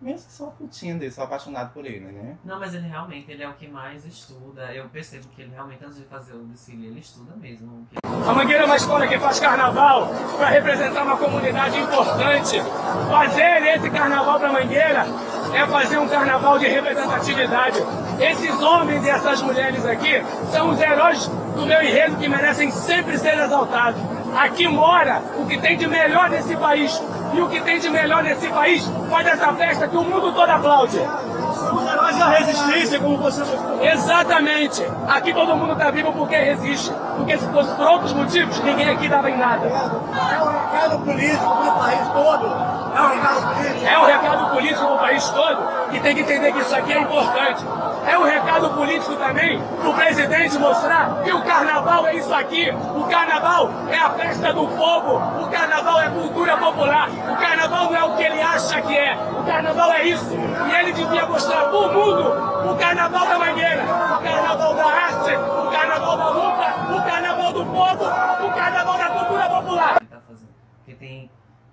Mesmo 0.00 0.26
que 0.26 0.32
sou 0.32 0.50
putinha 0.50 0.96
dele, 0.96 1.12
sou 1.12 1.22
apaixonado 1.22 1.72
por 1.72 1.86
ele, 1.86 2.06
né? 2.06 2.36
Não, 2.44 2.58
mas 2.58 2.74
ele 2.74 2.88
realmente, 2.88 3.30
ele 3.30 3.42
é 3.42 3.48
o 3.48 3.54
que 3.54 3.68
mais 3.68 4.04
estuda. 4.04 4.74
Eu 4.74 4.88
percebo 4.88 5.28
que 5.28 5.42
ele 5.42 5.52
realmente, 5.52 5.84
antes 5.84 5.96
de 5.96 6.04
fazer 6.04 6.34
o 6.34 6.44
desfile, 6.44 6.88
ele 6.88 6.98
estuda 6.98 7.36
mesmo. 7.36 7.86
A 8.02 8.32
Mangueira 8.34 8.64
é 8.64 8.66
uma 8.66 8.76
escola 8.76 9.06
que 9.06 9.18
faz 9.18 9.38
carnaval 9.38 10.08
para 10.36 10.48
representar 10.48 11.04
uma 11.04 11.16
comunidade 11.16 11.78
importante. 11.78 12.60
Fazer 13.08 13.76
esse 13.76 13.90
carnaval 13.90 14.40
para 14.40 14.52
Mangueira 14.52 15.06
é 15.54 15.66
fazer 15.66 15.98
um 15.98 16.08
carnaval 16.08 16.58
de 16.58 16.66
representatividade. 16.66 17.78
Esses 18.20 18.60
homens 18.60 19.04
e 19.04 19.08
essas 19.08 19.40
mulheres 19.42 19.84
aqui 19.84 20.22
são 20.50 20.70
os 20.70 20.80
heróis 20.80 21.26
do 21.26 21.66
meu 21.66 21.80
enredo 21.82 22.16
que 22.16 22.28
merecem 22.28 22.70
sempre 22.70 23.18
ser 23.18 23.38
exaltados. 23.38 24.00
Aqui 24.36 24.66
mora 24.66 25.22
o 25.38 25.46
que 25.46 25.58
tem 25.58 25.76
de 25.76 25.86
melhor 25.86 26.30
nesse 26.30 26.56
país. 26.56 27.02
E 27.34 27.40
o 27.40 27.48
que 27.48 27.60
tem 27.60 27.78
de 27.78 27.88
melhor 27.90 28.22
nesse 28.22 28.48
país 28.48 28.90
faz 29.10 29.26
essa 29.26 29.52
festa 29.54 29.88
que 29.88 29.96
o 29.96 30.04
mundo 30.04 30.32
todo 30.32 30.50
aplaude. 30.50 30.98
Os 30.98 31.86
heróis 31.86 32.18
da 32.18 32.28
resistência, 32.28 32.98
como 32.98 33.18
você 33.18 33.42
Exatamente. 33.82 34.82
Aqui 35.08 35.32
todo 35.32 35.56
mundo 35.56 35.76
tá 35.76 35.90
vivo 35.90 36.12
porque 36.12 36.36
resiste. 36.36 36.92
Porque 37.16 37.38
se 37.38 37.46
fosse 37.48 37.74
por 37.74 37.86
outros 37.86 38.12
motivos, 38.12 38.58
ninguém 38.60 38.88
aqui 38.88 39.08
dava 39.08 39.30
em 39.30 39.38
nada. 39.38 39.66
É 39.66 40.42
um 40.42 40.48
recado 40.48 40.98
político 41.00 41.56
para 41.56 41.74
o 41.74 41.78
país 41.78 42.08
todo. 42.08 42.71
É 42.94 43.00
um 43.00 43.08
recado 43.08 43.54
político. 43.54 43.86
É 43.86 44.12
recado 44.12 44.50
político 44.50 44.86
pro 44.86 44.98
país 44.98 45.30
todo 45.30 45.62
e 45.92 46.00
tem 46.00 46.14
que 46.14 46.20
entender 46.20 46.52
que 46.52 46.60
isso 46.60 46.74
aqui 46.74 46.92
é 46.92 47.00
importante. 47.00 47.64
É 48.06 48.18
um 48.18 48.24
recado 48.24 48.70
político 48.70 49.14
também 49.16 49.62
pro 49.80 49.94
presidente 49.94 50.58
mostrar 50.58 51.22
que 51.22 51.32
o 51.32 51.42
carnaval 51.42 52.06
é 52.06 52.16
isso 52.16 52.34
aqui. 52.34 52.70
O 52.70 53.04
carnaval 53.04 53.70
é 53.88 53.96
a 53.96 54.10
festa 54.10 54.52
do 54.52 54.66
povo. 54.68 55.42
O 55.42 55.50
carnaval 55.50 56.00
é 56.00 56.10
cultura 56.10 56.56
popular. 56.56 57.08
O 57.08 57.36
carnaval 57.36 57.84
não 57.90 57.96
é 57.96 58.04
o 58.04 58.16
que 58.16 58.22
ele 58.24 58.42
acha 58.42 58.80
que 58.82 58.96
é. 58.96 59.16
O 59.38 59.44
carnaval 59.44 59.92
é 59.92 60.04
isso. 60.04 60.34
E 60.34 60.74
ele 60.80 60.92
devia 60.92 61.26
mostrar 61.26 61.64
pro 61.64 61.92
mundo 61.92 62.52
o 62.70 62.76
carnaval 62.76 63.26
da 63.26 63.38
mangueira, 63.38 63.82
o 63.84 64.22
carnaval 64.22 64.74
da 64.74 64.84
arte, 64.84 65.34
o 65.34 65.70
carnaval 65.70 66.16
da 66.16 66.28
luta, 66.30 66.94
o 66.94 67.02
carnaval 67.10 67.52
do 67.52 67.66
povo, 67.66 68.04
o 68.04 68.52
carnaval 68.52 68.98
da 68.98 69.10
cultura 69.10 69.48
popular. 69.48 69.96
ele 70.00 70.10
tá 70.10 70.20
fazendo. 70.26 70.48
Porque 70.78 70.94
tem, 70.94 71.30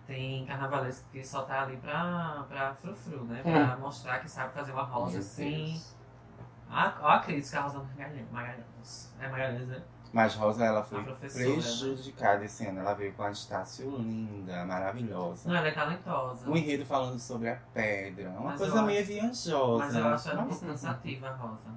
tem 0.09 0.43
carnavalesco 0.43 1.07
que 1.11 1.23
só 1.23 1.43
tá 1.43 1.61
ali 1.61 1.77
pra, 1.77 2.43
pra 2.49 2.73
frufru, 2.73 3.23
né? 3.25 3.41
Pra 3.43 3.77
mostrar 3.77 4.19
que 4.19 4.27
sabe 4.29 4.51
fazer 4.53 4.71
uma 4.71 4.81
rosa 4.81 5.19
assim. 5.19 5.73
Deus. 5.73 5.95
Ah, 6.67 6.97
Ó 7.01 7.07
a 7.07 7.19
crítica, 7.19 7.59
a 7.59 7.61
Rosa 7.63 7.79
Magalhães. 7.79 8.31
Magalhães. 8.31 9.13
É 9.19 9.27
Magalhães, 9.27 9.67
né? 9.67 9.83
Mas 10.11 10.33
Rosa, 10.33 10.65
ela 10.65 10.81
foi 10.83 10.97
A 10.97 11.01
né? 11.03 11.13
prejudicada 11.19 12.43
esse 12.43 12.65
ano. 12.65 12.79
Ela 12.79 12.95
veio 12.95 13.13
com 13.13 13.21
a 13.21 13.29
Estácio 13.31 13.87
linda, 13.97 14.65
maravilhosa. 14.65 15.47
Não, 15.47 15.55
ela 15.55 15.67
é 15.67 15.71
talentosa. 15.71 16.49
Um 16.49 16.55
enredo 16.57 16.83
falando 16.85 17.19
sobre 17.19 17.49
a 17.49 17.55
pedra. 17.71 18.29
Uma 18.31 18.41
Mas 18.51 18.57
coisa 18.57 18.81
meio 18.81 18.99
acho- 18.99 19.07
viajosa. 19.07 19.85
Mas 19.85 19.95
eu 19.95 20.07
acho 20.07 20.29
ela 20.29 20.43
pouco 20.43 20.65
cansativa, 20.65 21.27
a 21.29 21.35
Rosa. 21.35 21.69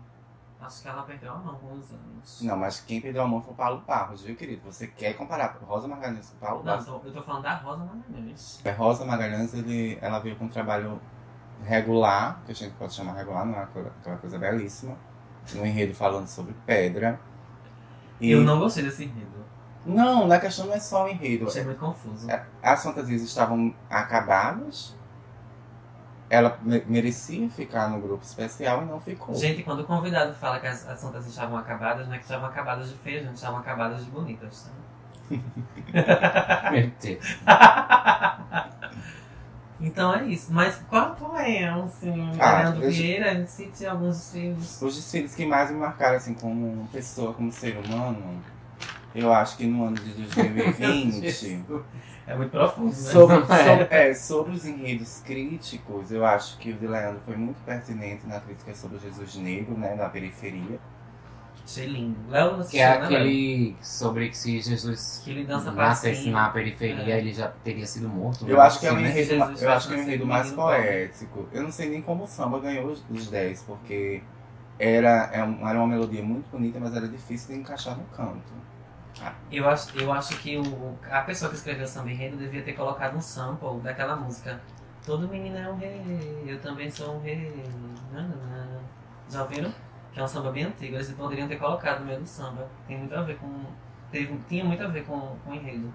Acho 0.63 0.83
que 0.83 0.89
ela 0.89 1.03
perdeu 1.03 1.33
a 1.33 1.39
mão 1.39 1.57
com 1.57 1.73
os 1.77 1.91
anos. 1.91 2.41
Não, 2.43 2.57
mas 2.57 2.81
quem 2.81 3.01
perdeu 3.01 3.23
a 3.23 3.27
mão 3.27 3.43
foi 3.43 3.53
o 3.53 3.57
Paulo 3.57 3.83
Barros, 3.87 4.23
viu, 4.23 4.37
querido? 4.37 4.63
Você 4.71 4.87
quer 4.87 5.15
comparar 5.15 5.59
Rosa 5.67 5.89
Magalhães 5.89 6.31
com 6.31 6.37
Paulo 6.39 6.59
Não, 6.59 6.65
Barros? 6.65 6.87
tô- 6.87 7.01
eu 7.05 7.13
tô 7.13 7.21
falando 7.23 7.43
da 7.43 7.55
Rosa 7.57 7.85
Magalhães. 7.85 8.61
A 8.65 8.71
Rosa 8.71 9.05
Magalhães, 9.05 9.53
ele, 9.55 9.99
ela 10.01 10.21
veio 10.21 10.37
com 10.37 10.45
um 10.45 10.49
trabalho 10.49 11.01
regular, 11.65 12.41
que 12.47 12.53
a 12.53 12.55
gente 12.55 12.75
pode 12.75 12.93
chamar 12.95 13.15
regular, 13.15 13.45
não 13.45 13.55
é 13.59 13.63
aquela 13.65 13.89
aquela 14.01 14.17
coisa 14.19 14.39
belíssima. 14.39 14.97
Um 15.57 15.67
enredo 15.67 15.93
falando 15.95 16.29
sobre 16.29 16.55
pedra. 16.65 17.19
E- 18.21 18.31
Eu 18.31 18.43
não 18.43 18.61
gostei 18.61 18.85
desse 18.85 19.05
enredo. 19.05 19.43
Não, 19.85 20.29
na 20.29 20.39
questão 20.39 20.67
não 20.67 20.75
é 20.75 20.79
só 20.79 21.07
o 21.07 21.09
enredo. 21.09 21.49
Achei 21.49 21.65
muito 21.65 21.81
confuso. 21.81 22.31
É, 22.31 22.47
As 22.63 22.81
fantasias 22.85 23.21
estavam 23.23 23.75
acabadas. 23.91 24.97
Ela 26.33 26.59
me- 26.63 26.83
merecia 26.87 27.47
ficar 27.51 27.91
no 27.91 28.01
grupo 28.01 28.25
especial 28.25 28.81
e 28.83 28.87
não 28.87 28.99
ficou. 28.99 29.35
Gente, 29.35 29.63
quando 29.63 29.81
o 29.81 29.85
convidado 29.85 30.33
fala 30.33 30.59
que 30.59 30.67
as, 30.67 30.89
as 30.89 30.99
fantasias 30.99 31.31
estavam 31.31 31.59
acabadas, 31.59 32.07
não 32.09 32.15
é 32.15 32.17
que 32.17 32.25
estavam 32.25 32.47
acabadas 32.49 32.89
de 32.89 32.95
feias, 32.97 33.23
gente, 33.23 33.35
estavam 33.35 33.59
acabadas 33.59 34.03
de 34.03 34.11
bonitas. 34.11 34.67
Tá? 34.67 34.73
Meu 36.73 36.91
Deus. 37.01 37.37
Então 39.85 40.15
é 40.15 40.25
isso. 40.27 40.53
Mas 40.53 40.77
qual, 40.89 41.17
qual 41.17 41.37
é, 41.37 41.65
assim, 41.69 42.31
Ah, 42.39 42.61
Leandro 42.63 42.85
eu- 42.85 42.91
Vieira, 42.93 43.45
cite 43.47 43.85
alguns 43.85 44.17
desfiles. 44.17 44.81
Os 44.81 44.95
desfiles 44.95 45.35
que 45.35 45.45
mais 45.45 45.73
me 45.73 45.77
marcaram, 45.79 46.17
assim, 46.19 46.35
como 46.35 46.87
pessoa, 46.93 47.35
como 47.35 47.51
ser 47.51 47.77
humano, 47.79 48.41
eu 49.13 49.33
acho 49.33 49.57
que 49.57 49.67
no 49.67 49.87
ano 49.87 49.97
de 49.97 50.13
2020. 50.31 51.65
É 52.27 52.37
muito 52.37 52.51
profundo, 52.51 52.87
né? 52.87 52.93
Sobre, 52.93 53.37
É. 53.37 53.41
sobre- 53.65 53.87
é, 53.91 54.15
sobre 54.15 54.53
os 54.55 54.65
enredos 54.65 55.23
críticos, 55.25 56.13
eu 56.13 56.25
acho 56.25 56.57
que 56.59 56.71
o 56.71 56.75
de 56.75 56.87
Leandro 56.87 57.21
foi 57.27 57.37
muito 57.37 57.59
pertinente 57.65 58.27
na 58.27 58.39
crítica 58.41 58.75
sobre 58.75 58.99
Jesus 58.99 59.35
Negro, 59.37 59.77
né, 59.77 59.97
da 59.97 60.09
periferia. 60.09 60.79
Achei 61.65 61.87
lindo. 61.87 62.17
Léo 62.29 62.57
não 62.57 62.65
Que 62.67 62.79
é 62.81 62.89
né, 62.99 63.05
aquele 63.05 63.77
sobre 63.81 64.29
que 64.29 64.37
se 64.37 64.61
Jesus 64.61 65.21
Que 65.25 65.31
ele 65.31 65.45
dança 65.45 65.71
nascesse 65.71 66.29
na 66.31 66.49
periferia, 66.51 67.15
É. 67.15 67.19
ele 67.19 67.33
já 67.33 67.49
teria 67.63 67.87
sido 67.87 68.09
morto. 68.09 68.45
Eu 68.49 68.57
né? 68.57 68.63
acho 68.63 68.81
que 68.81 68.87
é 68.87 68.93
um 68.93 68.95
Assim, 68.97 69.03
né? 69.05 69.11
enredo, 69.11 69.35
eu 69.35 69.43
acho 69.45 69.57
que 69.59 69.65
é 69.65 69.69
um 69.69 69.71
nascer 69.75 69.99
enredo 69.99 70.27
mais 70.27 70.51
poético. 70.51 71.49
Eu 71.53 71.63
não 71.63 71.71
sei 71.71 71.89
nem 71.89 72.03
como 72.03 72.25
o 72.25 72.27
samba 72.27 72.59
ganhou 72.59 72.87
os, 72.87 73.05
os 73.09 73.29
10, 73.29 73.63
porque 73.63 74.23
era, 74.79 75.31
é 75.33 75.39
era 75.39 75.79
uma 75.79 75.87
melodia 75.87 76.23
muito 76.23 76.51
bonita, 76.51 76.81
mas 76.81 76.97
era 76.97 77.07
difícil 77.07 77.55
de 77.55 77.61
encaixar 77.61 77.97
no 77.97 78.05
canto. 78.07 78.53
Eu 79.51 79.69
acho, 79.69 79.97
eu 79.99 80.11
acho 80.13 80.37
que 80.39 80.57
o, 80.59 80.99
a 81.11 81.21
pessoa 81.23 81.51
que 81.51 81.57
escreveu 81.57 81.85
o 81.85 81.89
samba 81.89 82.11
enredo 82.11 82.37
devia 82.37 82.63
ter 82.63 82.73
colocado 82.73 83.17
um 83.17 83.21
sample 83.21 83.81
daquela 83.81 84.17
música. 84.17 84.61
Todo 85.05 85.29
menino 85.29 85.57
é 85.57 85.69
um 85.69 85.77
rei, 85.77 86.45
eu 86.47 86.61
também 86.61 86.91
sou 86.91 87.17
um 87.17 87.21
rei. 87.21 87.63
Já 89.29 89.43
ouviram? 89.43 89.73
Que 90.13 90.21
é 90.21 90.23
um 90.25 90.29
samba 90.29 90.51
bem 90.53 90.65
antigo. 90.65 90.95
Eles 90.95 91.11
poderiam 91.13 91.49
ter 91.49 91.57
colocado 91.57 92.01
no 92.01 92.07
meio 92.07 92.21
do 92.21 92.27
samba. 92.27 92.69
Tem 92.87 92.99
muito 92.99 93.15
a 93.15 93.23
ver 93.23 93.37
com. 93.39 93.49
Teve, 94.11 94.39
tinha 94.49 94.65
muito 94.65 94.83
a 94.83 94.89
ver 94.89 95.05
com, 95.05 95.37
com 95.45 95.51
o 95.51 95.55
enredo. 95.55 95.93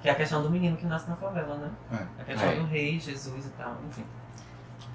Que 0.00 0.08
é 0.08 0.12
a 0.12 0.14
questão 0.14 0.42
do 0.42 0.50
menino 0.50 0.76
que 0.76 0.86
nasce 0.86 1.08
na 1.10 1.16
favela, 1.16 1.56
né? 1.56 1.70
É. 1.92 2.22
A 2.22 2.24
questão 2.24 2.48
É. 2.48 2.54
do 2.56 2.64
rei, 2.66 3.00
Jesus 3.00 3.46
e 3.46 3.50
tal, 3.50 3.76
enfim. 3.88 4.04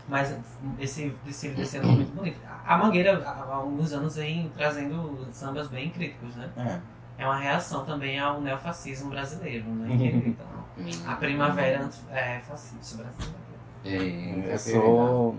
Mas 0.07 0.37
esse 0.79 1.09
desfile 1.25 1.55
desse 1.55 1.77
ano 1.77 1.87
foi 1.87 1.95
muito 1.97 2.13
bonito. 2.15 2.39
A 2.65 2.77
Mangueira, 2.77 3.21
há 3.25 3.29
há 3.29 3.55
alguns 3.55 3.91
anos, 3.91 4.15
vem 4.15 4.49
trazendo 4.55 5.27
sambas 5.31 5.67
bem 5.67 5.89
críticos, 5.89 6.35
né? 6.35 6.49
É. 6.57 6.79
É 7.17 7.25
uma 7.25 7.37
reação 7.37 7.85
também 7.85 8.19
ao 8.19 8.41
neofascismo 8.41 9.09
brasileiro, 9.09 9.65
né? 9.69 10.35
Então, 10.77 11.11
a 11.11 11.15
primavera 11.15 11.83
anti- 11.83 11.99
é, 12.09 12.39
fascista 12.39 13.03
brasileira. 13.03 13.41
É, 13.83 14.53
Eu 14.53 14.57
sou 14.57 15.35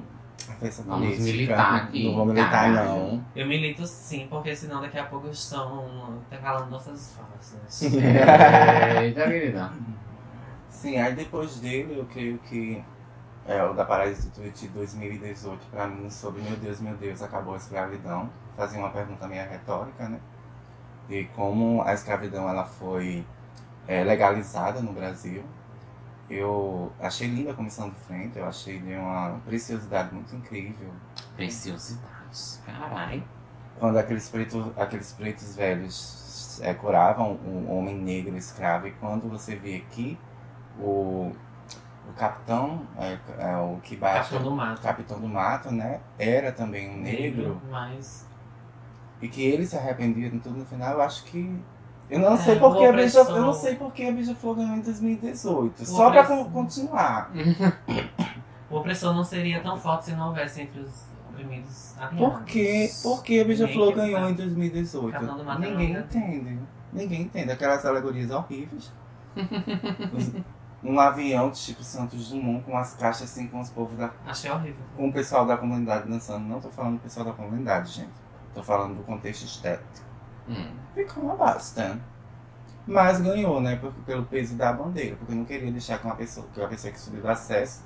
a 0.48 0.52
força 0.52 0.82
Vamos 0.82 1.18
militar 1.18 1.74
aqui, 1.84 2.04
Não 2.04 2.14
vou 2.14 2.26
militar, 2.26 2.50
caralho. 2.50 2.88
não. 2.90 3.24
Eu 3.34 3.46
milito 3.46 3.86
sim, 3.86 4.26
porque 4.28 4.54
senão 4.54 4.80
daqui 4.80 4.98
a 4.98 5.04
pouco 5.04 5.28
estão 5.28 6.18
calando 6.42 6.70
nossas 6.70 7.14
falas. 7.16 7.82
Eita, 9.02 9.22
querida. 9.24 9.72
Sim, 10.68 10.98
aí 10.98 11.14
depois 11.14 11.56
dele, 11.60 11.98
eu 11.98 12.04
creio 12.06 12.38
que 12.38 12.82
é, 13.46 13.62
o 13.64 13.72
da 13.72 13.84
Paraíso 13.84 14.28
do 14.28 14.34
Tuiuti 14.34 14.68
2018, 14.68 15.66
pra 15.70 15.86
mim, 15.86 16.08
sobre 16.10 16.42
Meu 16.42 16.56
Deus, 16.56 16.80
meu 16.80 16.94
Deus, 16.96 17.22
acabou 17.22 17.54
a 17.54 17.56
escravidão. 17.56 18.28
Fazia 18.56 18.78
uma 18.78 18.90
pergunta 18.90 19.26
meio 19.26 19.48
retórica, 19.48 20.08
né? 20.08 20.18
De 21.12 21.24
como 21.36 21.82
a 21.82 21.92
escravidão 21.92 22.48
ela 22.48 22.64
foi 22.64 23.22
é, 23.86 24.02
legalizada 24.02 24.80
no 24.80 24.94
Brasil. 24.94 25.44
Eu 26.30 26.90
achei 26.98 27.28
linda 27.28 27.50
a 27.50 27.54
comissão 27.54 27.90
de 27.90 27.96
frente, 27.96 28.38
eu 28.38 28.46
achei 28.46 28.78
de 28.78 28.94
uma 28.94 29.38
preciosidade 29.44 30.14
muito 30.14 30.34
incrível. 30.34 30.88
Preciosidades. 31.36 32.62
Caralho. 32.64 33.22
Quando 33.78 33.98
aqueles 33.98 34.26
pretos, 34.30 34.66
aqueles 34.74 35.12
pretos 35.12 35.54
velhos 35.54 36.58
é, 36.62 36.72
curavam 36.72 37.38
um 37.44 37.70
homem 37.76 37.94
negro 37.94 38.34
escravo, 38.34 38.86
e 38.86 38.92
quando 38.92 39.28
você 39.28 39.54
vê 39.54 39.76
aqui 39.76 40.18
o, 40.78 41.30
o 42.08 42.12
capitão, 42.16 42.86
é, 42.96 43.18
é, 43.36 43.56
o 43.58 43.78
que 43.82 43.96
baixa, 43.96 44.30
Capitão 44.30 44.42
do 44.42 44.56
Mato. 44.56 44.80
capitão 44.80 45.20
do 45.20 45.28
mato, 45.28 45.70
né, 45.70 46.00
era 46.18 46.50
também 46.52 46.88
um 46.88 46.96
negro, 47.02 47.60
Mas. 47.70 48.31
E 49.22 49.28
que 49.28 49.42
ele 49.42 49.64
se 49.64 49.76
arrependia 49.76 50.28
de 50.28 50.38
tudo 50.40 50.58
no 50.58 50.66
final, 50.66 50.92
eu 50.94 51.02
acho 51.02 51.24
que. 51.24 51.58
Eu 52.10 52.18
não 52.20 52.34
É, 52.34 52.36
sei 52.36 52.56
porque 52.58 52.84
a 52.84 52.92
Beija, 52.92 53.20
eu 53.20 53.40
não 53.40 53.54
sei 53.54 53.76
porque 53.76 54.04
a 54.04 54.12
Beija-Flor 54.12 54.56
ganhou 54.56 54.76
em 54.76 54.80
2018. 54.82 55.82
O 55.82 55.86
Só 55.86 56.10
pra 56.10 56.24
con- 56.26 56.50
continuar. 56.50 57.30
O 58.68 58.76
opressor 58.76 59.14
não 59.14 59.22
seria 59.22 59.60
tão 59.62 59.76
forte 59.78 60.06
se 60.06 60.12
não 60.12 60.28
houvesse 60.28 60.62
entre 60.62 60.80
os 60.80 61.04
oprimidos 61.28 61.94
aliados. 61.98 62.18
Por 62.18 62.44
que, 62.44 62.90
por 63.02 63.22
que 63.22 63.38
a 63.40 63.44
Beija-Flor 63.44 63.94
ganhou 63.94 64.28
em 64.30 64.34
2018? 64.34 65.12
Capitão 65.12 65.36
do 65.36 65.44
Mato 65.44 65.60
Ninguém 65.60 65.92
entende. 65.94 66.58
Ninguém 66.90 67.20
entende. 67.22 67.50
Aquelas 67.52 67.84
alegorias 67.84 68.30
horríveis. 68.30 68.90
Um 70.84 70.98
avião 70.98 71.48
tipo 71.52 71.80
Santos 71.84 72.30
Dumont 72.30 72.64
com 72.64 72.76
as 72.76 72.94
caixas 72.94 73.30
assim 73.30 73.46
com 73.46 73.60
os 73.60 73.70
povos 73.70 73.96
da. 73.96 74.10
Achei 74.26 74.50
horrível. 74.50 74.84
com 74.96 75.08
o 75.08 75.12
pessoal 75.12 75.46
da 75.46 75.56
comunidade 75.56 76.08
dançando. 76.08 76.44
Não 76.44 76.60
tô 76.60 76.70
falando 76.70 76.94
do 76.94 77.00
pessoal 77.02 77.24
da 77.26 77.32
comunidade, 77.32 77.92
gente. 77.92 78.10
Tô 78.54 78.62
falando 78.62 78.96
do 78.96 79.02
contexto 79.04 79.44
estético. 79.44 80.06
Hum. 80.48 80.72
Ficou 80.94 81.22
uma 81.24 81.36
bosta. 81.36 81.98
Mas 82.86 83.20
ganhou, 83.20 83.60
né? 83.60 83.76
por- 83.76 83.92
Pelo 84.04 84.24
peso 84.24 84.56
da 84.56 84.72
bandeira. 84.72 85.16
Porque 85.16 85.34
não 85.34 85.44
queria 85.44 85.70
deixar 85.70 85.98
que 85.98 86.04
uma 86.06 86.16
pessoa, 86.16 86.46
que 86.52 86.60
uma 86.60 86.68
pessoa 86.68 86.92
que 86.92 86.98
subiu 87.00 87.22
do 87.22 87.28
acesso 87.28 87.84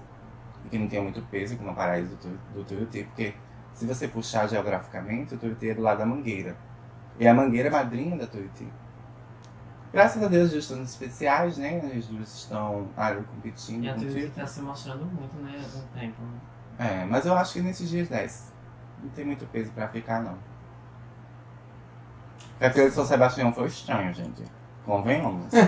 e 0.64 0.68
que 0.68 0.78
não 0.78 0.88
tinha 0.88 1.02
muito 1.02 1.22
peso, 1.22 1.56
como 1.56 1.70
a 1.70 1.74
paraíso 1.74 2.16
do, 2.16 2.36
do 2.54 2.64
Tuiuti, 2.64 3.04
porque 3.04 3.34
se 3.74 3.84
você 3.86 4.08
puxar 4.08 4.48
geograficamente, 4.48 5.34
o 5.34 5.38
Tuiuti 5.38 5.68
é 5.70 5.74
do 5.74 5.82
lado 5.82 5.98
da 5.98 6.06
Mangueira. 6.06 6.56
E 7.18 7.28
a 7.28 7.34
Mangueira 7.34 7.68
é 7.68 7.70
madrinha 7.70 8.16
da 8.16 8.26
Tuiuti. 8.26 8.66
Graças 9.92 10.22
a 10.22 10.28
Deus, 10.28 10.52
os 10.52 10.70
anos 10.72 10.90
especiais, 10.90 11.56
né? 11.58 11.80
As 11.96 12.06
duas 12.06 12.34
estão 12.34 12.88
ali 12.96 13.22
competindo 13.22 13.84
E 13.84 13.88
a 13.88 13.94
Tuiuti 13.94 14.30
tá 14.34 14.46
se 14.46 14.60
mostrando 14.60 15.04
muito, 15.06 15.36
né? 15.36 15.58
Um 15.74 15.98
tempo. 15.98 16.22
né? 16.22 16.40
É, 16.78 17.04
mas 17.06 17.24
eu 17.24 17.34
acho 17.34 17.54
que 17.54 17.60
nesses 17.62 17.88
dias 17.88 18.08
10 18.08 18.52
não 19.02 19.08
tem 19.10 19.24
muito 19.24 19.46
peso 19.46 19.70
pra 19.72 19.88
ficar, 19.88 20.22
não. 20.22 20.36
Porque 22.58 22.64
aquele 22.64 22.90
São 22.90 23.04
Sebastião 23.04 23.52
foi 23.52 23.66
estranho, 23.66 24.12
gente. 24.14 24.42
Convenhamos. 24.84 25.46
Do 25.46 25.50
São 25.50 25.64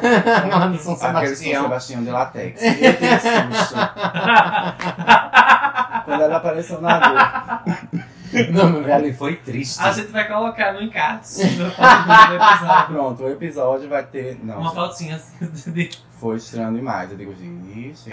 Aquele 0.60 0.78
São 0.78 0.96
Sebastião. 0.96 1.62
Sebastião 1.64 2.04
de 2.04 2.10
latex. 2.10 2.62
Eu 2.62 2.96
tenho 2.96 3.20
susto. 3.20 3.74
Quando 6.04 6.22
ela 6.22 6.36
apareceu 6.36 6.80
na 6.80 6.98
rua. 6.98 7.62
Não, 8.52 8.68
meu 8.70 8.82
velho, 8.82 8.94
ali 8.94 9.12
foi 9.12 9.36
triste. 9.36 9.80
A 9.80 9.90
gente 9.90 10.08
vai 10.12 10.28
colocar 10.28 10.72
no 10.74 10.82
encarte. 10.82 11.40
Pronto, 12.88 13.22
o 13.24 13.28
episódio 13.30 13.88
vai 13.88 14.04
ter. 14.04 14.38
Não, 14.42 14.60
Uma 14.60 14.70
fotinha 14.72 15.16
assim 15.16 15.46
de. 15.72 15.90
foi 16.18 16.36
estranho 16.36 16.74
demais. 16.74 17.10
Eu 17.10 17.16
digo, 17.16 17.34
gente. 17.34 18.10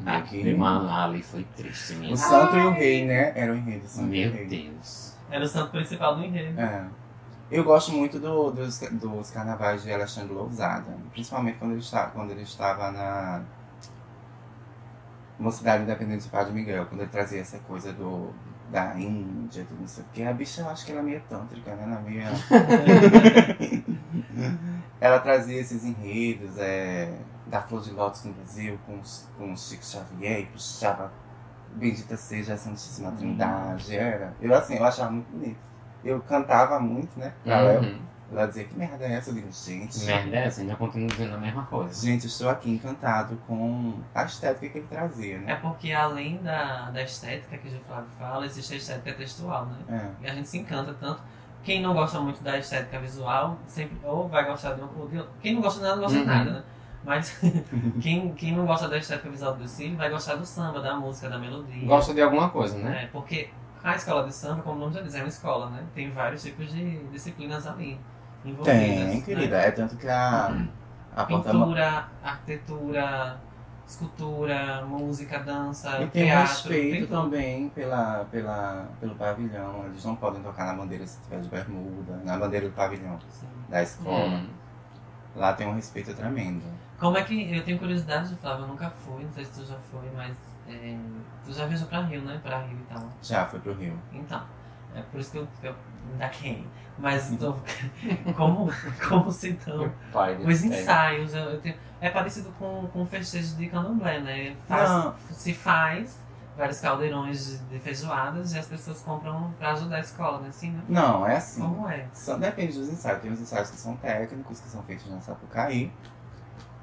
Meu 0.00 0.22
Que- 0.22 0.54
mano, 0.54 0.90
ali 0.94 1.22
foi 1.22 1.44
triste 1.56 1.94
O 1.94 1.98
mesmo. 2.00 2.16
santo 2.16 2.56
e 2.56 2.60
o 2.66 2.70
rei, 2.72 3.06
né? 3.06 3.32
Era 3.34 3.52
o 3.52 3.56
enredo 3.56 3.80
do 3.84 3.88
santo 3.88 4.06
Meu 4.08 4.30
o 4.30 4.32
rei. 4.34 4.46
Deus. 4.46 5.16
Era 5.30 5.44
o 5.44 5.48
santo 5.48 5.70
principal 5.70 6.16
do 6.16 6.24
enredo. 6.24 6.60
É. 6.60 6.82
Eu 7.50 7.64
gosto 7.64 7.92
muito 7.92 8.18
do- 8.20 8.50
dos, 8.52 8.78
dos 8.78 9.30
carnavais 9.30 9.82
de 9.82 9.92
Alexandre 9.92 10.32
Lousada. 10.32 10.86
Principalmente 11.12 11.58
quando 11.58 11.72
ele, 11.72 11.80
está, 11.80 12.06
quando 12.06 12.30
ele 12.30 12.42
estava 12.42 12.90
na 12.92 13.42
Mocidade 15.38 15.82
Independente 15.82 16.24
do 16.24 16.30
Padre 16.30 16.52
Miguel. 16.52 16.86
Quando 16.86 17.00
ele 17.00 17.10
trazia 17.10 17.40
essa 17.40 17.58
coisa 17.60 17.92
do, 17.92 18.30
da 18.70 18.94
Índia, 18.98 19.64
do 19.64 19.74
não 19.80 19.88
sei 19.88 20.04
o 20.04 20.06
que. 20.12 20.22
A 20.22 20.32
bicha, 20.32 20.60
eu 20.60 20.68
acho 20.68 20.84
que 20.84 20.92
ela 20.92 21.00
é 21.00 21.04
meio 21.04 21.22
tântrica, 21.28 21.74
né? 21.74 21.82
Ela 21.84 21.98
é 21.98 22.02
meio... 22.02 22.22
ela 25.00 25.18
trazia 25.18 25.58
esses 25.60 25.84
enredos 25.84 26.56
é, 26.58 27.12
da 27.46 27.60
Flor 27.62 27.82
de 27.82 27.90
Lótus 27.90 28.24
no 28.24 28.32
Brasil 28.32 28.78
com, 28.86 29.00
com 29.38 29.52
o 29.52 29.56
Chico 29.56 29.84
Xavier 29.84 30.40
e 30.40 30.46
puxava 30.46 31.10
Bendita 31.72 32.16
seja 32.16 32.54
a 32.54 32.56
Santíssima 32.56 33.12
Trindade. 33.12 33.94
Era. 33.96 34.34
Eu 34.40 34.52
assim, 34.54 34.74
eu 34.76 34.84
achava 34.84 35.10
muito 35.12 35.30
bonito. 35.30 35.69
Eu 36.04 36.20
cantava 36.20 36.78
muito, 36.80 37.18
né? 37.18 37.32
Pra 37.44 37.60
Léo. 37.60 37.80
Uhum. 37.82 37.98
Ela 38.32 38.46
dizia, 38.46 38.62
que 38.64 38.78
merda 38.78 39.04
é 39.04 39.14
essa? 39.14 39.30
Eu 39.30 39.34
digo, 39.34 39.48
gente. 39.50 39.98
Que 39.98 40.06
merda 40.06 40.36
é 40.36 40.46
essa? 40.46 40.60
Ainda 40.60 40.76
continuo 40.76 41.08
dizendo 41.08 41.34
a 41.34 41.38
mesma 41.38 41.64
coisa. 41.64 42.06
Gente, 42.06 42.22
eu 42.24 42.28
estou 42.28 42.48
aqui 42.48 42.70
encantado 42.70 43.36
com 43.46 43.94
a 44.14 44.22
estética 44.24 44.68
que 44.68 44.78
ele 44.78 44.86
trazia, 44.88 45.34
É 45.34 45.38
né? 45.38 45.58
porque 45.60 45.90
além 45.92 46.36
da, 46.38 46.90
da 46.90 47.02
estética 47.02 47.58
que 47.58 47.68
o 47.68 47.80
Flávio 47.80 48.08
fala, 48.18 48.46
existe 48.46 48.72
a 48.74 48.76
estética 48.76 49.12
textual, 49.14 49.66
né? 49.66 49.78
É. 50.22 50.26
E 50.26 50.30
a 50.30 50.34
gente 50.34 50.48
se 50.48 50.58
encanta 50.58 50.94
tanto. 50.94 51.20
Quem 51.64 51.82
não 51.82 51.92
gosta 51.92 52.20
muito 52.20 52.40
da 52.42 52.56
estética 52.56 53.00
visual, 53.00 53.58
sempre 53.66 53.98
ou 54.04 54.28
vai 54.28 54.46
gostar 54.46 54.74
de 54.74 54.80
um 54.82 54.88
ou 54.96 55.08
de. 55.08 55.22
Quem 55.42 55.54
não 55.56 55.60
gosta 55.62 55.80
de 55.80 55.84
nada, 55.86 55.96
não 55.96 56.02
gosta 56.04 56.18
de 56.18 56.24
Uhum. 56.24 56.30
nada, 56.36 56.50
né? 56.52 56.62
Mas 57.04 57.36
quem, 58.00 58.32
quem 58.34 58.54
não 58.56 58.64
gosta 58.64 58.88
da 58.88 58.96
estética 58.98 59.28
visual 59.28 59.54
do 59.54 59.62
desfile 59.62 59.96
vai 59.96 60.08
gostar 60.08 60.36
do 60.36 60.46
samba, 60.46 60.80
da 60.80 60.94
música, 60.94 61.28
da 61.28 61.38
melodia. 61.38 61.84
Gosta 61.86 62.14
de 62.14 62.22
alguma 62.22 62.48
coisa, 62.50 62.78
né? 62.78 63.04
É, 63.04 63.06
porque 63.08 63.50
a 63.82 63.96
escola 63.96 64.26
de 64.26 64.34
samba, 64.34 64.62
como 64.62 64.76
o 64.76 64.80
nome 64.80 64.94
já 64.94 65.02
diz, 65.02 65.14
é 65.14 65.20
uma 65.20 65.28
escola, 65.28 65.70
né? 65.70 65.84
Tem 65.94 66.10
vários 66.10 66.42
tipos 66.42 66.70
de 66.70 66.98
disciplinas 67.08 67.66
ali 67.66 67.98
envolvidas. 68.44 68.78
Tem, 68.80 69.04
né? 69.04 69.20
querida. 69.22 69.56
É 69.56 69.70
tanto 69.70 69.96
que 69.96 70.08
a, 70.08 70.66
a 71.14 71.24
porta 71.24 71.50
Pintura, 71.50 72.08
arquitetura, 72.22 73.40
escultura, 73.86 74.84
música, 74.86 75.38
dança, 75.40 76.00
E 76.02 76.06
tem 76.08 76.26
teatro. 76.26 76.52
respeito 76.52 77.06
tem 77.06 77.06
também 77.06 77.68
pela, 77.70 78.26
pela, 78.30 78.88
pelo 79.00 79.14
pavilhão. 79.14 79.86
Eles 79.86 80.04
não 80.04 80.14
podem 80.14 80.42
tocar 80.42 80.66
na 80.66 80.74
bandeira 80.74 81.06
se 81.06 81.20
tiver 81.22 81.40
de 81.40 81.48
bermuda, 81.48 82.20
na 82.24 82.38
bandeira 82.38 82.68
do 82.68 82.74
pavilhão 82.74 83.18
Sim. 83.28 83.46
da 83.68 83.82
escola. 83.82 84.36
Hum. 84.36 84.48
Lá 85.34 85.52
tem 85.52 85.66
um 85.66 85.74
respeito 85.74 86.14
tremendo. 86.14 86.62
Como 86.98 87.16
é 87.16 87.22
que. 87.22 87.56
Eu 87.56 87.64
tenho 87.64 87.78
curiosidade, 87.78 88.34
Flávio, 88.36 88.64
eu 88.64 88.68
nunca 88.68 88.90
fui, 88.90 89.24
não 89.24 89.32
sei 89.32 89.44
se 89.44 89.60
tu 89.60 89.66
já 89.66 89.76
foi, 89.90 90.08
mas. 90.14 90.36
É, 90.68 90.96
tu 91.44 91.52
já 91.52 91.66
viajou 91.66 91.88
pra 91.88 92.02
Rio, 92.02 92.22
né? 92.22 92.38
Pra 92.42 92.58
Rio 92.62 92.78
e 92.78 92.94
tal. 92.94 93.08
Já 93.22 93.46
foi 93.46 93.60
pro 93.60 93.74
Rio. 93.74 93.98
Então. 94.12 94.42
É 94.94 95.02
por 95.02 95.20
isso 95.20 95.30
que 95.30 95.38
eu. 95.38 95.48
eu 95.62 95.74
ainda 96.12 96.28
quem. 96.28 96.66
Mas 96.98 97.30
tô, 97.38 97.54
como, 98.36 98.70
como 99.08 99.30
se 99.30 99.50
então. 99.50 99.90
Os 100.44 100.64
ensaios, 100.64 101.34
eu, 101.34 101.42
eu 101.44 101.60
tenho, 101.60 101.74
é 102.00 102.10
parecido 102.10 102.50
com, 102.58 102.86
com 102.92 103.02
o 103.02 103.06
festejo 103.06 103.56
de 103.56 103.68
candomblé, 103.68 104.20
né? 104.20 104.56
Faz- 104.66 104.90
se 105.30 105.54
faz 105.54 106.18
vários 106.56 106.80
caldeirões 106.80 107.46
de, 107.46 107.58
de 107.68 107.78
feijoadas 107.78 108.52
e 108.52 108.58
as 108.58 108.66
pessoas 108.66 109.00
compram 109.00 109.50
pra 109.58 109.72
ajudar 109.72 109.96
a 109.96 110.00
escola, 110.00 110.40
né? 110.40 110.48
Assim, 110.48 110.72
né? 110.72 110.82
Não, 110.88 111.26
é 111.26 111.36
assim. 111.36 111.62
Como 111.62 111.88
é? 111.88 112.06
Só 112.12 112.36
depende 112.36 112.78
dos 112.78 112.88
ensaios. 112.90 113.22
Tem 113.22 113.32
os 113.32 113.40
ensaios 113.40 113.70
que 113.70 113.76
são 113.76 113.96
técnicos, 113.96 114.60
que 114.60 114.68
são 114.68 114.82
feitos 114.82 115.08
na 115.10 115.20
Sapucaí. 115.20 115.90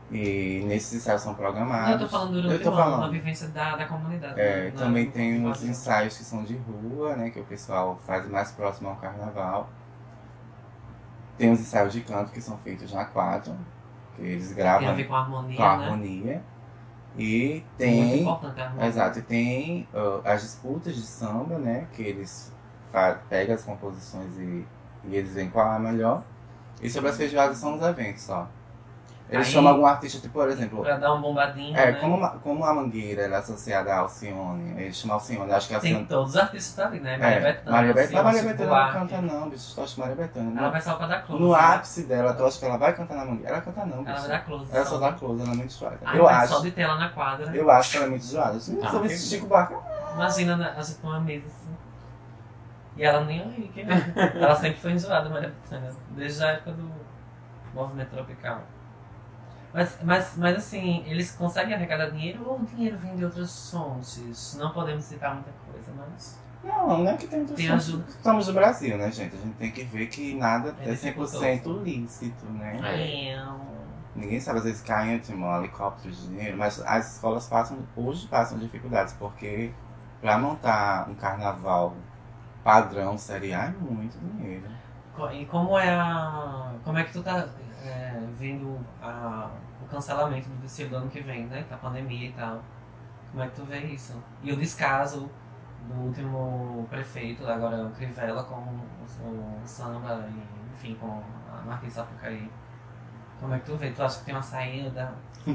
E 0.09 0.63
nesses 0.65 0.93
ensaios 0.93 1.21
são 1.21 1.35
programados. 1.35 1.91
Eu 1.93 1.99
tô 1.99 2.07
falando 2.07 2.31
durante 2.33 2.53
Eu 2.53 2.61
tô 2.63 2.69
ano, 2.69 2.77
falando. 2.77 3.01
na 3.01 3.07
vivência 3.09 3.47
da, 3.49 3.75
da 3.75 3.85
comunidade. 3.85 4.39
É, 4.39 4.65
né? 4.65 4.71
também 4.71 5.05
Na- 5.07 5.11
tem 5.11 5.45
uns 5.45 5.63
ensaios 5.63 6.17
que 6.17 6.23
são 6.23 6.43
de 6.43 6.55
rua, 6.55 7.15
né? 7.17 7.29
Que 7.29 7.39
o 7.41 7.43
pessoal 7.45 7.99
faz 8.05 8.25
mais 8.29 8.51
próximo 8.51 8.87
ao 8.89 8.95
carnaval. 8.95 9.69
Tem 11.37 11.51
os 11.51 11.59
ensaios 11.59 11.93
de 11.93 12.01
canto 12.01 12.31
que 12.31 12.41
são 12.41 12.57
feitos 12.59 12.91
na 12.93 13.05
quadra, 13.05 13.55
que 14.15 14.21
eles 14.23 14.47
Tem 14.47 14.55
gravam 14.55 14.89
a 14.89 14.93
ver 14.93 15.03
com 15.07 15.15
a 15.15 15.19
harmonia, 15.19 15.57
com 15.57 15.63
a 15.63 15.77
né? 15.77 15.83
harmonia. 15.85 16.43
E 17.17 17.49
Muito 17.49 17.65
tem. 17.77 18.21
importante 18.21 18.59
a 18.61 18.65
harmonia. 18.65 18.87
Exato, 18.87 19.19
e 19.19 19.21
tem 19.23 19.87
uh, 19.93 20.21
as 20.23 20.41
disputas 20.41 20.95
de 20.95 21.01
samba, 21.01 21.57
né? 21.59 21.87
Que 21.93 22.01
eles 22.03 22.53
pegam 23.29 23.53
as 23.55 23.63
composições 23.63 24.37
e, 24.37 24.65
e 25.03 25.15
eles 25.15 25.33
veem 25.33 25.49
qual 25.49 25.71
é 25.73 25.75
a 25.75 25.79
melhor. 25.79 26.23
E 26.81 26.89
sobre 26.89 27.09
as 27.09 27.17
feijoadas 27.17 27.57
são 27.57 27.75
os 27.75 27.81
eventos 27.83 28.23
só. 28.23 28.47
Eles 29.29 29.47
Aí- 29.47 29.53
chamam 29.53 29.73
algum 29.73 29.85
artista, 29.85 30.21
tipo, 30.21 30.33
por 30.35 30.47
exemplo. 30.47 30.81
Pra 30.81 30.95
dar 30.97 31.13
um 31.13 31.19
bombadinho, 31.21 31.75
É, 31.77 31.91
né? 31.91 31.99
como, 31.99 32.15
uma- 32.15 32.29
como 32.39 32.63
a 32.63 32.73
Mangueira 32.73 33.23
era 33.23 33.39
associada 33.39 33.93
ao 33.93 34.03
Alcione, 34.03 34.81
eles 34.81 34.95
chamam 34.95 35.15
Alcione, 35.15 35.51
acho 35.51 35.67
que 35.67 35.75
a 35.75 35.79
Tem 35.81 35.91
Alcione. 35.91 36.07
todos 36.07 36.29
os 36.29 36.37
artistas 36.37 36.85
ali, 36.85 36.99
né? 37.01 37.17
Maria 37.17 37.35
É, 37.35 37.41
Bethânia, 37.41 37.71
Maria 37.73 37.93
Bethânia. 37.93 38.23
Maria 38.23 38.43
não 38.43 38.91
canta, 39.07 39.21
não, 39.21 39.49
bicho. 39.49 39.75
Tu 39.75 39.81
acha 39.81 39.99
Maria 39.99 40.15
Bethânia? 40.15 40.57
Ela 40.59 40.69
vai 40.69 40.81
só 40.81 40.95
pra 40.95 41.07
dar 41.07 41.25
close. 41.25 41.43
no 41.43 41.51
né? 41.51 41.59
ápice 41.59 42.03
dela, 42.03 42.33
tu 42.33 42.45
acha 42.45 42.57
que 42.59 42.65
ela 42.65 42.77
vai 42.77 42.93
cantar 42.93 43.15
na 43.17 43.25
Mangueira? 43.25 43.49
Ela 43.49 43.61
canta, 43.61 43.85
não, 43.85 43.95
Ela 43.95 44.03
bicho. 44.03 44.19
vai 44.21 44.29
dar 44.29 44.45
close. 44.45 44.75
Ela 44.75 44.85
só 44.85 44.97
dá 44.97 45.11
close, 45.11 45.41
ela 45.41 45.51
é 45.51 45.55
muito 45.55 45.73
enjoada. 45.75 45.97
Ai, 46.05 46.17
Eu 46.19 46.27
acho. 46.29 46.53
Só 46.53 46.59
de 46.61 46.71
ter 46.71 46.81
ela 46.83 46.95
na 46.97 47.09
quadra. 47.09 47.53
Eu 47.53 47.69
acho 47.69 47.91
que 47.91 47.97
ela 47.97 48.05
é 48.05 48.09
muito 48.09 48.25
enjoada. 48.25 48.53
Não 48.53 48.83
Ah, 48.87 48.91
sobre 48.91 49.07
que- 49.09 49.13
esse 49.15 49.27
Chico 49.35 49.47
Buarque. 49.47 49.75
Imagina 50.13 50.55
né, 50.55 50.73
a 50.77 50.81
gente 50.81 50.99
com 50.99 51.07
uma 51.07 51.19
mesa 51.19 51.47
assim. 51.47 51.75
E 52.95 53.03
ela 53.03 53.25
nem 53.25 53.41
aí, 53.41 53.69
que 53.73 53.81
Ela 54.41 54.55
sempre 54.55 54.79
foi 54.79 54.93
enjoada, 54.93 55.29
Maria 55.29 55.49
Bethânia. 55.49 55.91
Desde 56.11 56.43
a 56.43 56.47
época 56.53 56.71
do 56.71 56.89
movimento 57.73 58.09
tropical. 58.11 58.61
Mas, 59.73 59.97
mas, 60.01 60.33
mas 60.37 60.57
assim, 60.57 61.03
eles 61.05 61.31
conseguem 61.31 61.73
arrecadar 61.73 62.09
dinheiro 62.09 62.43
ou 62.47 62.59
o 62.59 62.65
dinheiro 62.65 62.97
vem 62.97 63.15
de 63.15 63.25
outras 63.25 63.69
fontes? 63.69 64.55
Não 64.59 64.71
podemos 64.71 65.03
citar 65.03 65.33
muita 65.33 65.51
coisa, 65.71 65.91
mas. 65.95 66.39
Não, 66.63 67.03
não 67.03 67.09
é 67.11 67.17
que 67.17 67.27
tem 67.27 67.41
outras 67.41 67.57
Tem 67.57 67.67
fontes. 67.67 67.87
ajuda. 67.89 68.05
Estamos 68.09 68.47
no 68.47 68.53
Brasil, 68.53 68.97
né, 68.97 69.11
gente? 69.11 69.35
A 69.35 69.39
gente 69.39 69.55
tem 69.55 69.71
que 69.71 69.83
ver 69.83 70.07
que 70.07 70.33
nada 70.35 70.75
É 70.81 70.89
é 70.89 70.93
100% 70.93 71.83
lícito, 71.83 72.45
né? 72.45 72.79
É. 72.83 73.39
Ninguém 74.15 74.39
sabe, 74.39 74.57
às 74.57 74.63
vezes 74.63 74.81
caem 74.81 75.21
um 75.29 75.55
helicóptero 75.57 76.11
de 76.11 76.27
dinheiro, 76.27 76.57
mas 76.57 76.81
as 76.81 77.13
escolas 77.13 77.47
passam, 77.47 77.77
hoje 77.95 78.27
passam 78.27 78.57
dificuldades, 78.57 79.13
porque 79.13 79.71
pra 80.19 80.39
montar 80.39 81.07
um 81.07 81.13
carnaval 81.13 81.95
padrão 82.63 83.15
série 83.17 83.53
A 83.53 83.65
é 83.65 83.69
muito 83.69 84.17
dinheiro. 84.17 84.65
E 85.33 85.45
como 85.45 85.77
é 85.77 85.89
a. 85.89 86.73
Como 86.83 86.97
é 86.97 87.03
que 87.03 87.13
tu 87.13 87.21
tá 87.23 87.47
vendo 88.37 88.79
a, 89.01 89.49
o 89.83 89.87
cancelamento 89.87 90.47
do 90.49 90.55
desfile 90.61 90.89
do 90.89 90.97
ano 90.97 91.09
que 91.09 91.21
vem, 91.21 91.45
né? 91.45 91.65
Da 91.69 91.77
pandemia 91.77 92.29
e 92.29 92.31
tal. 92.33 92.61
Como 93.31 93.43
é 93.43 93.47
que 93.47 93.55
tu 93.55 93.63
vê 93.65 93.79
isso? 93.79 94.13
E 94.43 94.51
o 94.51 94.55
descaso 94.57 95.29
do 95.87 95.93
último 96.05 96.85
prefeito, 96.89 97.45
agora 97.47 97.85
o 97.85 97.91
Crivella, 97.91 98.43
com 98.43 98.55
o, 98.55 99.61
o 99.63 99.67
samba 99.67 100.25
e, 100.29 100.73
enfim, 100.73 100.95
com 100.95 101.21
a 101.53 101.61
Marquês 101.65 101.93
Sapucaí. 101.93 102.49
Como 103.39 103.53
é 103.53 103.59
que 103.59 103.65
tu 103.65 103.75
vê? 103.77 103.91
Tu 103.91 104.01
acha 104.01 104.19
que 104.19 104.25
tem 104.25 104.33
uma 104.35 104.41
saída? 104.41 105.13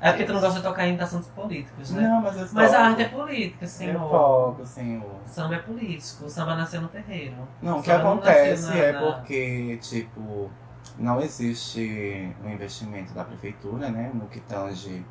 É 0.00 0.10
porque 0.10 0.24
tu 0.24 0.32
não 0.32 0.40
gosta 0.40 0.58
de 0.58 0.66
tocar 0.66 0.86
em 0.88 0.98
assuntos 1.00 1.28
políticos, 1.28 1.90
né? 1.92 2.02
Não, 2.02 2.20
mas 2.20 2.36
eu 2.36 2.48
Mas 2.52 2.70
a 2.74 2.76
toco. 2.78 2.88
arte 2.90 3.02
é 3.02 3.08
política, 3.08 3.64
Eu 3.64 3.68
senhor. 3.68 4.10
toco, 4.10 4.66
senhor. 4.66 5.04
O 5.24 5.28
samba 5.28 5.54
é 5.54 5.58
político, 5.58 6.24
o 6.24 6.28
samba 6.28 6.56
nasceu 6.56 6.80
no 6.80 6.88
terreiro. 6.88 7.36
Não, 7.62 7.78
o 7.78 7.80
que 7.80 7.86
Samba 7.86 8.02
não 8.02 8.12
acontece 8.14 8.66
nasceu 8.66 8.82
é 8.84 8.92
na- 8.92 9.00
porque, 9.12 9.78
tipo, 9.80 10.50
não 10.98 11.20
existe 11.20 12.34
um 12.44 12.50
investimento 12.50 13.12
da 13.14 13.24
prefeitura, 13.24 13.88
né? 13.88 14.10
No 14.12 14.26
que 14.26 14.40
tange 14.40 15.04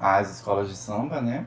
às 0.00 0.30
escolas 0.30 0.68
de 0.68 0.76
samba, 0.76 1.20
né? 1.20 1.46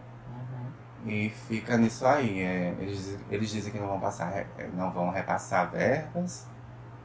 Uhum. 1.04 1.10
E 1.10 1.30
fica 1.30 1.78
nisso 1.78 2.06
aí. 2.06 2.42
é, 2.42 2.76
eles, 2.80 3.18
eles 3.30 3.50
dizem 3.50 3.72
que 3.72 3.80
não 3.80 3.88
vão 3.88 4.00
passar, 4.00 4.46
não 4.74 4.92
vão 4.92 5.10
repassar 5.10 5.70
verbas. 5.72 6.48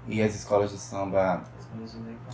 E 0.06 0.22
as 0.22 0.34
escolas 0.34 0.70
de 0.70 0.78
samba 0.78 1.42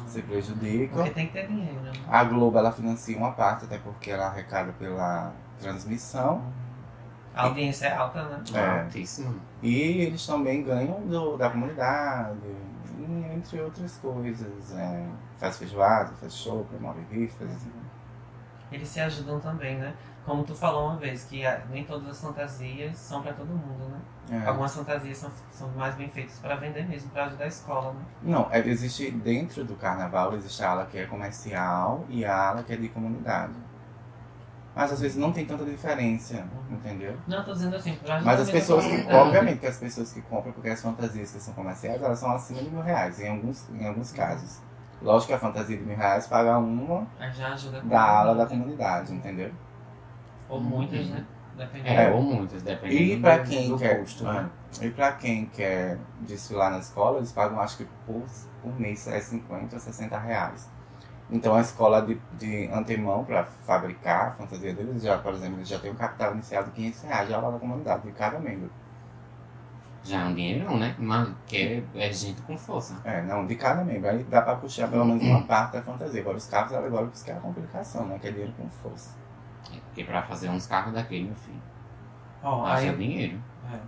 se 0.06 0.22
prejudicam. 0.22 0.96
Porque 0.96 1.10
tem 1.10 1.26
que 1.26 1.32
ter 1.32 1.46
dinheiro, 1.46 1.80
né? 1.80 1.92
A 2.08 2.24
Globo 2.24 2.58
ela 2.58 2.72
financia 2.72 3.16
uma 3.16 3.32
parte, 3.32 3.64
até 3.64 3.78
porque 3.78 4.10
ela 4.10 4.26
arrecada 4.26 4.72
pela 4.72 5.32
transmissão. 5.58 6.42
A 7.34 7.44
audiência 7.44 7.86
é 7.86 7.94
alta, 7.94 8.24
né? 8.24 8.42
É. 8.54 8.80
Altíssimo. 8.82 9.38
E 9.62 10.02
eles 10.02 10.26
também 10.26 10.62
ganham 10.62 11.00
do, 11.02 11.36
da 11.36 11.50
comunidade, 11.50 12.38
e 12.98 13.34
entre 13.34 13.60
outras 13.60 13.96
coisas. 13.98 14.74
É, 14.74 15.06
faz 15.38 15.58
feijoada, 15.58 16.12
faz 16.14 16.34
show, 16.34 16.64
promove 16.64 17.00
rifas. 17.10 17.66
Eles 18.70 18.88
se 18.88 19.00
ajudam 19.00 19.38
também, 19.38 19.78
né? 19.78 19.94
Como 20.24 20.42
tu 20.42 20.54
falou 20.56 20.88
uma 20.88 20.96
vez, 20.96 21.24
que 21.24 21.42
nem 21.70 21.84
todas 21.84 22.08
as 22.08 22.20
fantasias 22.20 22.98
são 22.98 23.22
pra 23.22 23.32
todo 23.32 23.46
mundo, 23.46 23.88
né? 23.88 24.00
É. 24.28 24.48
Algumas 24.48 24.74
fantasias 24.74 25.18
são, 25.18 25.30
são 25.52 25.68
mais 25.68 25.94
bem 25.94 26.08
feitas 26.08 26.40
pra 26.40 26.56
vender 26.56 26.84
mesmo, 26.88 27.10
pra 27.10 27.26
ajudar 27.26 27.44
a 27.44 27.46
escola, 27.46 27.92
né? 27.92 28.00
Não, 28.22 28.48
é, 28.50 28.58
existe 28.66 29.08
dentro 29.12 29.64
do 29.64 29.76
carnaval, 29.76 30.34
existe 30.34 30.64
a 30.64 30.70
ala 30.70 30.86
que 30.86 30.98
é 30.98 31.06
comercial 31.06 32.04
e 32.08 32.24
a 32.24 32.48
ala 32.48 32.64
que 32.64 32.72
é 32.72 32.76
de 32.76 32.88
comunidade. 32.88 33.54
Mas 34.76 34.92
às 34.92 35.00
vezes 35.00 35.16
não 35.16 35.32
tem 35.32 35.46
tanta 35.46 35.64
diferença, 35.64 36.44
entendeu? 36.70 37.16
Não, 37.26 37.42
tô 37.42 37.52
dizendo 37.52 37.74
assim, 37.76 37.94
pra 37.96 38.16
ajudar 38.16 38.30
Mas 38.30 38.40
as 38.42 38.50
pessoas 38.50 38.84
que, 38.84 39.06
obviamente 39.10 39.58
que 39.60 39.66
as 39.66 39.78
pessoas 39.78 40.12
que 40.12 40.20
compram, 40.20 40.52
porque 40.52 40.68
as 40.68 40.82
fantasias 40.82 41.30
que 41.32 41.40
são 41.40 41.54
comerciais, 41.54 42.02
elas 42.02 42.18
são 42.18 42.30
acima 42.30 42.60
de 42.62 42.68
mil 42.68 42.82
reais, 42.82 43.18
em 43.18 43.30
alguns, 43.30 43.66
em 43.70 43.86
alguns 43.88 44.12
casos. 44.12 44.60
Lógico 45.00 45.28
que 45.28 45.32
a 45.34 45.38
fantasia 45.38 45.78
de 45.78 45.82
mil 45.82 45.96
reais 45.96 46.26
paga 46.26 46.58
uma 46.58 47.06
da 47.84 48.02
ala 48.02 48.34
da 48.34 48.44
comunidade. 48.46 49.14
entendeu? 49.14 49.50
Ou 50.48 50.60
muitas, 50.60 51.08
né? 51.08 51.24
Dependendo. 51.56 51.88
É, 51.88 52.04
É. 52.04 52.12
ou 52.12 52.22
muitas, 52.22 52.62
dependendo 52.62 53.02
E 53.02 53.18
pra 53.20 53.38
do- 53.38 53.48
quem 53.48 53.68
do 53.70 53.78
quer, 53.78 53.98
custo, 54.00 54.24
né? 54.24 54.50
é, 54.78 54.84
e 54.84 54.90
pra 54.90 55.12
quem 55.12 55.46
quer 55.46 55.98
desfilar 56.20 56.70
na 56.70 56.78
escola, 56.80 57.16
eles 57.16 57.32
pagam 57.32 57.58
acho 57.60 57.78
que 57.78 57.86
por, 58.06 58.22
por 58.62 58.78
mês 58.78 59.08
é 59.08 59.18
50 59.20 59.74
ou 59.76 59.80
60 59.80 60.18
reais. 60.18 60.68
Então 61.30 61.54
a 61.54 61.60
escola 61.60 62.02
de, 62.02 62.14
de 62.38 62.68
antemão 62.72 63.24
para 63.24 63.44
fabricar 63.44 64.28
a 64.28 64.32
fantasia 64.32 64.72
deles, 64.74 65.02
já, 65.02 65.18
por 65.18 65.34
exemplo, 65.34 65.58
eles 65.58 65.68
já 65.68 65.78
tem 65.78 65.90
um 65.90 65.96
capital 65.96 66.32
inicial 66.34 66.64
de 66.64 66.70
500 66.70 67.02
reais 67.02 67.28
já 67.28 67.38
lá 67.40 67.50
da 67.50 67.58
comunidade, 67.58 68.02
de 68.02 68.12
cada 68.12 68.38
membro. 68.38 68.70
Já 70.04 70.20
é 70.20 70.24
um 70.24 70.34
dinheirão, 70.34 70.78
né? 70.78 70.94
Mas 70.98 71.28
que 71.46 71.56
é, 71.94 72.06
é 72.06 72.12
gente 72.12 72.40
com 72.42 72.56
força. 72.56 72.96
É, 73.04 73.22
não, 73.22 73.44
de 73.46 73.56
cada 73.56 73.84
membro. 73.84 74.08
Aí 74.08 74.22
dá 74.24 74.40
pra 74.40 74.54
puxar 74.56 74.88
pelo 74.88 75.04
menos 75.04 75.22
uma 75.22 75.42
parte 75.46 75.72
da 75.72 75.82
fantasia. 75.82 76.20
Agora 76.20 76.36
os 76.36 76.46
carros 76.46 76.72
alegóricos 76.72 77.22
que 77.22 77.30
é 77.30 77.36
a 77.36 77.40
complicação, 77.40 78.06
né? 78.06 78.18
Que 78.20 78.28
é 78.28 78.30
dinheiro 78.30 78.52
com 78.56 78.68
força. 78.70 79.16
É, 79.72 79.78
Porque 79.80 80.04
pra 80.04 80.22
fazer 80.22 80.48
uns 80.48 80.66
carros 80.66 80.92
daquele, 80.94 81.24
meu 81.26 81.34
filho, 81.36 81.60
Ó, 82.42 82.64
haja 82.64 82.90
aí, 82.90 82.96
dinheiro. 82.96 83.42
é. 83.72 83.80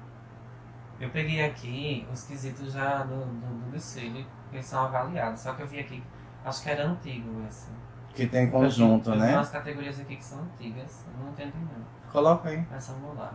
Eu 1.01 1.11
peguei 1.11 1.45
aqui 1.45 2.07
os 2.13 2.25
quesitos 2.25 2.73
já 2.73 3.05
do, 3.05 3.25
do, 3.25 3.65
do 3.65 3.71
desfile, 3.71 4.27
que 4.51 4.57
eles 4.57 4.67
são 4.67 4.85
avaliados. 4.85 5.41
Só 5.41 5.55
que 5.55 5.63
eu 5.63 5.67
vi 5.69 5.79
aqui, 5.81 6.03
acho 6.49 6.63
que 6.63 6.71
era 6.71 6.87
antigo 6.87 7.45
esse. 7.49 7.69
Que 8.15 8.27
tem 8.27 8.51
conjunto, 8.51 9.11
eu 9.11 9.17
né? 9.17 9.35
umas 9.35 9.51
categorias 9.51 10.01
aqui 10.01 10.17
que 10.17 10.25
são 10.25 10.41
antigas, 10.41 11.05
eu 11.07 11.25
não 11.25 11.31
entendi 11.31 11.59
não. 11.59 12.11
Coloca 12.11 12.49
aí. 12.49 12.67
Mas 12.71 12.89
vamos 12.89 13.17
lá. 13.17 13.33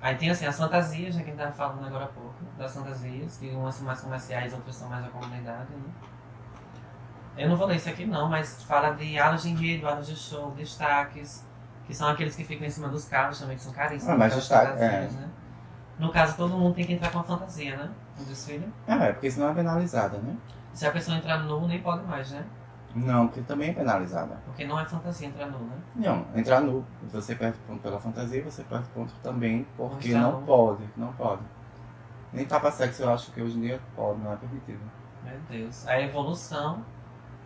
Aí 0.00 0.14
tem 0.14 0.30
assim, 0.30 0.46
as 0.46 0.56
fantasias, 0.56 1.14
né, 1.14 1.22
que 1.22 1.30
a 1.30 1.32
gente 1.32 1.42
tava 1.42 1.52
falando 1.52 1.86
agora 1.86 2.04
há 2.04 2.08
pouco, 2.08 2.36
das 2.56 2.74
fantasias, 2.74 3.36
que 3.36 3.50
umas 3.50 3.74
são 3.74 3.86
mais 3.86 4.00
comerciais, 4.00 4.54
outras 4.54 4.76
são 4.76 4.88
mais 4.88 5.04
da 5.04 5.10
comunidade, 5.10 5.70
né? 5.72 5.92
Eu 7.36 7.48
não 7.48 7.56
vou 7.56 7.66
ler 7.66 7.76
isso 7.76 7.88
aqui 7.88 8.06
não, 8.06 8.28
mas 8.28 8.62
fala 8.64 8.90
de 8.90 9.18
alas 9.18 9.42
de 9.42 9.50
enredo, 9.50 9.86
alas 9.86 10.06
de 10.06 10.16
show, 10.16 10.50
destaques, 10.52 11.46
que 11.86 11.94
são 11.94 12.08
aqueles 12.08 12.34
que 12.34 12.44
ficam 12.44 12.66
em 12.66 12.70
cima 12.70 12.88
dos 12.88 13.04
carros 13.06 13.38
também, 13.38 13.56
que 13.56 13.62
são 13.62 13.72
caríssimos. 13.72 14.14
Ah, 14.14 14.16
mas 14.16 14.34
destaque, 14.34 14.72
fantasias, 14.72 15.12
né? 15.14 15.30
No 15.98 16.10
caso, 16.10 16.34
todo 16.36 16.56
mundo 16.56 16.74
tem 16.74 16.86
que 16.86 16.94
entrar 16.94 17.10
com 17.10 17.18
a 17.18 17.22
fantasia, 17.22 17.76
né? 17.76 17.90
No 18.18 18.24
desfile. 18.24 18.72
Ah, 18.88 19.04
é, 19.04 19.12
porque 19.12 19.30
senão 19.30 19.50
é 19.50 19.54
penalizada, 19.54 20.16
né? 20.18 20.34
Se 20.72 20.86
a 20.86 20.90
pessoa 20.92 21.16
entrar 21.16 21.38
nu, 21.38 21.66
nem 21.66 21.80
pode 21.80 22.04
mais, 22.06 22.30
né? 22.30 22.44
Não, 22.94 23.28
porque 23.28 23.42
também 23.42 23.70
é 23.70 23.72
penalizada. 23.72 24.36
Porque 24.44 24.66
não 24.66 24.78
é 24.78 24.84
fantasia 24.84 25.28
entrar 25.28 25.46
nu, 25.46 25.58
né? 25.58 25.76
Não, 25.94 26.26
entrar 26.34 26.60
nu, 26.60 26.84
você 27.04 27.34
perde 27.36 27.56
ponto 27.66 27.80
pela 27.80 28.00
fantasia, 28.00 28.42
você 28.42 28.64
perde 28.64 28.86
ponto 28.88 29.12
também 29.22 29.66
porque 29.76 30.12
Mas 30.12 30.22
não 30.22 30.32
não. 30.32 30.42
pode, 30.42 30.82
não 30.96 31.12
pode. 31.12 31.42
Nem 32.32 32.44
tapa 32.46 32.70
sexo 32.70 33.02
eu 33.02 33.12
acho 33.12 33.30
que 33.32 33.40
hoje 33.42 33.58
em 33.58 33.62
dia 33.62 33.80
pode, 33.94 34.20
não 34.20 34.32
é 34.32 34.36
permitido. 34.36 34.80
Meu 35.24 35.38
Deus. 35.48 35.86
A 35.86 36.00
evolução. 36.00 36.84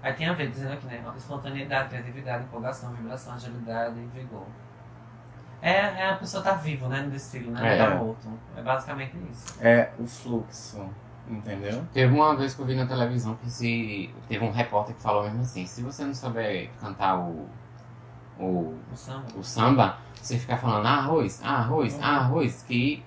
Aí 0.03 0.13
tem 0.13 0.29
a 0.29 0.35
ver, 0.35 0.51
dizendo 0.51 0.73
aqui, 0.75 0.87
né? 0.87 1.03
Espontaneidade, 1.17 1.89
criatividade, 1.89 2.45
empolgação, 2.45 2.93
vibração, 2.93 3.35
agilidade 3.35 3.99
e 3.99 4.07
vigor. 4.19 4.47
É, 5.63 5.73
é 5.73 6.11
a 6.11 6.17
pessoa 6.17 6.43
tá 6.43 6.53
vivo, 6.53 6.89
né? 6.89 7.01
No 7.01 7.11
desfile, 7.11 7.51
né? 7.51 7.61
Não 7.61 7.67
É. 7.67 7.79
tá 7.79 7.95
morto. 7.97 8.29
É 8.57 8.63
basicamente 8.63 9.17
isso. 9.31 9.57
É 9.63 9.91
o 9.99 10.07
fluxo, 10.07 10.87
entendeu? 11.29 11.85
Teve 11.93 12.13
uma 12.15 12.37
vez 12.37 12.55
que 12.55 12.61
eu 12.61 12.67
vi 12.67 12.75
na 12.75 12.87
televisão 12.87 13.35
que 13.37 13.51
se. 13.51 14.11
Teve 14.29 14.45
um 14.45 14.51
repórter 14.51 14.95
que 14.95 15.03
falou 15.03 15.23
mesmo 15.25 15.43
assim, 15.43 15.67
se 15.67 15.83
você 15.83 16.05
não 16.05 16.15
souber 16.15 16.71
cantar 16.81 17.19
o. 17.19 17.49
o, 18.39 18.75
O 18.93 18.97
samba. 18.97 19.25
o 19.37 19.43
samba, 19.45 19.97
você 20.15 20.39
fica 20.39 20.57
falando 20.57 20.87
ah, 20.87 20.99
arroz, 20.99 21.41
ah, 21.45 21.59
arroz, 21.59 21.99
ah, 22.03 22.17
arroz, 22.19 22.63
que 22.63 23.03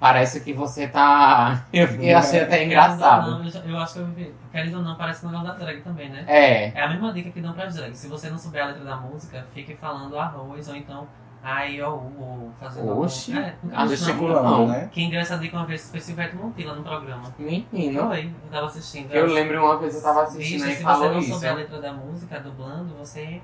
parece 0.00 0.40
que 0.40 0.52
você 0.52 0.88
tá. 0.88 1.64
Eu 1.72 1.88
fiquei 1.88 2.14
achei 2.14 2.40
até 2.40 2.50
Querendo 2.50 2.66
engraçado. 2.72 3.30
não, 3.30 3.44
eu 3.44 3.62
eu 3.70 3.78
acho 3.78 3.94
que 3.94 3.98
eu 4.00 4.06
vi. 4.06 4.34
Querendo 4.52 4.76
ou 4.78 4.82
não, 4.82 4.96
parece 4.96 5.26
no 5.26 5.32
da 5.42 5.54
drag 5.54 5.80
também, 5.82 6.08
né? 6.08 6.24
É. 6.26 6.68
É 6.68 6.82
a 6.82 6.88
mesma 6.88 7.12
dica 7.12 7.30
que 7.30 7.40
dão 7.40 7.52
pra 7.52 7.66
drag. 7.66 7.94
Se 7.96 8.08
você 8.08 8.30
não 8.30 8.38
souber 8.38 8.62
a 8.62 8.66
letra 8.68 8.84
da 8.84 8.96
música, 8.96 9.46
fique 9.52 9.74
falando 9.76 10.18
arroz 10.18 10.68
ou 10.68 10.76
então 10.76 11.06
ai, 11.42 11.80
ó, 11.80 11.94
u, 11.94 12.20
ou 12.20 12.52
fazendo. 12.58 12.90
algum- 12.90 13.02
Oxi. 13.04 13.36
É, 13.38 13.54
nunca 13.62 13.76
Ah, 13.78 13.86
Gesticulando, 13.86 14.66
né? 14.68 14.88
Quem 14.92 15.10
deu 15.10 15.20
essa 15.20 15.38
dica 15.38 15.56
uma 15.56 15.66
vez 15.66 15.90
foi 15.90 16.00
Silvete 16.00 16.36
Montilla 16.36 16.74
no 16.74 16.82
programa. 16.82 17.32
Menino. 17.38 18.06
Foi, 18.06 18.26
eu 18.26 18.50
tava 18.50 18.66
assistindo. 18.66 19.12
Eu 19.12 19.24
ela- 19.24 19.34
lembro 19.34 19.64
uma 19.64 19.78
vez 19.78 19.94
eu 19.94 20.02
tava 20.02 20.22
assistindo 20.22 20.60
Bicho, 20.62 20.70
e 20.70 20.76
se 20.76 20.82
falou 20.82 21.08
você 21.08 21.12
não 21.14 21.18
isso. 21.20 21.32
souber 21.32 21.50
a 21.50 21.54
letra 21.54 21.80
da 21.80 21.92
música, 21.92 22.40
dublando, 22.40 22.94
você 22.96 23.40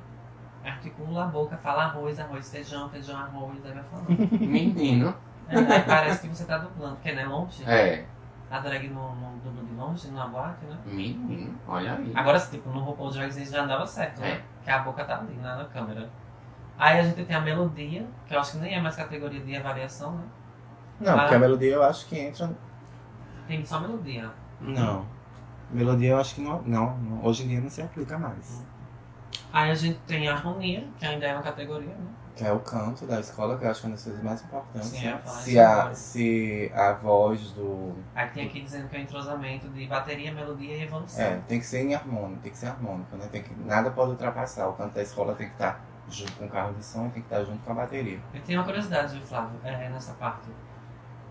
articula 0.65 1.25
a 1.25 1.27
boca, 1.27 1.57
fala 1.59 1.85
arroz, 1.85 2.19
arroz, 2.19 2.51
feijão, 2.51 2.89
feijão, 2.89 3.17
arroz, 3.19 3.59
aí 3.65 3.73
vai 3.73 3.83
falando. 3.85 4.09
Menino. 4.41 5.15
É, 5.49 5.59
aí 5.59 5.83
parece 5.83 6.23
que 6.27 6.35
você 6.35 6.45
tá 6.45 6.59
dublando, 6.59 6.95
porque 6.97 7.13
não 7.13 7.21
é 7.23 7.27
longe. 7.27 7.63
É. 7.67 8.05
A 8.51 8.61
drag 8.61 8.89
não, 8.89 9.15
não 9.17 9.37
dubla 9.39 9.65
de 9.65 9.75
longe, 9.75 10.09
numa 10.09 10.29
boate, 10.29 10.65
né? 10.67 10.77
Menino. 10.87 11.55
Olha 11.67 11.95
aí. 11.95 12.13
Agora, 12.15 12.39
tipo, 12.39 12.71
no 12.71 12.81
RuPaul 12.81 13.11
Drag 13.11 13.31
já 13.31 13.63
andava 13.65 13.85
certo, 13.87 14.21
né? 14.21 14.31
É. 14.33 14.43
Que 14.65 14.71
a 14.71 14.79
boca 14.79 15.05
tá 15.05 15.19
ali, 15.19 15.35
né, 15.35 15.55
na 15.57 15.65
câmera. 15.65 16.09
Aí 16.79 16.99
a 16.99 17.03
gente 17.03 17.25
tem 17.25 17.37
a 17.37 17.41
melodia, 17.41 18.07
que 18.27 18.35
eu 18.35 18.41
acho 18.41 18.53
que 18.53 18.59
nem 18.59 18.75
é 18.75 18.81
mais 18.81 18.97
categoria 18.97 19.41
de 19.41 19.57
avaliação, 19.57 20.13
né? 20.13 20.25
Não, 21.01 21.19
porque 21.19 21.35
a 21.35 21.39
melodia 21.39 21.75
eu 21.75 21.83
acho 21.83 22.07
que 22.07 22.19
entra. 22.19 22.51
Tem 23.47 23.65
só 23.65 23.81
melodia. 23.81 24.31
Não. 24.61 25.07
Melodia 25.71 26.11
eu 26.11 26.19
acho 26.19 26.35
que 26.37 26.41
não, 26.41 26.63
não, 26.63 26.97
não. 26.99 27.25
Hoje 27.25 27.45
em 27.45 27.49
dia 27.49 27.61
não 27.61 27.71
se 27.71 27.83
aplica 27.83 28.19
mais. 28.19 28.65
Aí 29.53 29.71
a 29.71 29.75
gente 29.75 29.99
tem 30.07 30.29
a 30.29 30.35
harmonia, 30.35 30.87
que 30.99 31.07
ainda 31.07 31.27
é 31.27 31.33
uma 31.33 31.43
categoria, 31.43 31.95
né? 31.95 32.07
Que 32.35 32.45
é 32.45 32.53
o 32.53 32.59
canto 32.59 33.07
da 33.07 33.21
escola, 33.21 33.57
que 33.57 33.65
eu 33.65 33.71
acho 33.71 33.81
que 33.81 33.87
é 33.87 33.89
uma 33.89 33.95
das 33.95 34.05
coisas 34.05 34.23
mais 34.23 34.43
importantes. 34.43 34.89
Sim, 34.89 35.03
falar 35.03 35.37
se, 35.39 35.59
a, 35.61 35.73
agora. 35.73 35.95
se 35.95 36.73
a 36.75 36.93
voz 36.95 37.53
do. 37.53 37.93
Aí 38.13 38.29
tem 38.31 38.47
aqui 38.47 38.61
dizendo 38.61 38.89
que 38.89 38.97
é 38.97 38.99
o 38.99 39.03
entrosamento 39.03 39.69
de 39.69 39.87
bateria, 39.87 40.35
melodia 40.35 40.77
e 40.77 40.83
evolução. 40.83 41.25
É, 41.25 41.41
tem 41.47 41.61
que 41.61 41.67
ser 41.67 41.83
em 41.83 41.95
harmônico, 41.95 42.41
tem 42.43 42.51
que 42.51 42.59
ser 42.59 42.67
harmônico, 42.67 43.17
né? 43.17 43.29
Tem 43.31 43.45
que, 43.45 43.55
nada 43.61 43.93
pode 43.93 44.11
ultrapassar. 44.11 44.69
O 44.69 44.73
canto 44.73 44.95
da 44.95 45.03
escola 45.03 45.37
tem 45.37 45.47
que 45.47 45.53
estar 45.53 45.81
junto 46.15 46.33
com 46.33 46.45
o 46.47 46.49
carro 46.49 46.75
de 46.75 46.85
som 46.85 47.03
tem 47.11 47.23
que 47.23 47.35
estar 47.35 47.43
junto 47.45 47.59
com 47.65 47.73
a 47.73 47.75
bateria. 47.75 48.21
Eu 48.33 48.41
tenho 48.43 48.59
uma 48.61 48.65
curiosidade, 48.65 49.21
Flávio, 49.21 49.59
é, 49.65 49.89
nessa 49.89 50.13
parte. 50.15 50.49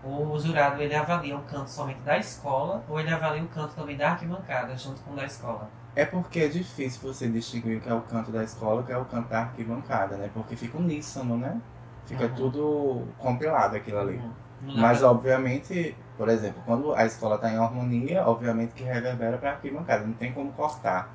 O 0.02 0.38
jurado, 0.38 0.82
ele 0.82 0.94
avalia 0.94 1.34
o 1.36 1.42
canto 1.42 1.70
somente 1.70 2.00
da 2.00 2.18
escola 2.18 2.84
ou 2.88 3.00
ele 3.00 3.10
avalia 3.10 3.42
o 3.42 3.48
canto 3.48 3.74
também 3.74 3.96
da 3.96 4.10
arquibancada, 4.10 4.76
junto 4.76 5.00
com 5.00 5.12
o 5.12 5.16
da 5.16 5.24
escola? 5.24 5.68
É 5.96 6.04
porque 6.04 6.40
é 6.40 6.48
difícil 6.48 7.00
você 7.00 7.26
distinguir 7.28 7.78
o 7.78 7.80
que 7.80 7.88
é 7.88 7.94
o 7.94 8.02
canto 8.02 8.30
da 8.30 8.44
escola 8.44 8.80
e 8.80 8.84
o 8.84 8.86
que 8.86 8.92
é 8.92 8.98
o 8.98 9.04
canto 9.06 9.28
da 9.30 9.40
arquibancada, 9.42 10.16
né? 10.16 10.28
Porque 10.34 10.56
fica 10.56 10.76
uníssono, 10.76 11.38
né? 11.38 11.58
Fica 12.04 12.24
Uhum. 12.26 12.34
tudo 12.34 13.02
compilado 13.16 13.76
aquilo 13.76 13.98
ali. 13.98 14.18
Dá 14.18 14.72
Mas 14.82 14.98
pra- 14.98 15.10
obviamente, 15.10 15.96
por 16.18 16.28
exemplo, 16.28 16.60
quando 16.66 16.94
a 16.94 17.06
escola 17.06 17.36
está 17.36 17.50
em 17.50 17.56
harmonia, 17.56 18.26
obviamente 18.26 18.74
que 18.74 18.82
reverbera 18.82 19.38
para 19.38 19.50
a 19.50 19.52
arquibancada, 19.54 20.04
não 20.06 20.14
tem 20.14 20.32
como 20.32 20.52
cortar. 20.52 21.08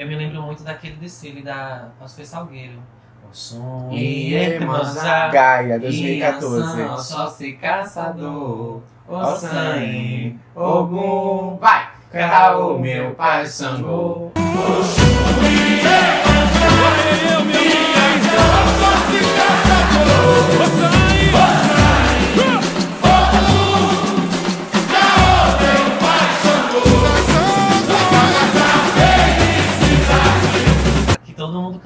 Eu 0.00 0.06
me 0.06 0.16
lembro 0.16 0.40
muito 0.40 0.62
daquele 0.62 0.96
desfile 0.96 1.42
da. 1.42 1.88
Foi 2.16 2.24
Salgueiro. 2.24 2.78
O 3.30 3.36
som 3.36 3.90
E 3.92 4.32
e 4.32 4.34
Iemanjá. 4.34 5.28
Gaia, 5.28 5.76
E 5.76 5.78
2014. 5.78 6.62
ação, 6.82 6.98
Só 6.98 7.28
se 7.28 7.52
caçador, 7.52 8.80
o 9.06 9.36
sangue, 9.36 10.38
Ogum, 10.54 11.58
vai! 11.60 11.90
O 12.56 12.78
meu 12.78 13.14
pai 13.14 13.46
Xangô? 13.46 14.32
que 14.34 14.40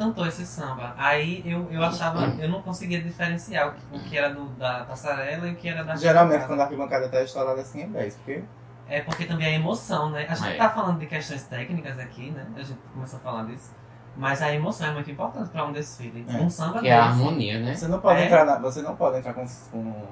cantou 0.04 0.26
esse 0.26 0.44
samba. 0.46 0.94
Aí 0.96 1.42
eu, 1.46 1.66
eu 1.70 1.82
achava, 1.82 2.24
eu 2.38 2.48
não 2.48 2.62
conseguia 2.62 3.00
diferenciar 3.02 3.68
o 3.68 3.72
que, 3.72 3.96
o 3.96 4.00
que 4.10 4.16
era 4.18 4.32
do, 4.32 4.46
da 4.50 4.84
passarela 4.84 5.48
e 5.48 5.52
o 5.52 5.56
que 5.56 5.68
era 5.68 5.82
da 5.84 5.96
Geralmente, 5.96 6.42
arquibancada. 6.42 6.46
quando 6.48 6.60
a 6.60 6.64
arquibancada 6.64 7.06
está 7.06 7.22
estourada 7.22 7.60
assim, 7.60 7.82
é 7.82 7.86
10, 7.86 8.16
porque 8.16 8.44
É 8.88 9.00
porque 9.00 9.24
também 9.24 9.46
a 9.46 9.50
emoção, 9.52 10.10
né? 10.10 10.26
A 10.28 10.34
gente 10.34 10.48
É. 10.50 10.56
tá 10.58 10.68
falando 10.70 10.98
de 10.98 11.06
questões 11.06 11.42
técnicas 11.44 11.98
aqui, 11.98 12.30
né? 12.30 12.46
A 12.54 12.62
gente 12.62 12.78
começou 12.92 13.18
a 13.18 13.22
falar 13.22 13.44
disso. 13.44 13.72
Mas 14.16 14.40
a 14.42 14.52
emoção 14.54 14.86
é 14.88 14.92
muito 14.92 15.10
importante 15.10 15.48
pra 15.50 15.64
um 15.64 15.72
desfile. 15.72 16.24
É. 16.28 16.36
Um 16.36 16.48
samba 16.50 16.80
Que 16.80 16.88
é 16.88 16.94
a 16.94 17.04
harmonia, 17.06 17.58
né? 17.60 17.74
você 17.74 17.88
não 17.88 17.98
pode 18.00 18.20
É. 18.20 18.26
entrar 18.26 18.44
na, 18.44 18.58
você 18.58 18.82
não 18.82 18.94
pode 18.94 19.18
entrar 19.18 19.32
com, 19.34 19.44
com 19.72 20.04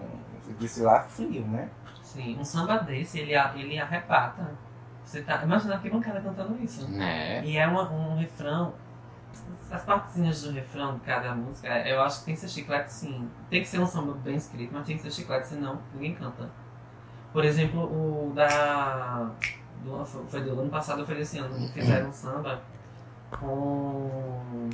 desfilar 0.58 1.06
frio, 1.08 1.44
né? 1.46 1.68
Sim, 2.02 2.36
um 2.38 2.44
samba 2.44 2.78
desse, 2.78 3.20
ele, 3.20 3.34
a- 3.34 3.52
ele 3.54 3.78
arrebata. 3.78 4.50
Você 5.04 5.22
tá. 5.22 5.42
Imagina 5.42 5.78
que 5.78 5.88
bancada 5.90 6.20
cantando 6.20 6.56
isso. 6.62 6.88
Né? 6.90 7.44
E 7.44 7.56
é 7.56 7.66
uma- 7.66 7.90
um 7.90 8.16
refrão. 8.18 8.74
As 9.70 9.82
partezinhas 9.84 10.42
do 10.42 10.52
refrão 10.52 10.94
de 10.94 11.00
cada 11.00 11.34
música, 11.34 11.68
eu 11.88 12.02
acho 12.02 12.20
que 12.20 12.26
tem 12.26 12.34
que 12.34 12.40
ser 12.40 12.48
chiclete 12.48 12.92
sim. 12.92 13.28
Tem 13.48 13.62
que 13.62 13.68
ser 13.68 13.80
um 13.80 13.86
samba 13.86 14.12
bem 14.14 14.36
escrito, 14.36 14.72
mas 14.72 14.86
tem 14.86 14.96
que 14.96 15.02
ser 15.02 15.10
chiclete, 15.10 15.48
senão 15.48 15.80
ninguém 15.94 16.14
canta. 16.14 16.50
Por 17.32 17.44
exemplo, 17.44 17.82
o 17.82 18.32
da. 18.34 19.30
Do, 19.82 20.04
foi 20.04 20.42
do 20.42 20.60
ano 20.60 20.70
passado, 20.70 21.04
foi 21.04 21.16
desse 21.16 21.38
ano, 21.38 21.68
fizeram 21.68 22.10
um 22.10 22.12
samba 22.12 22.62
com. 23.30 24.68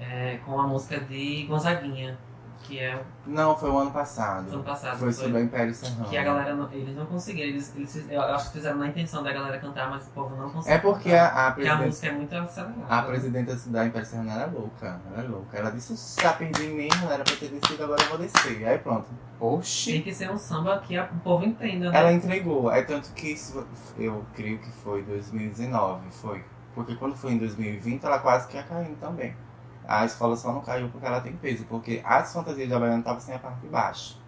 é, 0.00 0.38
com 0.38 0.58
a 0.58 0.66
música 0.66 0.98
de 1.00 1.46
Gonzaguinha, 1.46 2.18
que 2.62 2.78
é 2.78 3.02
Não, 3.26 3.56
foi 3.56 3.70
o 3.70 3.78
ano 3.78 3.90
passado. 3.90 4.46
do 4.46 4.54
ano 4.54 4.62
passado. 4.64 4.98
Foi 4.98 5.12
foi- 5.12 5.24
sobre 5.24 5.40
o 5.40 5.44
Império 5.44 5.74
Serrano. 5.74 6.04
que 6.08 6.16
a 6.16 6.22
galera, 6.22 6.54
não- 6.54 6.70
eles 6.72 6.96
não 6.96 7.06
conseguiram, 7.06 7.48
eles, 7.48 7.72
eles, 7.76 8.06
eu 8.10 8.20
acho 8.22 8.46
que 8.46 8.52
fizeram 8.54 8.78
na 8.78 8.86
intenção 8.88 9.22
da 9.22 9.32
galera 9.32 9.58
cantar, 9.58 9.90
mas 9.90 10.06
o 10.06 10.10
povo 10.10 10.34
não 10.36 10.50
conseguiu. 10.50 10.74
É 10.76 10.78
porque 10.78 11.10
cantar. 11.10 11.32
a, 11.34 11.48
a 11.48 11.52
Porque 11.52 11.68
a 11.68 11.76
música 11.76 12.06
é 12.08 12.12
muito 12.12 12.34
acelerada. 12.34 12.84
a 12.88 13.02
presidenta 13.02 13.54
da 13.66 13.86
Império 13.86 14.06
Serrano 14.06 14.30
era 14.30 14.46
louca. 14.46 15.00
Era 15.16 15.28
louca. 15.28 15.58
Ela 15.58 15.70
disse, 15.70 16.20
já 16.22 16.32
perdi 16.32 16.68
mesmo, 16.68 17.10
era 17.10 17.24
pra 17.24 17.36
ter 17.36 17.48
descido, 17.48 17.84
agora 17.84 18.02
eu 18.02 18.08
vou 18.08 18.18
descer. 18.18 18.66
Aí 18.66 18.78
pronto. 18.78 19.08
Oxi. 19.40 19.92
Tem 19.92 20.02
que 20.02 20.14
ser 20.14 20.30
um 20.30 20.38
samba 20.38 20.78
que 20.78 20.96
a- 20.96 21.08
o 21.12 21.18
povo 21.20 21.44
entenda, 21.44 21.90
né? 21.90 21.98
Ela 21.98 22.12
entregou. 22.12 22.70
É 22.70 22.82
tanto 22.82 23.12
que 23.12 23.32
isso, 23.32 23.66
eu 23.98 24.24
creio 24.34 24.58
que 24.58 24.70
foi 24.70 25.02
2019, 25.02 26.00
foi. 26.10 26.44
Porque 26.74 26.94
quando 26.94 27.14
foi 27.16 27.32
em 27.32 27.38
2020, 27.38 28.04
ela 28.04 28.18
quase 28.20 28.48
que 28.48 28.56
ia 28.56 28.62
caindo 28.62 28.96
também. 28.98 29.34
A 29.86 30.04
escola 30.04 30.36
só 30.36 30.52
não 30.52 30.60
caiu 30.62 30.88
porque 30.90 31.06
ela 31.06 31.20
tem 31.20 31.34
peso, 31.36 31.64
porque 31.66 32.00
as 32.04 32.32
fantasias 32.32 32.68
de 32.68 32.74
Havaiana 32.74 32.98
estavam 33.00 33.20
sem 33.20 33.34
a 33.34 33.38
parte 33.38 33.60
de 33.60 33.68
baixo. 33.68 34.20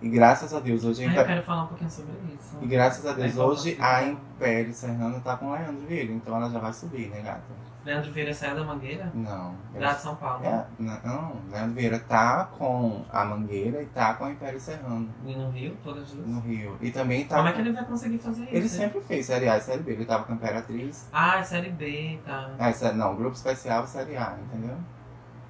E 0.00 0.08
graças 0.08 0.54
a 0.54 0.60
Deus, 0.60 0.84
hoje 0.84 1.02
a 1.04 1.06
Ah, 1.06 1.06
eu 1.06 1.12
Império, 1.12 1.26
quero 1.26 1.42
falar 1.46 1.64
um 1.64 1.66
pouquinho 1.68 1.90
sobre 1.90 2.12
isso. 2.34 2.56
e 2.60 2.66
graças 2.66 3.04
a 3.06 3.10
É 3.10 3.14
Deus, 3.14 3.32
importante, 3.32 3.60
hoje 3.60 3.78
a 3.80 4.04
Império 4.04 4.72
Serrano 4.74 5.20
tá 5.20 5.36
com 5.36 5.52
Leandro 5.52 5.86
Vieira, 5.86 6.12
então 6.12 6.36
ela 6.36 6.50
já 6.50 6.58
vai 6.60 6.72
subir, 6.72 7.08
né, 7.10 7.20
gata? 7.22 7.42
Leandro 7.88 8.12
Vieira 8.12 8.34
saiu 8.34 8.54
da 8.54 8.64
Mangueira? 8.64 9.10
Não. 9.14 9.54
Lá 9.74 9.94
de 9.94 10.00
São 10.02 10.14
Paulo. 10.16 10.44
É, 10.44 10.62
não, 10.78 11.36
Leandro 11.50 11.72
Vieira 11.74 11.98
tá 11.98 12.44
com 12.58 13.02
a 13.10 13.24
Mangueira 13.24 13.80
e 13.82 13.86
tá 13.86 14.12
com 14.12 14.26
a 14.26 14.30
Império 14.30 14.60
Serrano 14.60 15.08
E 15.24 15.34
no 15.34 15.48
Rio, 15.48 15.74
todas 15.82 16.02
as 16.02 16.10
duas. 16.12 16.28
no 16.28 16.40
Rio. 16.40 16.76
E 16.82 16.90
também 16.90 17.24
tá. 17.24 17.36
Como 17.36 17.48
é 17.48 17.52
que 17.54 17.60
ele 17.62 17.72
vai 17.72 17.86
conseguir 17.86 18.18
fazer 18.18 18.42
isso? 18.42 18.50
Ele 18.54 18.60
né? 18.64 18.68
sempre 18.68 19.00
fez 19.00 19.24
Série 19.24 19.48
A 19.48 19.56
e 19.56 19.60
Série 19.62 19.82
B. 19.82 19.92
Ele 19.92 20.04
tava 20.04 20.24
com 20.24 20.32
a 20.32 20.34
Imperatriz. 20.34 21.08
Ah, 21.10 21.38
é 21.38 21.42
Série 21.42 21.70
B, 21.70 22.18
tá. 22.26 22.50
Ah, 22.58 22.70
sé- 22.74 22.92
não, 22.92 23.16
grupo 23.16 23.34
especial 23.34 23.84
e 23.84 23.86
Série 23.86 24.16
A, 24.18 24.36
entendeu? 24.44 24.76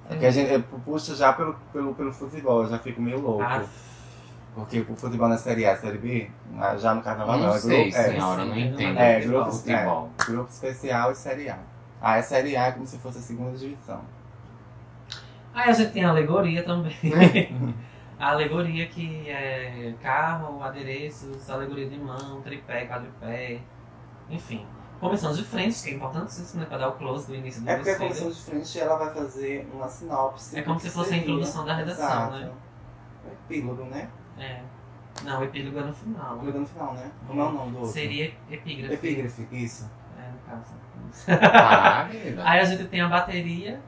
É 0.09 0.15
que 0.15 0.25
a 0.25 0.31
gente 0.31 0.63
puxa 0.85 1.13
já 1.15 1.33
pelo, 1.33 1.55
pelo, 1.73 1.93
pelo 1.93 2.13
futebol, 2.13 2.63
eu 2.63 2.69
já 2.69 2.79
fico 2.79 3.01
meio 3.01 3.19
louco. 3.19 3.43
Ah, 3.43 3.63
Porque 4.55 4.79
o 4.79 4.95
futebol 4.95 5.27
na 5.27 5.37
Série 5.37 5.65
A 5.65 5.73
e 5.73 5.77
Série 5.77 5.97
B, 5.97 6.31
ah, 6.57 6.77
já 6.77 6.93
no 6.95 7.01
carnaval 7.01 7.37
não, 7.37 7.47
Não 7.47 7.55
é 7.55 7.59
sei, 7.59 7.89
é, 7.89 7.91
senhora, 7.91 8.45
não 8.45 8.53
sim, 8.53 8.61
entendo 8.69 8.97
é, 8.97 9.19
grupo, 9.19 9.51
futebol. 9.51 10.09
é, 10.19 10.23
grupo 10.23 10.49
especial 10.49 11.11
e 11.11 11.15
Série 11.15 11.49
A. 11.49 11.57
Ah, 12.01 12.17
é 12.17 12.21
Série 12.21 12.55
A 12.55 12.67
é 12.67 12.71
como 12.71 12.87
se 12.87 12.97
fosse 12.97 13.17
a 13.17 13.21
segunda 13.21 13.57
divisão. 13.57 14.01
Aí 15.53 15.69
a 15.69 15.73
gente 15.73 15.91
tem 15.91 16.05
a 16.05 16.09
alegoria 16.09 16.63
também. 16.63 16.95
a 18.17 18.29
alegoria 18.31 18.87
que 18.87 19.29
é 19.29 19.93
carro, 20.01 20.63
adereços, 20.63 21.49
alegoria 21.49 21.89
de 21.89 21.97
mão, 21.97 22.41
tripé, 22.41 22.85
quadripé, 22.85 23.59
enfim. 24.29 24.65
Comissão 24.99 25.33
de 25.33 25.43
frente, 25.43 25.81
que 25.81 25.89
é 25.91 25.93
importantíssimo, 25.93 26.59
né? 26.59 26.65
Pra 26.67 26.77
dar 26.77 26.89
o 26.89 26.91
close 26.93 27.27
do 27.27 27.35
início 27.35 27.61
do 27.61 27.69
É 27.69 27.75
porque 27.75 27.91
a 27.91 27.97
comissão 27.97 28.29
de 28.29 28.41
frente 28.41 28.79
ela 28.79 28.97
vai 28.97 29.13
fazer 29.13 29.69
uma 29.73 29.87
sinopse. 29.87 30.59
É 30.59 30.61
como 30.61 30.77
se 30.79 30.89
fosse 30.89 31.09
a 31.09 31.13
seria. 31.13 31.21
introdução 31.23 31.65
da 31.65 31.75
redação, 31.75 32.05
Exato. 32.05 32.33
né? 32.33 32.51
Epílogo, 33.31 33.83
né? 33.85 34.09
É. 34.37 34.61
Não, 35.23 35.39
o 35.39 35.43
epílogo 35.43 35.79
é 35.79 35.83
no 35.83 35.93
final. 35.93 36.35
Epílogo 36.35 36.59
no 36.59 36.65
final, 36.65 36.93
né? 36.95 37.11
Como 37.25 37.41
é 37.41 37.45
o 37.45 37.51
nome 37.51 37.71
do 37.71 37.77
outro? 37.77 37.93
Seria 37.93 38.33
epígrafe. 38.49 38.93
Epígrafe, 38.93 39.47
isso. 39.51 39.89
É, 40.17 40.31
no 40.31 40.39
caso. 40.39 40.73
Ah, 41.29 42.07
querida. 42.09 42.41
Aí 42.45 42.59
a 42.59 42.63
gente 42.63 42.85
tem 42.85 43.01
a 43.01 43.07
bateria, 43.07 43.81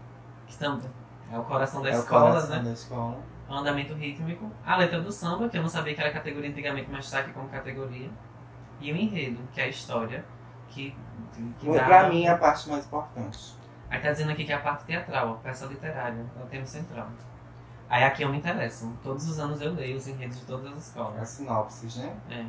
que 0.48 0.58
também 0.58 0.90
é 1.32 1.38
o 1.38 1.44
coração 1.44 1.82
da 1.82 1.90
é 1.90 1.96
o 1.96 2.00
escola, 2.00 2.28
coração 2.28 2.58
né? 2.58 2.64
da 2.64 2.74
escola. 2.74 3.18
O 3.48 3.54
andamento 3.54 3.94
rítmico. 3.94 4.52
A 4.66 4.78
letra 4.78 5.02
do 5.02 5.12
samba, 5.12 5.50
que 5.50 5.58
eu 5.58 5.62
não 5.62 5.70
sabia 5.70 5.94
que 5.94 6.02
era 6.02 6.12
categoria 6.12 6.50
antigamente, 6.50 6.90
mas 6.92 7.06
está 7.06 7.20
aqui 7.20 7.32
como 7.32 7.48
categoria. 7.50 8.10
E 8.80 8.92
o 8.92 8.96
enredo, 8.96 9.40
que 9.52 9.62
é 9.62 9.66
a 9.66 9.68
história, 9.68 10.26
que, 10.68 10.96
que 11.60 11.72
dá... 11.72 11.84
Pra 11.86 12.10
mim 12.10 12.26
é 12.26 12.30
a 12.30 12.38
parte 12.38 12.70
mais 12.70 12.86
importante. 12.86 13.56
Aí 13.90 14.00
tá 14.00 14.12
dizendo 14.12 14.32
aqui 14.32 14.46
que 14.46 14.52
é 14.52 14.56
a 14.56 14.60
parte 14.60 14.86
teatral, 14.86 15.34
a 15.34 15.36
peça 15.36 15.66
literária, 15.66 16.26
é 16.40 16.44
o 16.44 16.48
tema 16.48 16.66
central. 16.66 17.10
Aí 17.90 18.06
aqui 18.06 18.24
eu 18.24 18.30
me 18.30 18.38
interesso. 18.38 18.98
Todos 19.04 19.30
os 19.30 19.38
anos 19.38 19.62
eu 19.62 19.74
leio 19.74 19.98
os 19.98 20.08
enredos 20.08 20.40
de 20.40 20.46
todas 20.46 20.66
as 20.68 20.78
As 20.78 20.88
escolas. 20.88 21.30
sinopses, 21.30 21.98
né? 21.98 22.16
É. 22.30 22.46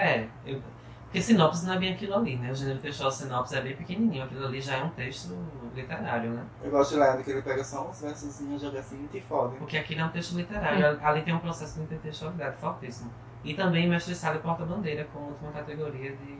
É, 0.00 0.28
eu... 0.46 0.62
porque 1.08 1.22
sinopse 1.22 1.64
não 1.64 1.72
é 1.72 1.78
bem 1.78 1.92
aquilo 1.94 2.14
ali, 2.14 2.36
né? 2.36 2.50
O 2.50 2.54
gênero 2.54 2.78
textual 2.80 3.10
sinopse 3.10 3.56
é 3.56 3.62
bem 3.62 3.74
pequenininho, 3.74 4.24
aquilo 4.24 4.44
ali 4.46 4.60
já 4.60 4.76
é 4.76 4.84
um 4.84 4.90
texto 4.90 5.34
literário, 5.74 6.30
né? 6.32 6.44
Eu 6.62 6.70
gosto 6.70 6.90
de 6.90 7.00
Leandro 7.00 7.24
que 7.24 7.30
ele 7.30 7.40
pega 7.40 7.64
só 7.64 7.88
uns 7.88 8.00
versos 8.02 8.38
e 8.40 8.58
joga 8.58 8.80
assim 8.80 9.08
e 9.12 9.20
foda. 9.22 9.56
Porque 9.56 9.78
aquilo 9.78 10.02
é 10.02 10.04
um 10.04 10.10
texto 10.10 10.36
literário, 10.36 10.98
ali 11.02 11.22
tem 11.22 11.34
um 11.34 11.38
processo 11.38 11.76
de 11.78 11.84
intertextualidade 11.84 12.56
fortíssimo. 12.58 13.10
E 13.42 13.54
também 13.54 13.88
Mestre 13.88 14.14
Sala 14.14 14.36
e 14.36 14.40
Porta-Bandeira 14.40 15.06
como 15.12 15.28
última 15.28 15.50
categoria 15.52 16.14
de... 16.14 16.38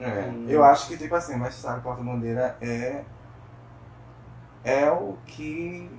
É, 0.00 0.22
Hum. 0.30 0.46
eu 0.48 0.64
acho 0.64 0.88
que, 0.88 0.96
tipo 0.96 1.14
assim, 1.14 1.36
Mestre 1.36 1.60
Sala 1.60 1.78
e 1.78 1.82
Porta 1.82 2.02
Bandeira 2.02 2.56
é 2.62 3.04
é 4.64 4.90
o 4.90 5.16
que, 5.26 5.90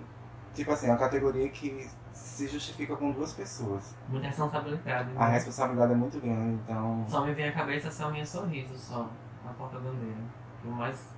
tipo 0.53 0.71
assim, 0.71 0.87
é 0.87 0.89
uma 0.89 0.97
categoria 0.97 1.47
que 1.49 1.87
se 2.34 2.47
justifica 2.47 2.95
com 2.95 3.11
duas 3.11 3.34
pessoas. 3.34 3.95
Muita 4.09 4.27
responsabilidade. 4.27 5.09
A 5.15 5.25
Né? 5.27 5.31
responsabilidade 5.34 5.91
é 5.93 5.95
muito 5.95 6.19
grande, 6.19 6.55
então. 6.63 7.05
Só 7.07 7.25
me 7.25 7.34
vem 7.34 7.47
à 7.49 7.51
cabeça 7.51 7.88
essa 7.89 8.09
minha 8.09 8.25
sorriso 8.25 8.77
só, 8.77 9.09
na 9.45 9.51
porta-bandeira. 9.53 10.17
O 10.65 10.69
mais. 10.69 11.09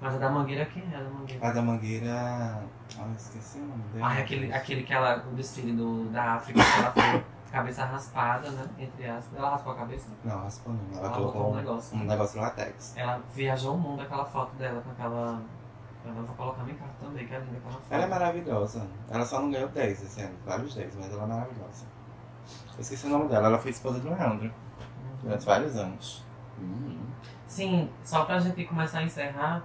Mas 0.00 0.14
a 0.14 0.18
da 0.18 0.30
mangueira 0.30 0.64
quem 0.64 0.82
é 0.92 0.96
a 0.96 1.02
da 1.02 1.10
mangueira? 1.10 1.46
A 1.46 1.52
da 1.52 1.62
Mangueira. 1.62 2.10
Ah, 2.98 3.02
eu 3.06 3.12
esqueci 3.12 3.58
o 3.58 3.66
nome 3.66 3.82
dela. 3.92 4.08
Ah, 4.08 4.18
é 4.18 4.22
aquele, 4.22 4.50
aquele 4.52 4.82
que 4.82 4.94
ela, 4.94 5.26
o 5.30 5.34
desfile 5.34 5.72
do, 5.76 6.08
da 6.10 6.34
África, 6.36 6.58
que 6.58 6.78
ela 6.80 6.92
foi 6.92 7.24
cabeça 7.52 7.84
raspada, 7.84 8.50
né? 8.50 8.64
Entre 8.78 9.06
aspas. 9.06 9.38
Ela 9.38 9.50
raspou 9.50 9.72
a 9.74 9.76
cabeça? 9.76 10.08
Não, 10.24 10.42
raspou 10.42 10.72
não. 10.72 10.80
Ela, 10.98 11.06
Ela 11.06 11.16
colocou 11.16 11.52
um 11.52 11.56
negócio. 11.56 11.98
um 11.98 12.04
negócio 12.04 12.38
de 12.38 12.44
latex. 12.46 12.96
Ela 12.96 13.20
viajou 13.34 13.74
o 13.74 13.78
mundo 13.78 14.00
aquela 14.00 14.24
foto 14.24 14.56
dela 14.56 14.80
com 14.80 14.90
aquela. 14.90 15.42
Eu 16.04 16.14
vou 16.14 16.34
colocar 16.34 16.62
minha 16.64 16.76
carta 16.76 16.94
também, 17.00 17.26
que 17.26 17.34
é 17.34 17.38
linda 17.38 17.58
aquela 17.58 17.72
foto. 17.74 17.84
Ela 17.90 18.04
é 18.04 18.06
maravilhosa. 18.06 18.86
Ela 19.10 19.24
só 19.24 19.40
não 19.40 19.50
ganhou 19.50 19.68
10 19.68 20.02
esse 20.02 20.22
ano, 20.22 20.34
vários 20.46 20.74
10, 20.74 20.96
mas 20.96 21.12
ela 21.12 21.22
é 21.22 21.26
maravilhosa. 21.26 21.86
Eu 22.74 22.80
esqueci 22.80 23.06
o 23.06 23.10
nome 23.10 23.28
dela, 23.28 23.48
ela 23.48 23.58
foi 23.58 23.70
esposa 23.70 23.98
do 24.00 24.08
Leandro 24.08 24.46
Uhum. 24.46 25.16
durante 25.22 25.44
vários 25.44 25.76
anos. 25.76 26.24
Hum. 26.58 26.98
Sim, 27.46 27.90
só 28.04 28.24
pra 28.24 28.38
gente 28.38 28.64
começar 28.64 29.00
a 29.00 29.02
encerrar, 29.02 29.62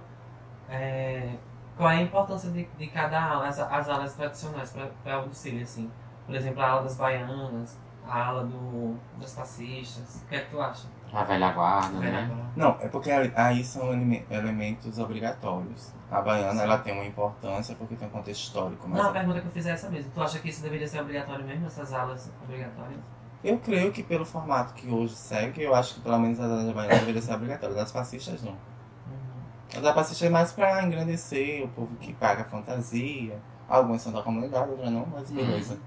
é, 0.68 1.34
qual 1.76 1.88
é 1.90 1.96
a 1.98 2.02
importância 2.02 2.50
de, 2.50 2.64
de 2.64 2.86
cada 2.88 3.22
ala, 3.22 3.48
as, 3.48 3.58
as 3.58 3.88
alas 3.88 4.14
tradicionais 4.14 4.74
para 5.02 5.22
o 5.24 5.28
desfile, 5.28 5.62
assim? 5.62 5.90
Por 6.26 6.34
exemplo, 6.34 6.60
a 6.62 6.68
ala 6.68 6.82
das 6.82 6.96
baianas, 6.96 7.78
a 8.08 8.26
ala 8.26 8.44
do, 8.44 8.96
das 9.18 9.34
fascistas. 9.34 10.22
O 10.24 10.28
que 10.28 10.36
é 10.36 10.40
que 10.40 10.50
tu 10.50 10.60
acha? 10.60 10.86
A 11.12 11.22
velha 11.24 11.52
guarda, 11.52 11.98
Velha 11.98 12.12
né? 12.22 12.26
guarda. 12.28 12.50
Não, 12.56 12.76
é 12.80 12.88
porque 12.88 13.10
aí- 13.10 13.64
são 13.64 13.92
eleme- 13.92 14.24
elementos 14.30 14.98
obrigatórios. 14.98 15.92
A 16.10 16.20
baiana 16.20 16.62
ela 16.62 16.78
tem 16.78 16.92
uma 16.94 17.04
importância 17.04 17.74
porque 17.74 17.94
tem 17.96 18.06
um 18.06 18.10
contexto 18.10 18.42
histórico, 18.42 18.88
mas 18.88 19.02
Não, 19.02 19.10
a 19.10 19.12
pergunta 19.12 19.40
que 19.40 19.46
eu 19.46 19.50
fiz 19.52 19.66
é 19.66 19.70
essa 19.70 19.88
mesmo. 19.88 20.10
Tu 20.14 20.22
acha 20.22 20.38
que 20.38 20.48
isso 20.48 20.62
deveria 20.62 20.86
ser 20.86 21.00
obrigatório 21.00 21.44
mesmo, 21.44 21.66
essas 21.66 21.92
alas 21.92 22.30
obrigatórias? 22.42 22.98
eu 23.44 23.58
creio 23.58 23.92
que 23.92 24.02
pelo 24.02 24.24
formato 24.24 24.74
que 24.74 24.88
hoje 24.90 25.14
segue, 25.14 25.62
eu 25.62 25.72
acho 25.74 25.94
que 25.94 26.00
pelo 26.00 26.18
menos 26.18 26.40
a 26.40 26.48
da 26.48 26.72
baiana 26.72 26.98
deveria 26.98 27.22
ser 27.22 27.34
obrigatória. 27.34 27.74
Das 27.76 27.92
fascistas 27.92 28.42
não. 28.42 28.52
Uhum. 28.52 29.78
A 29.78 29.80
da 29.80 29.94
fascista 29.94 30.26
é 30.26 30.30
mais 30.30 30.52
pra 30.52 30.82
engrandecer 30.82 31.62
o 31.64 31.68
povo 31.68 31.94
que 31.96 32.12
paga 32.12 32.44
fantasia. 32.44 33.38
Alguns 33.68 34.02
são 34.02 34.12
da 34.12 34.22
comunidade, 34.22 34.70
outros 34.70 34.90
não, 34.90 35.06
mas 35.06 35.30
beleza. 35.30 35.78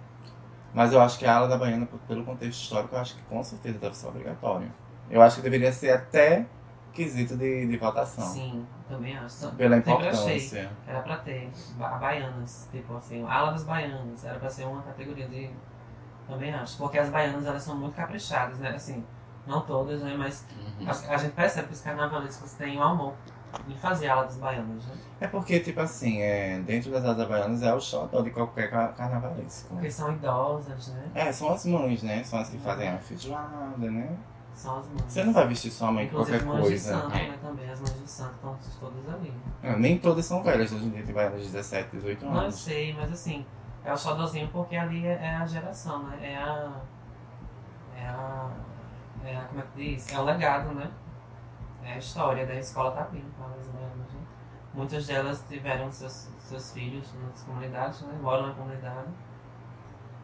Mas 0.74 0.94
eu 0.94 1.02
acho 1.02 1.18
que 1.18 1.26
a 1.26 1.36
ala 1.36 1.48
da 1.48 1.58
baiana, 1.58 1.88
pelo 2.08 2.24
contexto 2.24 2.62
histórico, 2.62 2.96
eu 2.96 3.00
acho 3.00 3.16
que 3.16 3.22
com 3.24 3.44
certeza 3.44 3.80
deve 3.80 3.96
ser 3.98 4.08
obrigatório. 4.08 4.72
Eu 5.10 5.22
acho 5.22 5.38
que 5.38 5.42
deveria 5.42 5.72
ser 5.74 5.92
até 5.92 6.46
quesito 6.94 7.36
de, 7.36 7.66
de 7.68 7.78
votação. 7.78 8.24
Sim, 8.26 8.66
também 8.88 9.18
acho. 9.18 9.50
Pela 9.56 9.76
Sempre 9.78 9.94
achei. 9.94 10.12
importância. 10.38 10.72
que 10.86 10.90
Era 10.92 11.00
pra 11.02 11.18
ter 11.18 11.50
ba- 11.78 11.98
baianas, 11.98 12.68
tipo 12.72 12.96
assim, 12.98 13.26
a 13.26 13.34
ala 13.34 13.52
das 13.52 13.64
baianas, 13.64 14.24
era 14.24 14.38
pra 14.38 14.50
ser 14.50 14.66
uma 14.66 14.82
categoria 14.84 15.28
de. 15.28 15.50
Também 16.28 16.54
acho. 16.54 16.78
Porque 16.78 17.00
as 17.00 17.10
baianas 17.10 17.46
elas 17.48 17.64
são 17.64 17.76
muito 17.76 17.96
caprichadas, 17.96 18.60
né? 18.60 18.70
Assim, 18.70 19.04
não 19.48 19.62
todas, 19.62 20.02
né? 20.04 20.14
Mas 20.16 20.46
Uhum. 20.80 20.88
a, 20.88 21.14
a 21.16 21.18
gente 21.18 21.32
percebe 21.34 21.68
que 21.70 21.74
os 21.74 21.82
carnavalescos 21.82 22.52
têm 22.54 22.78
um 22.78 22.84
amor 22.84 23.14
em 23.68 23.76
fazer 23.76 24.08
ala 24.08 24.24
das 24.24 24.38
baianas, 24.38 24.86
né? 24.86 24.94
É 25.22 25.28
porque, 25.28 25.60
tipo 25.60 25.80
assim, 25.82 26.22
é, 26.22 26.60
dentro 26.60 26.92
das 26.92 27.04
alas 27.04 27.28
baianas 27.28 27.62
é 27.62 27.74
o 27.74 27.80
xodó 27.80 28.22
de 28.22 28.30
qualquer 28.32 28.70
ca- 28.70 28.90
carnavalesco. 28.90 29.70
Porque 29.70 29.92
são 29.92 30.12
idosas, 30.12 30.88
né? 30.90 31.04
É, 31.16 31.32
são 31.32 31.52
as 31.52 31.66
mães, 31.66 32.04
né? 32.04 32.24
São 32.24 32.40
as 32.40 32.50
que 32.50 32.58
fazem 32.58 32.88
a 32.90 32.98
feijoada, 32.98 33.78
né? 33.92 34.16
São 34.54 34.80
as 34.80 34.88
mães. 34.88 35.04
Você 35.08 35.24
não 35.24 35.34
vai 35.34 35.48
vestir 35.48 35.72
sua 35.72 35.92
mãe 35.92 36.06
Inclusive 36.06 36.40
qualquer 36.40 36.48
mães 36.48 36.64
de 36.64 36.70
coisa. 36.70 36.94
santo, 37.02 37.10
né? 37.10 37.38
Também, 37.42 37.70
as 37.70 37.80
mães 37.80 37.94
de 38.02 38.10
santo 38.10 38.34
estão 38.36 38.58
todas 38.80 39.14
ali. 39.14 39.34
É, 39.64 39.76
nem 39.78 39.98
todas 39.98 40.26
são 40.26 40.44
velhas, 40.44 40.72
hoje 40.72 40.86
em 40.86 40.90
dia 40.90 41.04
tem 41.04 41.14
baianas 41.16 41.40
de 41.42 41.48
17, 41.48 41.90
18 41.98 42.26
Não, 42.26 42.34
eu 42.34 42.40
anos. 42.42 42.56
sei, 42.62 42.94
mas 42.94 43.12
assim, 43.12 43.46
é 43.84 43.94
o 43.94 43.98
xodózinho 43.98 44.48
porque 44.52 44.76
ali 44.76 45.06
é, 45.06 45.14
é 45.22 45.36
a 45.36 45.46
geração, 45.46 46.04
né? 46.04 46.18
É 46.22 46.36
a. 46.38 46.72
É 47.98 48.06
a. 48.08 48.50
É 49.26 49.36
a. 49.38 49.42
Como 49.42 49.60
é 49.60 49.64
que 49.76 49.84
diz? 49.96 50.12
É 50.14 50.20
o 50.20 50.24
legado, 50.24 50.72
né? 50.74 50.90
É 51.84 51.94
a 51.94 51.98
história 51.98 52.46
da 52.46 52.56
escola 52.56 52.92
tá 52.92 53.08
ali, 53.10 53.24
com 53.38 53.44
as 53.46 53.68
baianas, 53.68 53.98
né? 54.14 54.20
Muitas 54.74 55.08
delas 55.08 55.44
tiveram 55.50 55.92
seus, 55.92 56.30
seus 56.38 56.72
filhos 56.72 57.08
nas 57.28 57.42
comunidades, 57.44 58.02
né? 58.02 58.14
Moram 58.22 58.48
na 58.48 58.54
comunidade. 58.54 59.08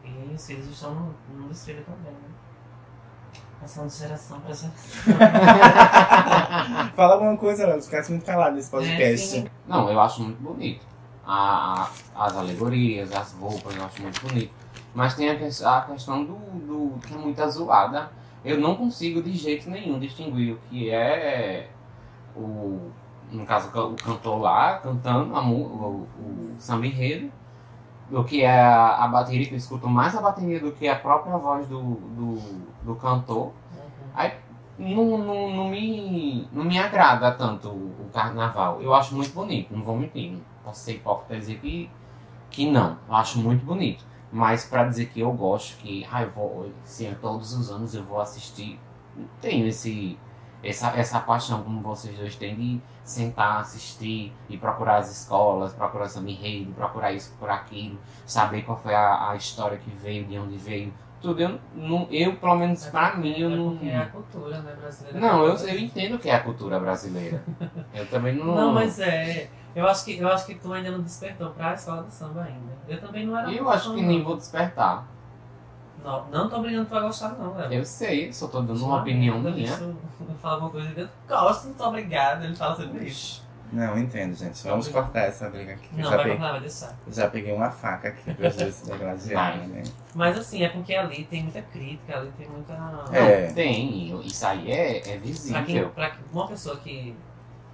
E 0.04 0.32
os 0.34 0.46
filhos 0.46 0.68
estão 0.68 0.94
no, 0.94 1.14
no 1.34 1.48
desfile 1.48 1.82
também, 1.82 2.12
né? 2.12 2.28
Passando 3.60 3.88
de 3.88 3.96
geração 3.96 4.40
pra 4.40 4.52
geração. 4.54 4.70
Fala 6.94 7.14
alguma 7.14 7.36
coisa, 7.36 7.66
Léo. 7.66 7.82
Ficasse 7.82 8.12
muito 8.12 8.24
calado 8.24 8.54
nesse 8.56 8.70
podcast. 8.70 9.02
É, 9.02 9.16
sim. 9.16 9.46
Não, 9.66 9.90
eu 9.90 10.00
acho 10.00 10.22
muito 10.22 10.40
bonito. 10.40 10.84
A, 11.26 11.82
a- 12.14 12.26
as 12.26 12.36
alegorias, 12.36 13.12
as 13.12 13.32
roupas, 13.32 13.74
eu 13.74 13.84
acho 13.84 14.00
muito 14.02 14.20
bonito. 14.26 14.52
Mas 14.94 15.14
tem 15.14 15.28
a, 15.28 15.32
a 15.32 15.80
questão 15.82 16.24
do, 16.24 16.34
do 16.34 16.98
que 17.00 17.14
é 17.14 17.16
muito 17.18 17.50
zoada. 17.50 18.10
Eu 18.46 18.60
não 18.60 18.76
consigo 18.76 19.20
de 19.20 19.32
jeito 19.32 19.68
nenhum 19.68 19.98
distinguir 19.98 20.54
o 20.54 20.58
que 20.70 20.88
é 20.88 21.68
o. 22.36 22.92
No 23.32 23.44
caso, 23.44 23.68
o 23.68 23.96
cantor 23.96 24.40
lá 24.40 24.78
cantando 24.78 25.34
a, 25.34 25.44
o, 25.44 26.06
o 26.16 26.54
samba 26.56 26.86
enredo, 26.86 27.28
do 28.08 28.22
que 28.22 28.42
é 28.42 28.56
a, 28.56 29.04
a 29.04 29.08
bateria, 29.08 29.46
que 29.48 29.54
eu 29.54 29.58
escuto 29.58 29.88
mais 29.88 30.14
a 30.14 30.20
bateria 30.20 30.60
do 30.60 30.70
que 30.70 30.86
a 30.86 30.94
própria 30.94 31.36
voz 31.36 31.66
do, 31.66 31.82
do, 31.82 32.38
do 32.84 32.94
cantor. 32.94 33.50
Não, 34.78 35.18
não, 35.18 35.50
não, 35.50 35.68
me, 35.68 36.46
não 36.52 36.62
me 36.62 36.78
agrada 36.78 37.32
tanto 37.32 37.68
o, 37.68 37.96
o 37.98 38.10
carnaval. 38.12 38.80
Eu 38.80 38.94
acho 38.94 39.12
muito 39.16 39.32
bonito, 39.34 39.74
não 39.74 39.82
vou 39.82 39.96
mentir. 39.96 40.30
Não 40.30 40.40
posso 40.62 40.84
ser 40.84 40.92
hipócrita 40.92 41.36
dizer 41.36 41.58
que, 41.58 41.90
que 42.48 42.70
não. 42.70 42.96
Eu 43.08 43.14
acho 43.16 43.40
muito 43.40 43.64
bonito. 43.66 44.04
Mas 44.32 44.64
pra 44.64 44.84
dizer 44.84 45.06
que 45.06 45.20
eu 45.20 45.32
gosto, 45.32 45.76
que 45.78 46.06
ah, 46.10 46.22
eu 46.22 46.30
vou, 46.30 46.70
sim, 46.84 47.14
todos 47.20 47.52
os 47.52 47.70
anos 47.70 47.94
eu 47.94 48.04
vou 48.04 48.20
assistir, 48.20 48.78
tenho 49.40 49.66
esse, 49.66 50.18
essa, 50.62 50.88
essa 50.90 51.20
paixão 51.20 51.62
como 51.62 51.80
vocês 51.80 52.18
dois 52.18 52.34
têm 52.34 52.54
de 52.56 52.80
sentar, 53.04 53.60
assistir 53.60 54.32
e 54.48 54.56
procurar 54.58 54.98
as 54.98 55.10
escolas, 55.10 55.72
procurar 55.72 56.08
samba 56.08 56.30
enredo, 56.30 56.72
procurar 56.72 57.12
isso, 57.12 57.30
procurar 57.30 57.54
aquilo, 57.56 57.98
saber 58.26 58.62
qual 58.62 58.76
foi 58.76 58.94
a, 58.94 59.30
a 59.30 59.36
história 59.36 59.78
que 59.78 59.90
veio, 59.90 60.24
de 60.26 60.38
onde 60.38 60.56
veio. 60.56 60.92
Tudo, 61.20 61.40
eu, 61.40 61.58
não, 61.74 62.06
eu 62.10 62.36
pelo 62.36 62.56
menos 62.56 62.86
pra 62.86 63.16
mim, 63.16 63.34
eu 63.38 63.50
É 63.50 63.56
não. 63.56 63.78
é 63.82 63.96
a 63.96 64.06
cultura, 64.06 64.60
né, 64.60 64.74
brasileira. 64.78 65.18
Não, 65.20 65.44
eu, 65.46 65.54
eu 65.56 65.78
entendo 65.78 66.18
que 66.18 66.28
é 66.28 66.34
a 66.34 66.42
cultura 66.42 66.78
brasileira. 66.78 67.42
Eu 67.94 68.06
também 68.08 68.34
não. 68.36 68.54
Não, 68.54 68.72
mas 68.74 69.00
é. 69.00 69.48
Eu 69.74 69.86
acho 69.88 70.04
que, 70.04 70.18
eu 70.18 70.28
acho 70.28 70.46
que 70.46 70.54
tu 70.54 70.72
ainda 70.72 70.90
não 70.90 71.00
despertou 71.02 71.50
pra 71.50 71.74
escola 71.74 72.02
de 72.04 72.12
samba 72.14 72.42
ainda. 72.42 72.72
Eu 72.88 73.00
também 73.00 73.26
não 73.26 73.36
era 73.38 73.50
Eu 73.50 73.68
acho 73.70 73.90
que 73.94 74.00
não. 74.00 74.08
nem 74.08 74.22
vou 74.22 74.36
despertar. 74.36 75.06
Não, 76.04 76.26
não 76.28 76.48
tô 76.48 76.60
brigando 76.60 76.86
tu 76.86 76.94
a 76.96 77.00
gostar, 77.00 77.30
não, 77.38 77.54
Léo. 77.54 77.72
Eu 77.72 77.84
sei, 77.84 78.32
só 78.32 78.46
tô 78.48 78.60
dando 78.60 78.84
uma 78.84 79.00
opinião 79.00 79.40
minha. 79.40 79.72
Eu 79.72 80.34
falo 80.40 80.54
alguma 80.54 80.70
coisa 80.70 80.92
eu 81.00 81.08
gosto, 81.26 81.64
muito 81.64 81.82
obrigado. 81.82 82.44
Ele 82.44 82.54
fala 82.54 82.76
sempre 82.76 83.06
isso. 83.06 83.45
Não, 83.72 83.98
entendo, 83.98 84.34
gente. 84.34 84.62
Vamos 84.66 84.88
cortar 84.88 85.22
essa 85.22 85.48
briga 85.50 85.72
aqui. 85.74 85.88
Não, 85.92 86.04
já, 86.04 86.10
vai 86.10 86.18
peguei, 86.18 86.36
cortar, 86.36 86.50
vai 86.52 86.60
deixar. 86.60 86.98
já 87.08 87.28
peguei 87.30 87.52
uma 87.52 87.70
faca 87.70 88.08
aqui 88.08 88.34
pra 88.34 88.48
gente 88.50 88.72
se 88.72 88.86
degladiar, 88.90 89.58
Vai. 89.58 89.66
né? 89.66 89.82
Mas 90.14 90.38
assim, 90.38 90.62
é 90.62 90.68
porque 90.68 90.94
ali 90.94 91.24
tem 91.24 91.42
muita 91.42 91.62
crítica, 91.62 92.16
ali 92.18 92.32
tem 92.38 92.48
muita. 92.48 92.74
É. 93.12 93.52
Tem, 93.52 94.20
isso 94.26 94.46
aí 94.46 94.70
é, 94.70 94.98
é 94.98 95.00
Pra, 95.02 95.10
quem, 95.12 95.20
visível. 95.20 95.90
pra 95.90 96.16
uma 96.32 96.46
pessoa 96.48 96.76
que 96.76 97.16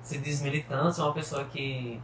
se 0.03 0.19
diz 0.19 0.43
militante, 0.43 1.01
uma 1.01 1.13
pessoa 1.13 1.45
que, 1.45 2.01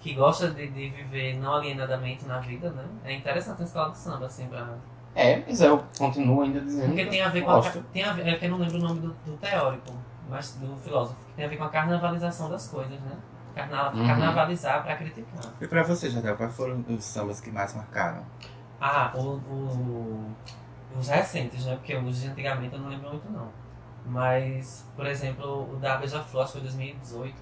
que 0.00 0.14
gosta 0.14 0.50
de, 0.50 0.68
de 0.68 0.90
viver 0.90 1.38
não 1.38 1.54
alienadamente 1.56 2.26
na 2.26 2.38
vida, 2.40 2.70
né? 2.70 2.84
É 3.04 3.12
interessante 3.14 3.62
a 3.62 3.64
escola 3.64 3.90
de 3.90 3.98
samba, 3.98 4.26
assim, 4.26 4.46
pra. 4.46 4.76
É, 5.14 5.42
mas 5.46 5.60
eu 5.60 5.82
continuo 5.98 6.42
ainda 6.42 6.60
dizendo. 6.60 6.88
Porque 6.88 7.04
que 7.04 7.10
tem 7.10 7.22
a 7.22 7.28
ver 7.28 7.42
com 7.42 7.50
a, 7.50 7.62
tem 7.92 8.04
a 8.04 8.12
ver, 8.12 8.28
é 8.28 8.36
que 8.36 8.44
eu 8.44 8.50
não 8.50 8.58
lembro 8.58 8.76
o 8.76 8.80
nome 8.80 9.00
do, 9.00 9.08
do 9.24 9.36
teórico, 9.38 9.92
mas 10.28 10.54
do 10.56 10.76
filósofo, 10.76 11.18
que 11.26 11.32
tem 11.34 11.44
a 11.44 11.48
ver 11.48 11.56
com 11.56 11.64
a 11.64 11.68
carnavalização 11.68 12.48
das 12.50 12.68
coisas, 12.68 13.00
né? 13.00 13.16
Carna, 13.54 13.90
Uhum. 13.92 14.06
Carnavalizar 14.06 14.82
pra 14.84 14.96
criticar. 14.96 15.52
E 15.60 15.66
pra 15.66 15.82
você, 15.82 16.08
Jadel, 16.10 16.36
quais 16.36 16.54
foram 16.54 16.84
os 16.88 17.02
sambas 17.04 17.40
que 17.40 17.50
mais 17.50 17.74
marcaram? 17.74 18.22
Ah, 18.80 19.10
o, 19.16 19.20
o- 19.20 20.30
os 20.96 21.08
recentes, 21.08 21.64
né? 21.64 21.74
Porque 21.74 21.96
os 21.96 22.20
de 22.20 22.28
antigamente 22.28 22.74
eu 22.74 22.80
não 22.80 22.88
lembro 22.88 23.08
muito 23.10 23.28
não. 23.30 23.48
Mas, 24.06 24.86
por 24.96 25.06
exemplo, 25.06 25.72
o 25.72 25.76
da 25.76 25.96
Beija-Flor, 25.96 26.44
acho 26.44 26.52
que 26.52 26.58
foi 26.60 26.68
2018, 26.68 27.36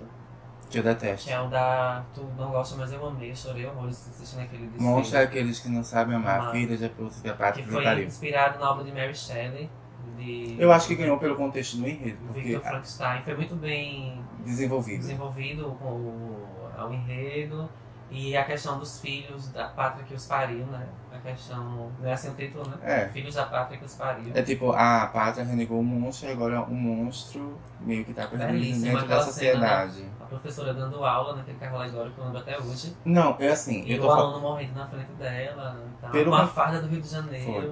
Que 0.71 0.79
eu 0.79 0.83
detesto. 0.83 1.27
que 1.29 1.33
é 1.33 1.41
o 1.41 1.49
da 1.49 2.03
Tu 2.15 2.25
Não 2.37 2.51
Gosta, 2.51 2.77
Mas 2.77 2.91
Eu 2.93 3.07
Amei, 3.07 3.35
chorei 3.37 3.67
horrores 3.67 4.09
assistindo 4.09 4.41
aquele 4.43 4.67
desfile. 4.67 4.85
Mostra 4.91 5.23
aqueles 5.23 5.61
que 5.61 5.69
não 5.69 5.85
sabem 5.85 6.17
amar, 6.17 6.41
Amar. 6.41 6.53
filhas 6.53 6.81
polícia 6.89 7.23
da 7.23 7.53
Que 7.53 7.63
foi 7.63 8.05
inspirado 8.05 8.59
na 8.59 8.71
obra 8.71 8.85
de 8.85 8.91
Mary 8.93 9.15
Shelley, 9.15 9.71
de 10.17 10.57
Eu 10.59 10.73
acho 10.73 10.89
que 10.89 10.95
ganhou 10.95 11.19
pelo 11.19 11.37
contexto 11.37 11.77
do 11.77 11.87
enredo, 11.89 12.19
Victor 12.33 12.61
Frankenstein. 12.63 13.23
Foi 13.23 13.35
muito 13.37 13.55
bem 13.57 14.21
desenvolvido. 14.45 15.01
desenvolvido 15.01 15.67
o, 15.67 16.47
o 16.89 16.93
enredo 16.93 17.69
E 18.11 18.37
a 18.37 18.45
questão 18.45 18.79
dos 18.79 19.01
filhos 19.01 19.49
da 19.49 19.67
pátria 19.69 20.05
que 20.05 20.15
os 20.15 20.27
pariu, 20.27 20.65
né? 20.67 20.87
A 21.13 21.19
questão. 21.19 21.91
Não 22.01 22.09
é 22.09 22.13
assim 22.13 22.31
o 22.31 22.35
título, 22.35 22.65
né? 22.69 22.77
É. 22.83 23.09
Filhos 23.09 23.35
da 23.35 23.47
pátria 23.47 23.79
que 23.79 23.85
os 23.85 23.95
pariu. 23.95 24.31
É 24.33 24.43
tipo, 24.43 24.71
a 24.71 25.07
pátria 25.09 25.45
renegou 25.45 25.81
o 25.81 25.85
monstro 25.85 26.29
e 26.29 26.33
agora 26.33 26.63
o 26.63 26.73
monstro 26.75 27.59
meio 27.81 28.05
que 28.05 28.15
tá 28.15 28.27
Belíssima 28.29 28.93
dentro 28.93 29.09
da 29.09 29.17
aquela 29.17 29.33
cena, 29.33 29.61
né? 29.61 29.87
sociedade. 29.89 30.17
A 30.21 30.25
professora 30.27 30.73
dando 30.73 31.05
aula 31.05 31.35
naquele 31.37 31.59
carro 31.59 31.77
alegórico 31.79 32.15
que 32.15 32.21
eu 32.21 32.25
lembro 32.27 32.41
até 32.41 32.59
hoje. 32.61 32.97
Não, 33.05 33.37
é 33.41 33.49
assim, 33.49 33.83
E 33.85 33.93
eu 33.93 33.99
o 33.99 34.03
tô 34.03 34.07
falando. 34.09 34.35
aluno 34.35 34.41
morrendo 34.41 34.75
na 34.75 34.87
frente 34.87 35.13
dela. 35.19 35.77
tal, 36.01 36.11
Pelo 36.13 36.31
com 36.31 36.37
a 36.37 36.43
ma- 36.43 36.47
farda 36.47 36.81
do 36.83 36.87
Rio 36.89 37.01
de 37.03 37.09
Janeiro. 37.09 37.45
Foi. 37.45 37.71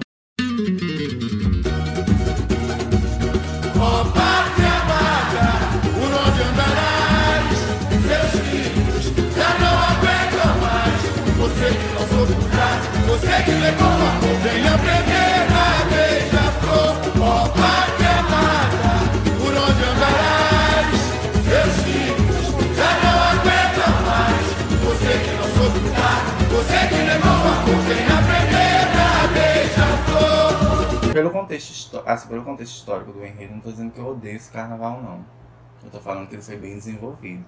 Você 13.25 13.43
que 13.43 13.51
amor, 13.51 14.35
vem 14.43 14.67
aprender 14.67 15.49
na 15.49 15.67
beija-flor. 15.89 16.93
Ó 17.21 17.47
pátria 17.49 18.19
amada, 18.19 18.93
por 19.39 19.51
onde 19.51 19.83
andarás, 19.83 20.99
seus 21.43 21.75
filhos 21.83 22.45
já 22.75 22.91
não 23.01 23.17
aguentam 23.31 23.93
mais. 24.05 24.45
Você 24.85 25.11
que 25.23 25.31
não 25.31 25.47
soube 25.55 25.79
lutar, 25.79 26.21
você 26.49 26.79
que 26.87 26.99
amor, 27.11 27.79
vem 27.87 28.05
aprender 28.05 28.79
na 28.95 29.09
beija-flor. 29.33 31.13
Pelo 31.13 31.31
contexto, 31.31 32.03
assim, 32.05 32.27
pelo 32.27 32.43
contexto 32.43 32.75
histórico 32.75 33.11
do 33.11 33.25
enredo, 33.25 33.53
não 33.53 33.61
tô 33.61 33.71
dizendo 33.71 33.91
que 33.91 33.99
eu 33.99 34.07
odeio 34.09 34.35
esse 34.35 34.51
carnaval, 34.51 35.01
não. 35.01 35.25
Eu 35.83 35.89
tô 35.89 35.99
falando 35.99 36.27
que 36.27 36.35
ele 36.35 36.41
foi 36.41 36.57
bem 36.57 36.75
desenvolvido. 36.75 37.45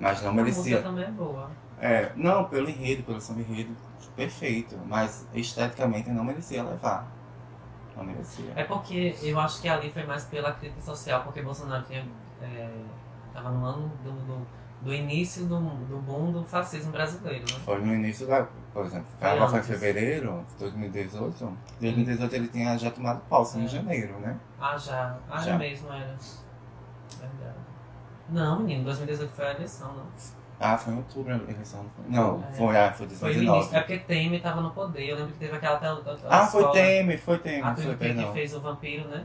Mas 0.00 0.22
não 0.22 0.30
A 0.30 0.32
música 0.32 0.60
merecia. 0.62 0.82
também 0.82 1.04
é 1.04 1.10
boa. 1.10 1.50
É, 1.80 2.12
não, 2.16 2.44
pelo 2.44 2.68
enredo, 2.68 3.02
pelo 3.04 3.20
samba 3.20 3.40
enredo, 3.40 3.74
perfeito. 4.16 4.76
Mas 4.86 5.26
esteticamente 5.34 6.10
não 6.10 6.24
merecia 6.24 6.62
levar. 6.62 7.06
Não 7.96 8.04
merecia. 8.04 8.52
É 8.56 8.64
porque 8.64 9.16
eu 9.22 9.38
acho 9.40 9.60
que 9.60 9.68
ali 9.68 9.90
foi 9.90 10.04
mais 10.04 10.24
pela 10.24 10.52
crítica 10.52 10.80
social, 10.82 11.22
porque 11.22 11.42
Bolsonaro 11.42 11.84
tinha, 11.84 12.06
é, 12.42 12.68
tava 13.32 13.50
no 13.50 13.64
ano 13.64 13.88
do, 14.04 14.10
do, 14.12 14.46
do 14.82 14.94
início 14.94 15.46
do, 15.46 15.58
do 15.60 15.98
boom 15.98 16.30
do 16.32 16.44
fascismo 16.44 16.92
brasileiro, 16.92 17.44
né? 17.52 17.58
Foi 17.64 17.80
no 17.80 17.94
início 17.94 18.26
da. 18.26 18.46
Por 18.72 18.86
exemplo, 18.86 19.06
carnaval 19.18 19.48
foi 19.48 19.58
em 19.58 19.62
fevereiro 19.62 20.44
de 20.50 20.56
2018. 20.56 21.58
2018 21.80 22.34
ele 22.36 22.48
tinha 22.48 22.78
já 22.78 22.90
tomado 22.90 23.20
posse 23.28 23.58
É. 23.58 23.62
em 23.62 23.68
janeiro, 23.68 24.18
né? 24.20 24.36
Ah, 24.60 24.76
já. 24.76 25.16
Ah, 25.28 25.38
Já. 25.40 25.54
é 25.54 25.58
mesmo, 25.58 25.92
era. 25.92 26.16
Verdade. 27.18 27.56
Não, 28.28 28.60
menino, 28.60 28.84
2018 28.84 29.30
foi 29.32 29.46
a 29.46 29.54
eleição, 29.54 29.92
não. 29.96 30.06
Ah, 30.60 30.76
foi 30.76 30.92
em 30.92 30.96
outubro 30.96 31.32
a 31.32 31.36
eleição, 31.36 31.82
não 31.84 31.90
foi? 31.90 32.04
Não, 32.08 32.44
É. 32.48 32.52
foi, 32.52 32.76
ah, 32.76 32.92
foi 32.92 33.06
Foi 33.08 33.30
o 33.30 33.34
2019. 33.34 33.76
É 33.76 33.80
porque 33.80 33.98
Temer 33.98 34.42
tava 34.42 34.60
no 34.60 34.70
poder. 34.72 35.04
Eu 35.08 35.16
lembro 35.16 35.32
que 35.32 35.38
teve 35.38 35.56
aquela. 35.56 35.78
tel- 35.78 36.02
Ah, 36.28 36.46
foi 36.46 36.60
escola- 36.60 36.72
Temer, 36.72 37.18
foi 37.20 37.38
Temer, 37.38 37.66
A 37.66 37.76
foi, 37.76 37.94
perdão. 37.96 38.26
que 38.26 38.32
fez 38.32 38.54
o 38.54 38.60
vampiro, 38.60 39.08
né? 39.08 39.24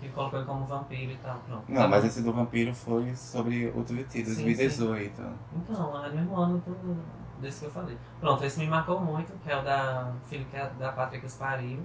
Que 0.00 0.08
colocou 0.08 0.38
ele 0.40 0.46
como 0.46 0.64
vampiro 0.66 1.12
e 1.12 1.16
tal. 1.16 1.38
Pronto. 1.46 1.64
Não, 1.68 1.82
Tá 1.82 1.88
mas 1.88 2.00
bom. 2.02 2.06
esse 2.08 2.22
do 2.22 2.32
vampiro 2.32 2.74
foi 2.74 3.14
sobre 3.14 3.66
o 3.68 3.84
Sim, 3.86 3.94
2018. 4.24 5.22
Então, 5.56 6.04
é 6.04 6.08
no 6.08 6.14
mesmo 6.16 6.36
ano 6.36 6.58
do, 6.58 6.96
desse 7.40 7.60
que 7.60 7.66
eu 7.66 7.70
falei. 7.70 7.96
Pronto, 8.20 8.44
esse 8.44 8.58
me 8.58 8.66
marcou 8.66 9.00
muito, 9.00 9.32
que 9.42 9.50
é 9.50 9.56
o 9.56 9.62
da 9.62 10.12
Filho 10.28 10.44
que 10.50 10.56
é 10.56 10.68
da 10.78 10.92
Pátria 10.92 11.20
que 11.20 11.26
os 11.26 11.34
pariu. 11.36 11.78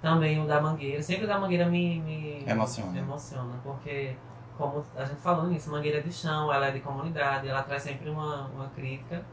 Também 0.00 0.42
o 0.42 0.46
da 0.46 0.60
Mangueira. 0.62 1.02
Sempre 1.02 1.24
o 1.24 1.28
da 1.28 1.38
Mangueira 1.38 1.66
me, 1.66 2.00
me 2.00 2.44
Emociona. 2.46 2.96
emociona, 2.98 3.52
porque, 3.62 4.16
como 4.60 4.84
a 4.94 5.04
gente 5.06 5.20
falou 5.20 5.46
nisso, 5.46 5.70
Mangueira 5.70 5.98
é 5.98 6.02
de 6.02 6.12
chão, 6.12 6.52
ela 6.52 6.66
é 6.66 6.70
de 6.70 6.80
comunidade, 6.80 7.48
ela 7.48 7.62
traz 7.62 7.82
sempre 7.82 8.10
uma, 8.10 8.46
uma 8.48 8.68
crítica. 8.68 9.24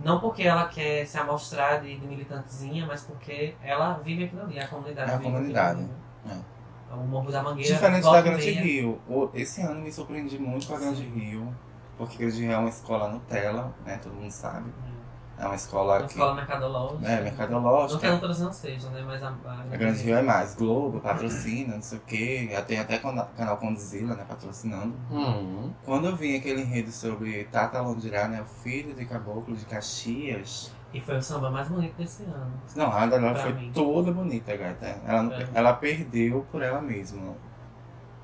Não 0.00 0.18
porque 0.18 0.42
ela 0.44 0.66
quer 0.66 1.06
se 1.06 1.18
amostrar 1.18 1.82
de, 1.82 1.98
de 1.98 2.06
militantezinha, 2.06 2.86
mas 2.86 3.02
porque 3.02 3.54
ela 3.62 4.00
vive 4.02 4.24
aquilo 4.24 4.42
ali, 4.42 4.58
a 4.58 4.66
comunidade 4.66 5.10
É 5.10 5.14
a 5.14 5.18
comunidade, 5.18 5.80
ali, 5.80 5.90
né? 6.24 6.42
O 6.90 7.04
Morro 7.04 7.30
da 7.30 7.42
Mangueira. 7.42 7.74
Diferente 7.74 8.02
da 8.02 8.22
Grande 8.22 8.50
Rio. 8.50 9.00
Esse 9.34 9.60
ano 9.60 9.80
me 9.82 9.92
surpreendi 9.92 10.38
muito 10.38 10.66
com 10.66 10.74
a 10.74 10.78
Grande 10.78 11.02
Rio. 11.02 11.54
Porque 11.96 12.16
Grande 12.16 12.40
Rio 12.40 12.52
é 12.52 12.58
uma 12.58 12.68
escola 12.68 13.08
Nutella, 13.08 13.74
né? 13.84 13.98
Todo 13.98 14.14
mundo 14.14 14.30
sabe. 14.30 14.70
É 14.70 15.01
uma 15.38 15.54
escola 15.54 15.94
Uma 15.98 16.00
que. 16.06 16.12
escola 16.12 16.34
mercadológica. 16.34 17.06
É, 17.06 17.10
Não 17.10 17.16
que 17.18 17.22
mercadológica. 17.24 18.12
outras 18.12 18.40
não 18.40 18.52
sejam, 18.52 18.90
né? 18.90 19.02
Mas 19.06 19.22
a, 19.22 19.28
A 19.72 19.76
Grande 19.76 20.02
Rio 20.02 20.16
é 20.16 20.22
mais. 20.22 20.54
Globo, 20.54 21.00
patrocina, 21.00 21.74
não 21.74 21.82
sei 21.82 21.98
o 21.98 22.00
quê. 22.02 22.62
Tem 22.66 22.78
até 22.78 22.98
cana- 22.98 23.28
canal 23.36 23.56
Condzilla, 23.56 24.14
né? 24.14 24.24
Patrocinando. 24.28 24.94
Hum. 25.10 25.72
Quando 25.84 26.06
eu 26.06 26.14
vi 26.16 26.36
aquele 26.36 26.62
enredo 26.62 26.90
sobre 26.92 27.44
Tata 27.44 27.80
Londirá, 27.80 28.28
né? 28.28 28.40
O 28.42 28.44
filho 28.44 28.94
de 28.94 29.04
caboclo 29.04 29.56
de 29.56 29.64
Caxias. 29.64 30.72
E 30.94 31.00
foi 31.00 31.16
o 31.16 31.22
samba 31.22 31.50
mais 31.50 31.68
bonito 31.68 31.96
desse 31.96 32.22
ano. 32.24 32.52
Não, 32.76 32.92
a 32.92 33.06
dela 33.06 33.32
Pra 33.32 33.42
foi 33.44 33.52
mim. 33.54 33.72
toda 33.72 34.12
bonita, 34.12 34.54
gata. 34.56 34.96
Ela, 35.06 35.22
mim. 35.22 35.46
ela 35.54 35.72
perdeu 35.72 36.46
por 36.52 36.62
ela 36.62 36.82
mesma. 36.82 37.34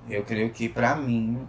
Eu 0.09 0.22
creio 0.24 0.50
que, 0.50 0.68
pra 0.68 0.94
mim, 0.94 1.46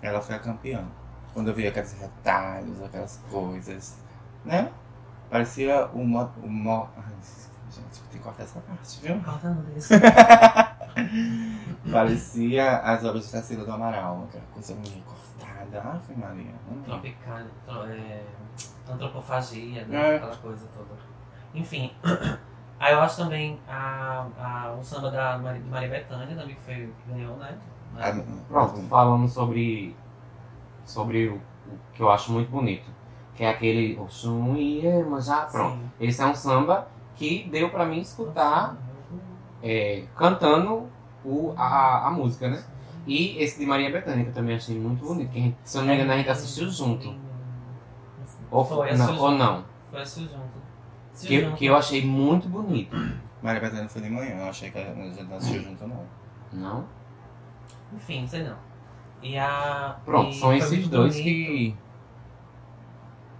ela 0.00 0.20
foi 0.20 0.36
a 0.36 0.38
campeã. 0.38 0.84
Quando 1.32 1.48
eu 1.48 1.54
vi 1.54 1.66
aqueles 1.66 1.92
retalhos, 2.00 2.80
aquelas 2.82 3.20
coisas, 3.28 3.96
né? 4.44 4.70
Parecia 5.30 5.86
uma. 5.92 6.30
uma... 6.42 6.88
Ai, 6.96 7.12
gente, 7.70 8.00
tem 8.10 8.18
que 8.18 8.18
cortar 8.18 8.42
essa 8.44 8.60
parte, 8.60 9.00
viu? 9.02 9.20
Corta 9.20 9.50
não, 9.50 9.62
deixa. 9.62 9.94
Parecia 11.90 12.78
as 12.78 13.04
obras 13.04 13.24
de 13.24 13.30
Cecília 13.30 13.64
do 13.64 13.72
Amaral, 13.72 14.24
aquela 14.28 14.44
coisa 14.52 14.74
meio 14.76 15.02
cortada. 15.02 15.80
Ave 15.80 16.14
Maria. 16.16 16.52
dá. 16.70 16.84
Tropical, 16.84 17.38
tro- 17.66 17.86
é, 17.86 18.22
antropofagia, 18.88 19.82
É. 19.82 19.84
né? 19.86 20.16
Aquela 20.16 20.36
coisa 20.36 20.66
toda. 20.74 20.94
Enfim. 21.54 21.92
Aí 22.78 22.92
eu 22.92 23.00
acho 23.00 23.16
também 23.16 23.58
a, 23.68 24.26
a, 24.38 24.72
o 24.78 24.82
samba 24.82 25.10
da 25.10 25.38
Maria, 25.38 25.60
de 25.62 25.68
Maria 25.68 25.88
Bethânia 25.88 26.36
também 26.36 26.54
que 26.54 26.60
foi 26.60 26.74
que 26.74 27.12
ganhou, 27.12 27.36
né? 27.36 27.56
Ah, 27.96 28.12
Pronto, 28.48 28.82
falando 28.88 29.28
sobre, 29.28 29.96
sobre 30.84 31.28
o, 31.28 31.36
o 31.36 31.78
que 31.94 32.02
eu 32.02 32.10
acho 32.10 32.32
muito 32.32 32.50
bonito. 32.50 32.90
Que 33.34 33.44
é 33.44 33.50
aquele 33.50 33.98
Oxum 33.98 34.54
e 34.56 34.80
Iemanjá. 34.84 35.46
Pronto. 35.50 35.76
Sim. 35.76 35.90
Esse 36.00 36.22
é 36.22 36.26
um 36.26 36.34
samba 36.34 36.88
que 37.16 37.48
deu 37.50 37.68
pra 37.70 37.84
mim 37.84 38.00
escutar 38.00 38.76
é, 39.62 40.04
cantando 40.16 40.88
o, 41.24 41.52
a, 41.56 42.06
a 42.08 42.10
música, 42.10 42.48
né? 42.48 42.62
E 43.06 43.36
esse 43.42 43.58
de 43.58 43.66
Maria 43.66 43.90
Bethânia, 43.90 44.24
que 44.24 44.30
eu 44.30 44.34
também 44.34 44.56
achei 44.56 44.78
muito 44.78 45.04
bonito. 45.04 45.30
Que 45.30 45.54
se 45.64 45.76
eu 45.76 45.82
não 45.82 45.88
me 45.88 45.94
engano, 45.94 46.12
a 46.12 46.16
gente 46.16 46.30
assistiu 46.30 46.70
junto. 46.70 47.14
Ou, 48.50 48.64
Foi, 48.64 48.86
não, 48.92 49.04
assistiu 49.04 49.22
ou 49.22 49.30
junto. 49.30 49.42
não. 49.42 49.64
Foi 49.90 50.00
assistiu 50.00 50.28
junto. 50.28 50.64
Assistiu 51.12 51.28
Que, 51.40 51.44
junto. 51.44 51.56
que 51.56 51.66
eu 51.66 51.76
achei 51.76 52.04
muito 52.04 52.48
bonito. 52.48 52.96
Maria 53.42 53.60
Bethânia 53.60 53.88
foi 53.88 54.00
de 54.00 54.08
manhã, 54.10 54.36
eu 54.38 54.48
achei 54.48 54.70
que 54.70 54.78
a 54.78 54.94
gente 54.94 55.22
não 55.24 55.36
assistiu 55.36 55.62
junto, 55.62 55.86
não. 55.86 56.00
Não? 56.52 56.84
Enfim, 57.94 58.26
sei 58.26 58.42
não. 58.44 58.56
E 59.22 59.36
a. 59.38 59.96
Pronto, 60.04 60.30
e 60.30 60.34
são 60.38 60.52
esses 60.54 60.88
dois 60.88 61.14
bonito. 61.14 61.24
que. 61.24 61.76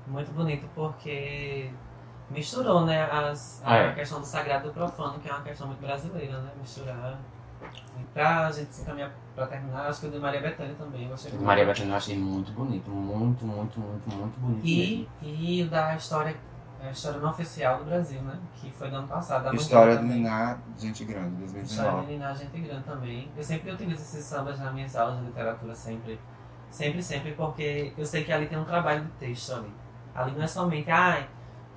Muito 0.06 0.30
bonito 0.32 0.68
porque 0.74 1.70
misturou, 2.30 2.84
né, 2.84 3.02
as, 3.10 3.62
Ah, 3.64 3.72
a 3.72 3.76
é. 3.76 3.92
questão 3.94 4.20
do 4.20 4.26
sagrado 4.26 4.66
e 4.66 4.68
do 4.70 4.74
profano, 4.74 5.18
que 5.18 5.28
é 5.28 5.32
uma 5.32 5.42
questão 5.42 5.66
muito 5.66 5.80
brasileira, 5.80 6.40
né? 6.40 6.50
Misturar. 6.60 7.18
E 7.98 8.04
pra 8.12 8.50
gente 8.52 8.74
se 8.74 8.82
encaminhar 8.82 9.10
pra 9.34 9.46
terminar, 9.46 9.86
acho 9.88 10.00
que 10.00 10.06
o 10.06 10.10
de 10.10 10.18
Maria 10.18 10.40
Bethânia 10.40 10.74
também, 10.74 11.04
eu 11.04 11.08
gostei 11.10 11.28
O 11.28 11.32
de 11.32 11.36
muito. 11.38 11.46
Maria 11.46 11.64
Bethânia 11.64 11.92
eu 11.92 11.96
achei 11.96 12.18
muito 12.18 12.52
bonito. 12.52 12.90
Muito, 12.90 13.44
muito, 13.46 13.80
muito, 13.80 14.10
muito 14.10 14.38
bonito. 14.40 14.66
E, 14.66 15.08
e 15.22 15.62
o 15.62 15.70
da 15.70 15.94
história, 15.96 16.36
a 16.82 16.90
história 16.90 17.18
não 17.20 17.30
oficial 17.30 17.78
do 17.78 17.84
Brasil, 17.86 18.20
né? 18.20 18.38
Que 18.54 18.70
foi 18.72 18.90
do 18.90 18.96
ano 18.96 19.08
passado. 19.08 19.44
da 19.44 19.54
História 19.54 19.96
também. 19.96 20.18
Niná, 20.18 20.58
Gente 20.76 21.04
Grande, 21.06 21.44
História 21.44 21.92
2019. 21.92 22.06
de 22.06 22.12
Niná 22.12 22.34
Gente 22.34 22.60
Grande 22.60 22.82
também. 22.84 23.30
Eu 23.34 23.42
sempre 23.42 23.70
utilizo 23.72 24.02
esses 24.02 24.24
sambas 24.24 24.58
nas 24.58 24.74
minhas 24.74 24.94
aulas 24.94 25.18
de 25.20 25.24
literatura, 25.24 25.74
sempre. 25.74 26.20
Sempre, 26.70 27.02
sempre, 27.02 27.32
porque 27.32 27.94
eu 27.96 28.04
sei 28.04 28.24
que 28.24 28.32
ali 28.32 28.46
tem 28.46 28.58
um 28.58 28.64
trabalho 28.64 29.04
de 29.04 29.10
texto 29.12 29.52
ali. 29.54 29.72
Ali 30.14 30.32
não 30.32 30.42
é 30.42 30.46
somente, 30.46 30.90
ai, 30.90 31.28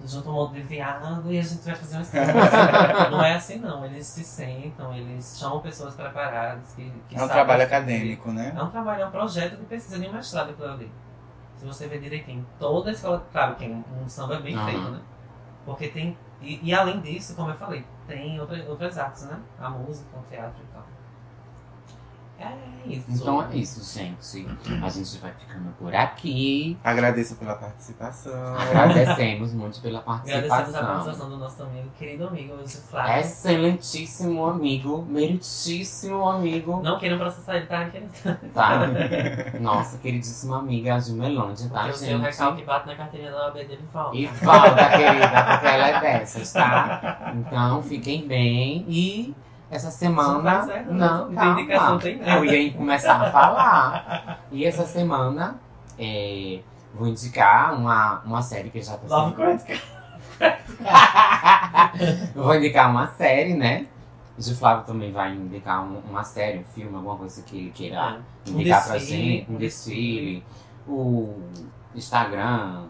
junta 0.05 0.29
um 0.29 0.33
monte 0.33 0.53
de 0.53 0.61
viado 0.61 1.31
e 1.31 1.39
a 1.39 1.41
gente 1.41 1.63
vai 1.63 1.75
fazer 1.75 1.97
um 1.97 2.01
não 3.11 3.23
é 3.23 3.35
assim 3.35 3.59
não. 3.59 3.85
Eles 3.85 4.05
se 4.05 4.23
sentam, 4.23 4.93
eles 4.93 5.37
chamam 5.39 5.59
pessoas 5.59 5.95
preparadas 5.95 6.73
que, 6.73 6.91
que 7.09 7.17
É 7.17 7.23
um 7.23 7.27
trabalho 7.27 7.63
acadêmico, 7.63 8.31
né? 8.31 8.53
É 8.55 8.61
um 8.61 8.69
trabalho, 8.69 9.01
é 9.01 9.05
um 9.07 9.11
projeto 9.11 9.57
de 9.57 9.65
pesquisa 9.65 9.99
de 9.99 10.07
mestrado 10.09 10.51
aquilo 10.51 10.71
ali. 10.71 10.91
Se 11.57 11.65
você 11.65 11.87
ver 11.87 11.99
direitinho, 11.99 12.45
toda 12.59 12.89
a 12.89 12.93
escola, 12.93 13.25
claro 13.31 13.55
que 13.55 13.65
um, 13.65 13.83
um 14.03 14.07
samba 14.07 14.35
é 14.35 14.39
bem 14.39 14.55
Aham. 14.55 14.65
feito, 14.65 14.91
né? 14.91 15.01
Porque 15.65 15.87
tem, 15.87 16.15
e, 16.39 16.59
e 16.69 16.73
além 16.73 17.01
disso, 17.01 17.35
como 17.35 17.49
eu 17.49 17.55
falei, 17.55 17.83
tem 18.07 18.39
outra, 18.39 18.63
outras 18.69 18.97
artes, 18.97 19.23
né? 19.23 19.39
A 19.59 19.69
música, 19.69 20.07
o 20.15 20.21
teatro 20.29 20.61
e 20.63 20.73
tal. 20.73 20.85
É 22.39 22.53
isso. 22.85 23.05
Então 23.09 23.41
é 23.41 23.55
isso, 23.55 23.97
gente. 23.97 24.47
A 24.81 24.89
gente 24.89 25.17
vai 25.17 25.31
ficando 25.33 25.71
por 25.77 25.93
aqui. 25.93 26.77
Agradeço 26.83 27.35
pela 27.35 27.55
participação. 27.55 28.55
Agradecemos 28.55 29.53
muito 29.53 29.81
pela 29.81 29.99
Agradecemos 29.99 30.45
a 30.45 30.55
participação. 30.55 30.87
participação 30.87 31.29
do 31.29 31.37
nosso 31.37 31.63
amigo, 31.63 31.89
querido 31.97 32.27
amigo, 32.27 32.53
o 32.53 32.67
Flávio. 32.67 33.19
Excelentíssimo 33.21 34.45
amigo, 34.45 35.05
meritíssimo 35.09 36.29
amigo. 36.29 36.81
Não 36.81 36.99
queiram 36.99 37.17
processar 37.17 37.57
ele, 37.57 37.65
tá? 37.65 37.89
Tá? 38.53 38.87
Nossa 39.59 39.97
queridíssima 39.97 40.59
amiga 40.59 40.95
a 40.95 40.99
Gilmelândia, 40.99 41.69
tá, 41.69 41.83
Porque 41.83 41.91
o 41.91 41.97
seu 41.97 42.19
recalque 42.19 42.63
bate 42.63 42.87
na 42.87 42.95
carteirinha 42.95 43.31
da 43.31 43.45
OAB 43.45 43.55
dele 43.55 43.79
e 43.81 43.93
volta. 43.93 44.15
E 44.15 44.25
volta, 44.27 44.89
querida, 44.89 45.27
porque 45.27 45.67
ela 45.67 45.87
é 45.87 45.99
dessas, 45.99 46.53
tá? 46.53 47.33
Então, 47.35 47.83
fiquem 47.83 48.27
bem. 48.27 48.85
E 48.87 49.35
essa 49.69 49.91
semana. 49.91 50.59
Não 50.59 50.65
certo, 50.65 50.93
não, 50.93 51.17
não 51.17 51.27
tem 51.27 51.35
calma. 51.35 51.59
indicação, 51.61 51.99
tem 51.99 52.17
nada. 52.17 52.31
Eu 52.31 52.45
ia 52.45 52.73
começar 52.73 53.21
a 53.21 53.31
falar. 53.31 54.39
E 54.51 54.65
essa 54.65 54.85
semana 54.85 55.59
é, 55.99 56.59
vou 56.93 57.07
indicar 57.07 57.73
uma, 57.73 58.21
uma 58.25 58.41
série 58.41 58.69
que 58.69 58.81
já 58.81 58.97
tá 58.97 59.07
Love 59.07 59.35
sendo- 59.59 59.97
Vou 62.35 62.55
indicar 62.55 62.89
uma 62.89 63.07
série, 63.07 63.53
né? 63.53 63.87
O 64.37 64.41
Gil 64.41 64.55
Flávio 64.55 64.85
também 64.85 65.11
vai 65.11 65.33
indicar 65.33 65.81
um- 65.83 65.99
uma 66.09 66.23
série, 66.23 66.59
um 66.59 66.63
filme, 66.63 66.95
alguma 66.95 67.15
coisa 67.17 67.41
que 67.41 67.57
ele 67.57 67.71
queira 67.71 68.19
Um 68.47 68.51
indicar 68.51 68.83
pra 68.85 68.93
desfile, 68.93 69.21
gente. 69.39 69.51
Um 69.51 69.55
um 69.55 69.57
desfile, 69.57 70.43
o 70.87 71.39
Instagram 71.95 72.85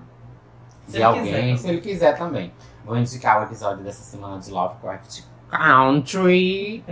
Se 0.88 0.97
de 0.97 1.03
alguém, 1.03 1.23
quiser. 1.23 1.57
se 1.57 1.69
ele 1.69 1.82
quiser 1.82 2.17
também. 2.17 2.51
Vou 2.86 2.97
indicar 2.97 3.39
o 3.39 3.43
episódio 3.45 3.84
dessa 3.84 4.03
semana 4.03 4.39
de 4.39 4.51
Lovecraft 4.51 5.21
Country, 5.49 6.83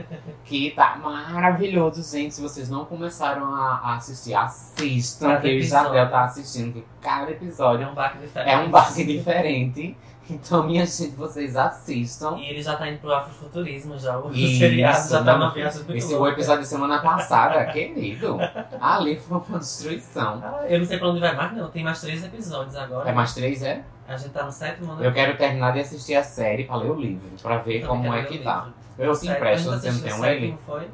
que 0.45 0.71
tá 0.71 0.97
maravilhoso, 0.97 2.01
gente. 2.09 2.33
Se 2.35 2.41
vocês 2.41 2.69
não 2.69 2.85
começaram 2.85 3.53
a, 3.53 3.81
a 3.83 3.95
assistir, 3.95 4.33
assistam, 4.33 5.27
Cada 5.27 5.41
que 5.41 5.47
o. 5.47 5.87
Isabel 5.87 6.09
tá 6.09 6.23
assistindo, 6.23 6.73
que 6.73 6.83
cada 7.01 7.31
episódio 7.31 7.85
É 7.85 7.89
um 7.89 7.93
barco 7.93 8.17
diferente. 8.19 8.49
é 8.49 8.57
um 8.57 8.69
base 8.69 9.03
diferente. 9.05 9.97
Então, 10.29 10.63
minha 10.63 10.85
gente, 10.85 11.15
vocês 11.15 11.55
assistam. 11.55 12.37
E 12.37 12.49
ele 12.49 12.61
já 12.61 12.75
tá 12.75 12.89
indo 12.89 12.99
pro 12.99 13.13
afrofuturismo 13.13 13.97
já. 13.97 14.17
O 14.17 14.31
Isso, 14.31 14.59
seriado 14.59 15.09
já 15.09 15.23
tá 15.23 15.37
numa 15.37 15.51
viagem 15.51 15.83
muito 15.83 15.95
Esse 15.97 16.13
o 16.13 16.17
louca. 16.17 16.31
episódio 16.33 16.61
da 16.61 16.67
semana 16.67 16.99
passada, 16.99 17.63
querido. 17.65 18.37
Ali 18.81 19.19
foi 19.19 19.37
uma 19.37 19.59
destruição. 19.59 20.41
Ah, 20.43 20.65
Eu 20.67 20.79
não 20.79 20.85
sei 20.85 20.97
pra 20.97 21.09
onde 21.09 21.19
vai 21.19 21.35
mais, 21.35 21.55
não. 21.55 21.69
Tem 21.69 21.83
mais 21.83 22.01
três 22.01 22.23
episódios 22.23 22.75
agora. 22.75 23.09
É 23.09 23.13
mais 23.13 23.33
três, 23.33 23.61
é? 23.61 23.83
A 24.07 24.17
gente 24.17 24.31
tá 24.31 24.43
no 24.43 24.51
sétimo, 24.51 24.95
né? 24.95 25.05
Eu 25.07 25.13
quero 25.13 25.37
terminar 25.37 25.73
de 25.73 25.79
assistir 25.79 26.15
a 26.15 26.23
série 26.23 26.63
pra 26.65 26.75
ler 26.77 26.91
o 26.91 26.95
livro, 26.95 27.27
pra 27.41 27.57
ver 27.57 27.85
como 27.85 28.13
é 28.13 28.23
que 28.23 28.37
o 28.37 28.43
tá. 28.43 28.69
Eu 28.97 29.13
Sétimo, 29.13 29.35
empresto, 29.35 29.69
você 29.71 29.91
não 29.91 29.99
tem 29.99 30.13
o 30.13 30.17
um 30.17 30.25
ele? 30.25 30.57
Foi? 30.65 30.87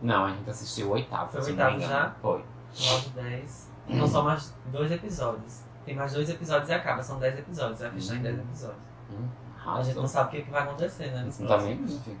Não, 0.00 0.24
a 0.26 0.28
gente 0.30 0.48
assistiu 0.48 0.88
o 0.88 0.90
oitavo. 0.92 1.30
Foi 1.32 1.40
o 1.40 1.44
se 1.44 1.50
oitavo 1.50 1.80
já? 1.80 2.12
Foi. 2.22 2.44
9, 2.78 3.08
10. 3.14 3.70
Não 3.88 4.06
são 4.06 4.22
mais 4.22 4.54
dois 4.66 4.92
episódios. 4.92 5.62
Tem 5.88 5.96
mais 5.96 6.12
dois 6.12 6.28
episódios 6.28 6.68
e 6.68 6.72
acaba. 6.74 7.02
São 7.02 7.18
10 7.18 7.38
episódios. 7.38 7.80
Vai 7.80 7.90
fechar 7.92 8.16
em 8.16 8.20
10 8.22 8.38
episódios. 8.40 8.78
Hum, 9.10 9.26
A 9.66 9.82
gente 9.82 9.96
não 9.96 10.06
sabe 10.06 10.28
o 10.28 10.30
que, 10.32 10.42
que 10.42 10.50
vai 10.50 10.62
acontecer, 10.62 11.06
né? 11.12 11.26
próximos. 11.46 11.94
enfim. 11.94 12.18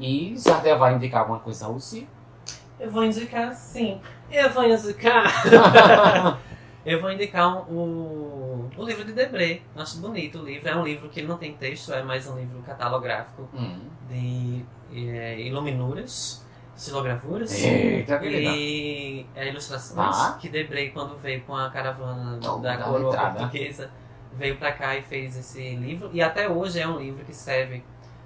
E 0.00 0.34
Jardel 0.38 0.78
vai 0.78 0.94
indicar 0.94 1.20
alguma 1.20 1.38
coisa 1.40 1.68
hoje? 1.68 2.08
Eu 2.80 2.90
vou 2.90 3.04
indicar 3.04 3.54
sim. 3.54 4.00
Eu 4.30 4.48
vou 4.50 4.64
indicar. 4.64 5.30
Eu 6.84 7.00
vou 7.00 7.12
indicar 7.12 7.48
um- 7.70 7.72
o, 7.72 8.70
o 8.76 8.82
livro 8.84 9.04
de 9.04 9.12
Debré. 9.12 9.60
Acho 9.76 9.98
bonito 9.98 10.40
o 10.40 10.44
livro. 10.44 10.68
É 10.68 10.74
um 10.74 10.82
livro 10.82 11.08
que 11.10 11.22
não 11.22 11.36
tem 11.38 11.52
texto, 11.52 11.92
é 11.92 12.02
mais 12.02 12.26
um 12.26 12.36
livro 12.36 12.60
catalográfico 12.62 13.48
Hum. 13.54 13.78
de 14.08 14.64
é, 14.92 15.38
iluminuras, 15.42 16.41
estilogravuras. 16.76 17.52
Eita. 17.62 18.20
E 18.24 19.26
é, 19.34 19.48
ilustrações 19.48 20.16
Tá. 20.16 20.38
que 20.40 20.48
Debré, 20.48 20.88
quando 20.88 21.16
veio 21.18 21.42
com 21.42 21.54
a 21.56 21.70
caravana 21.70 22.38
da 22.38 22.76
coroa 22.78 23.08
entrada. 23.12 23.38
portuguesa, 23.40 23.90
veio 24.32 24.56
pra 24.56 24.72
cá 24.72 24.96
e 24.96 25.02
fez 25.02 25.36
esse 25.36 25.74
livro. 25.76 26.10
E 26.12 26.22
até 26.22 26.48
hoje 26.48 26.80
é 26.80 26.88
um 26.88 26.98
livro 26.98 27.24
que 27.24 27.34
serve 27.34 27.84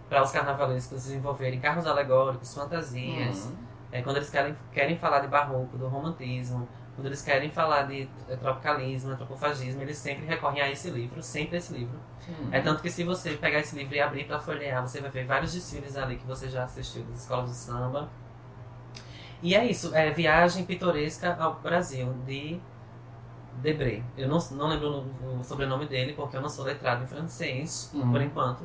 para 0.09 0.23
os 0.23 0.31
carnavalescos 0.31 1.03
desenvolverem 1.05 1.59
carros 1.61 1.87
alegóricos, 1.87 2.55
fantasias. 2.55 3.47
Hum. 3.47 3.57
É, 3.93 4.03
quando 4.03 4.17
eles 4.17 4.31
querem, 4.31 4.55
querem 4.73 4.97
falar 4.97 5.21
de 5.21 5.29
barroco, 5.29 5.77
do 5.79 5.89
romantismo, 5.89 6.69
quando 6.95 7.07
eles 7.07 7.23
querem 7.23 7.51
falar 7.51 7.83
de 7.83 8.09
eh, 8.29 8.37
tropicalismo, 8.37 9.11
antropofagismo, 9.13 9.83
eles 9.83 9.97
sempre 9.99 10.27
recorrem 10.27 10.63
a 10.63 10.71
esse 10.71 10.91
livro, 10.91 11.23
sempre 11.23 11.57
a 11.57 11.59
esse 11.59 11.73
livro. 11.73 11.99
Hum. 12.29 12.49
É 12.51 12.61
tanto 12.61 12.83
que 12.83 12.91
se 12.91 13.05
você 13.05 13.33
pegar 13.33 13.61
esse 13.61 13.77
livro 13.77 13.95
e 13.95 14.01
abrir 14.01 14.25
para 14.25 14.39
folhear, 14.41 14.81
você 14.83 15.01
vai 15.01 15.11
ver 15.11 15.25
vários 15.27 15.53
desfiles 15.53 15.97
ali 15.97 16.17
que 16.17 16.27
você 16.27 16.49
já 16.49 16.65
assistiu 16.65 17.05
das 17.05 17.21
escolas 17.21 17.51
de 17.51 17.57
samba. 17.57 18.09
E 19.43 19.55
é 19.55 19.65
isso, 19.65 19.95
é 19.95 20.11
Viagem 20.11 20.65
Pitoresca 20.65 21.37
ao 21.39 21.55
Brasil, 21.55 22.13
de 22.27 22.59
Debré. 23.63 24.03
Eu 24.17 24.29
não, 24.29 24.39
não 24.53 24.69
lembro 24.69 25.05
o, 25.23 25.41
o 25.41 25.45
sobrenome 25.45 25.87
dele, 25.87 26.13
porque 26.15 26.37
eu 26.37 26.41
não 26.41 26.49
sou 26.49 26.65
letrado 26.65 27.05
em 27.05 27.07
francês, 27.07 27.91
Hum. 27.95 28.11
por 28.11 28.21
enquanto. 28.21 28.65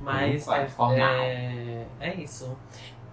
Mas 0.00 0.46
Hum, 0.48 0.52
é, 0.52 0.68
é, 0.98 1.86
é 2.00 2.14
isso. 2.14 2.56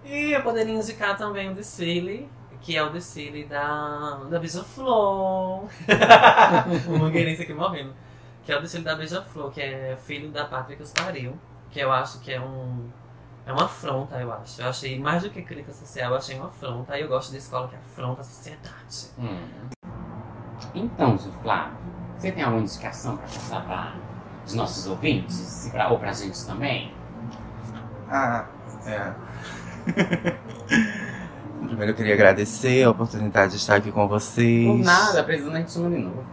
E 0.04 0.32
eu 0.32 0.42
poderia 0.42 0.72
indicar 0.74 1.16
também 1.16 1.50
o 1.50 1.54
desfile, 1.54 2.28
que 2.60 2.76
é 2.76 2.82
o 2.82 2.90
desfile 2.90 3.44
da, 3.44 4.20
da 4.30 4.38
Beija-Flor. 4.38 5.64
o 6.88 6.98
mangueirense 6.98 7.42
aqui 7.42 7.52
morrendo. 7.54 7.92
Que 8.44 8.52
é 8.52 8.56
o 8.58 8.62
desfile 8.62 8.84
da 8.84 8.94
Beija-Flor, 8.96 9.50
que 9.50 9.60
é 9.60 9.96
filho 9.96 10.30
da 10.30 10.44
pátria 10.46 10.76
que 10.76 10.82
os 10.82 10.92
pariu. 10.92 11.36
Que 11.70 11.80
eu 11.80 11.92
acho 11.92 12.20
que 12.20 12.32
é 12.32 12.40
um. 12.40 12.88
É 13.48 13.52
uma 13.52 13.64
afronta, 13.64 14.20
eu 14.20 14.30
acho. 14.30 14.60
Eu 14.60 14.68
achei 14.68 15.00
mais 15.00 15.22
do 15.22 15.30
que 15.30 15.40
crítica 15.40 15.72
social, 15.72 16.10
eu 16.10 16.18
achei 16.18 16.36
uma 16.38 16.48
afronta. 16.48 16.98
E 16.98 17.00
eu 17.00 17.08
gosto 17.08 17.30
de 17.30 17.38
escola 17.38 17.66
que 17.66 17.76
afronta 17.76 18.20
a 18.20 18.24
sociedade. 18.24 19.06
Hum. 19.18 19.48
Então, 20.74 21.16
Flávio, 21.16 21.78
você 22.14 22.30
tem 22.30 22.42
alguma 22.42 22.60
indicação 22.60 23.16
pra 23.16 23.26
passar 23.26 23.64
para 23.64 23.94
os 24.44 24.52
nossos 24.52 24.86
ouvintes? 24.86 25.70
Pra, 25.72 25.88
ou 25.88 25.98
pra 25.98 26.12
gente 26.12 26.44
também? 26.44 26.92
Ah, 28.10 28.44
é. 28.84 29.14
Primeiro 31.66 31.92
eu 31.92 31.94
queria 31.94 32.14
agradecer 32.14 32.84
a 32.84 32.90
oportunidade 32.90 33.52
de 33.52 33.58
estar 33.58 33.76
aqui 33.76 33.90
com 33.92 34.06
vocês. 34.08 34.66
Por 34.66 34.78
nada, 34.84 35.22
precisando 35.24 35.56
a 35.56 35.58
gente 35.58 35.72
chama 35.72 35.90
de 35.90 35.98
novo. 35.98 36.24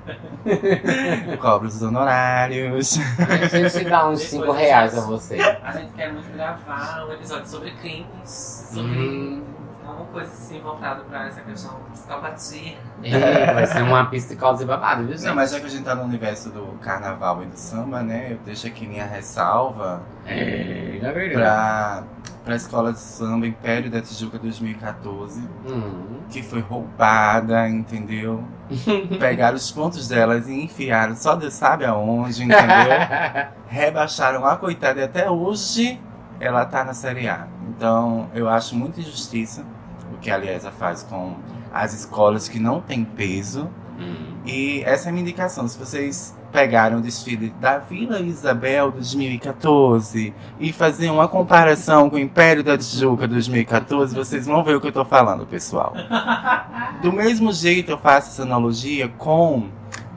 Cobro 1.39 1.67
os 1.67 1.82
honorários. 1.82 2.97
A 3.19 3.47
gente 3.47 3.84
dá 3.86 4.07
uns 4.07 4.19
Depois 4.21 4.30
5 4.30 4.51
a 4.51 4.55
reais 4.57 4.91
gente- 4.93 5.03
a 5.03 5.05
você. 5.05 5.39
A 5.63 5.71
gente 5.71 5.91
quer 5.93 6.11
muito 6.13 6.32
gravar 6.34 7.05
um 7.07 7.13
episódio 7.13 7.47
sobre 7.47 7.71
crimes, 7.71 8.69
sobre 8.73 8.89
Hum. 8.99 9.43
alguma 9.86 10.05
coisa 10.07 10.32
assim 10.32 10.59
voltada 10.61 11.01
pra 11.03 11.28
essa 11.28 11.41
questão 11.41 11.76
de 11.86 11.91
psicopatia. 11.91 12.78
É, 13.03 13.53
vai 13.53 13.65
ser 13.67 13.82
uma 13.84 14.05
psicose 14.05 14.65
babada, 14.65 15.03
viu, 15.03 15.13
gente? 15.13 15.26
Não, 15.26 15.36
mas 15.36 15.51
já 15.51 15.59
que 15.59 15.65
a 15.65 15.69
gente 15.69 15.84
tá 15.84 15.95
no 15.95 16.03
universo 16.03 16.49
do 16.49 16.65
carnaval 16.82 17.43
e 17.43 17.45
do 17.47 17.57
samba, 17.57 18.01
né? 18.01 18.32
Eu 18.34 18.38
deixo 18.45 18.67
aqui 18.67 18.88
minha 18.88 19.05
ressalva 19.05 20.01
É, 20.26 20.97
já 21.01 21.11
viu? 21.11 21.34
pra, 21.34 22.03
pra 22.45 22.55
escola 22.55 22.93
de 22.93 22.99
samba 22.99 23.47
Império 23.47 23.89
da 23.89 23.99
Tijuca 24.01 24.37
2014, 24.37 25.41
Hum. 25.67 26.19
que 26.29 26.43
foi 26.43 26.59
roubada, 26.61 27.67
entendeu? 27.67 28.43
Pegaram 29.19 29.57
os 29.57 29.71
pontos 29.71 30.07
delas 30.07 30.47
e 30.47 30.53
enfiaram, 30.53 31.15
só 31.15 31.35
Deus 31.35 31.53
sabe 31.55 31.83
aonde, 31.85 32.43
entendeu? 32.43 32.67
rebaixaram 33.67 34.45
a 34.45 34.55
coitada 34.55 35.01
e 35.01 35.03
até 35.03 35.29
hoje 35.29 35.99
ela 36.39 36.65
tá 36.65 36.83
na 36.83 36.93
Série 36.93 37.27
A. 37.27 37.47
Então 37.67 38.29
eu 38.33 38.47
acho 38.47 38.75
muita 38.75 38.99
injustiça 38.99 39.65
o 40.13 40.17
que 40.17 40.29
a 40.29 40.35
Aliesa 40.35 40.71
faz 40.71 41.01
com 41.03 41.35
as 41.73 41.93
escolas 41.93 42.47
que 42.47 42.59
não 42.59 42.79
têm 42.79 43.03
peso. 43.03 43.67
Hum. 43.99 44.35
E 44.45 44.83
essa 44.85 45.07
é 45.07 45.09
a 45.09 45.11
minha 45.11 45.23
indicação. 45.23 45.67
Se 45.67 45.77
vocês 45.79 46.37
pegaram 46.56 46.99
o 46.99 47.01
desfile 47.01 47.49
da 47.60 47.80
Vila 47.80 48.22
Isabel 48.22 48.89
2014 48.89 50.34
e 50.58 50.72
fazer 50.72 51.10
uma 51.10 51.28
comparação 51.28 52.10
com 52.10 52.16
o 52.16 52.20
Império 52.20 52.64
da 52.64 52.78
Tijuca 52.78 53.28
2014, 53.28 54.16
vocês 54.16 54.45
vão 54.45 54.64
ver 54.64 54.78
o 54.78 54.80
que 54.80 54.88
eu 54.88 54.91
tô 54.93 55.03
falando, 55.03 55.45
pessoal. 55.45 55.93
Do 57.03 57.12
mesmo 57.12 57.51
jeito 57.51 57.91
eu 57.91 57.97
faço 57.97 58.30
essa 58.30 58.43
analogia 58.43 59.10
com 59.18 59.68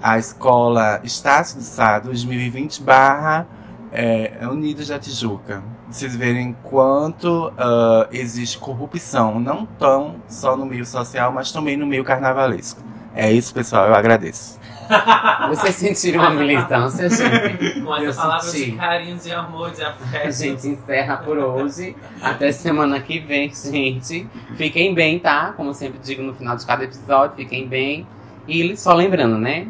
a 0.00 0.16
escola 0.16 1.00
Estácio 1.02 1.56
do 1.56 1.64
Sá 1.64 1.98
2020 1.98 2.84
barra 2.84 3.44
é, 3.90 4.38
Unidos 4.48 4.86
da 4.86 4.98
Tijuca. 5.00 5.60
Vocês 5.90 6.14
verem 6.14 6.56
quanto 6.62 7.52
ah, 7.58 8.06
existe 8.12 8.58
corrupção, 8.58 9.40
não 9.40 9.66
tão 9.66 10.22
só 10.28 10.56
no 10.56 10.64
meio 10.64 10.86
social, 10.86 11.32
mas 11.32 11.50
também 11.50 11.76
no 11.76 11.84
meio 11.84 12.04
carnavalesco. 12.04 12.80
É 13.12 13.32
isso, 13.32 13.52
pessoal. 13.52 13.88
Eu 13.88 13.94
agradeço. 13.96 14.57
Vocês 15.48 15.74
sentiram 15.74 16.20
uma 16.20 16.30
militância, 16.30 17.08
gente? 17.08 17.80
Com 17.80 17.96
essa 17.96 18.20
palavra 18.20 18.42
senti. 18.48 18.70
de 18.72 18.76
carinho, 18.76 19.18
de 19.18 19.32
amor, 19.32 19.70
de 19.70 19.82
A 19.82 19.90
afeto. 19.90 20.32
gente 20.32 20.68
encerra 20.68 21.16
por 21.18 21.38
hoje. 21.38 21.96
Até 22.22 22.52
semana 22.52 22.98
que 23.00 23.18
vem, 23.18 23.52
gente. 23.54 24.28
Fiquem 24.56 24.94
bem, 24.94 25.18
tá? 25.18 25.52
Como 25.56 25.70
eu 25.70 25.74
sempre 25.74 25.98
digo 25.98 26.22
no 26.22 26.34
final 26.34 26.56
de 26.56 26.64
cada 26.66 26.84
episódio, 26.84 27.36
fiquem 27.36 27.66
bem. 27.68 28.06
E 28.46 28.76
só 28.76 28.94
lembrando, 28.94 29.38
né? 29.38 29.68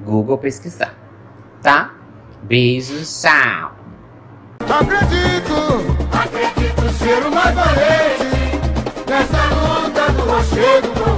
Google 0.00 0.38
pesquisar. 0.38 0.94
Tá? 1.62 1.92
Beijos, 2.42 3.20
tchau. 3.22 3.72
Acredito, 4.60 6.08
acredito 6.12 6.88
ser 6.98 7.26
o 7.26 7.30
mais 7.32 7.54
valente 7.54 9.08
nessa 9.08 9.54
luta 9.54 10.12
do 10.12 10.22
rochedo. 10.22 11.17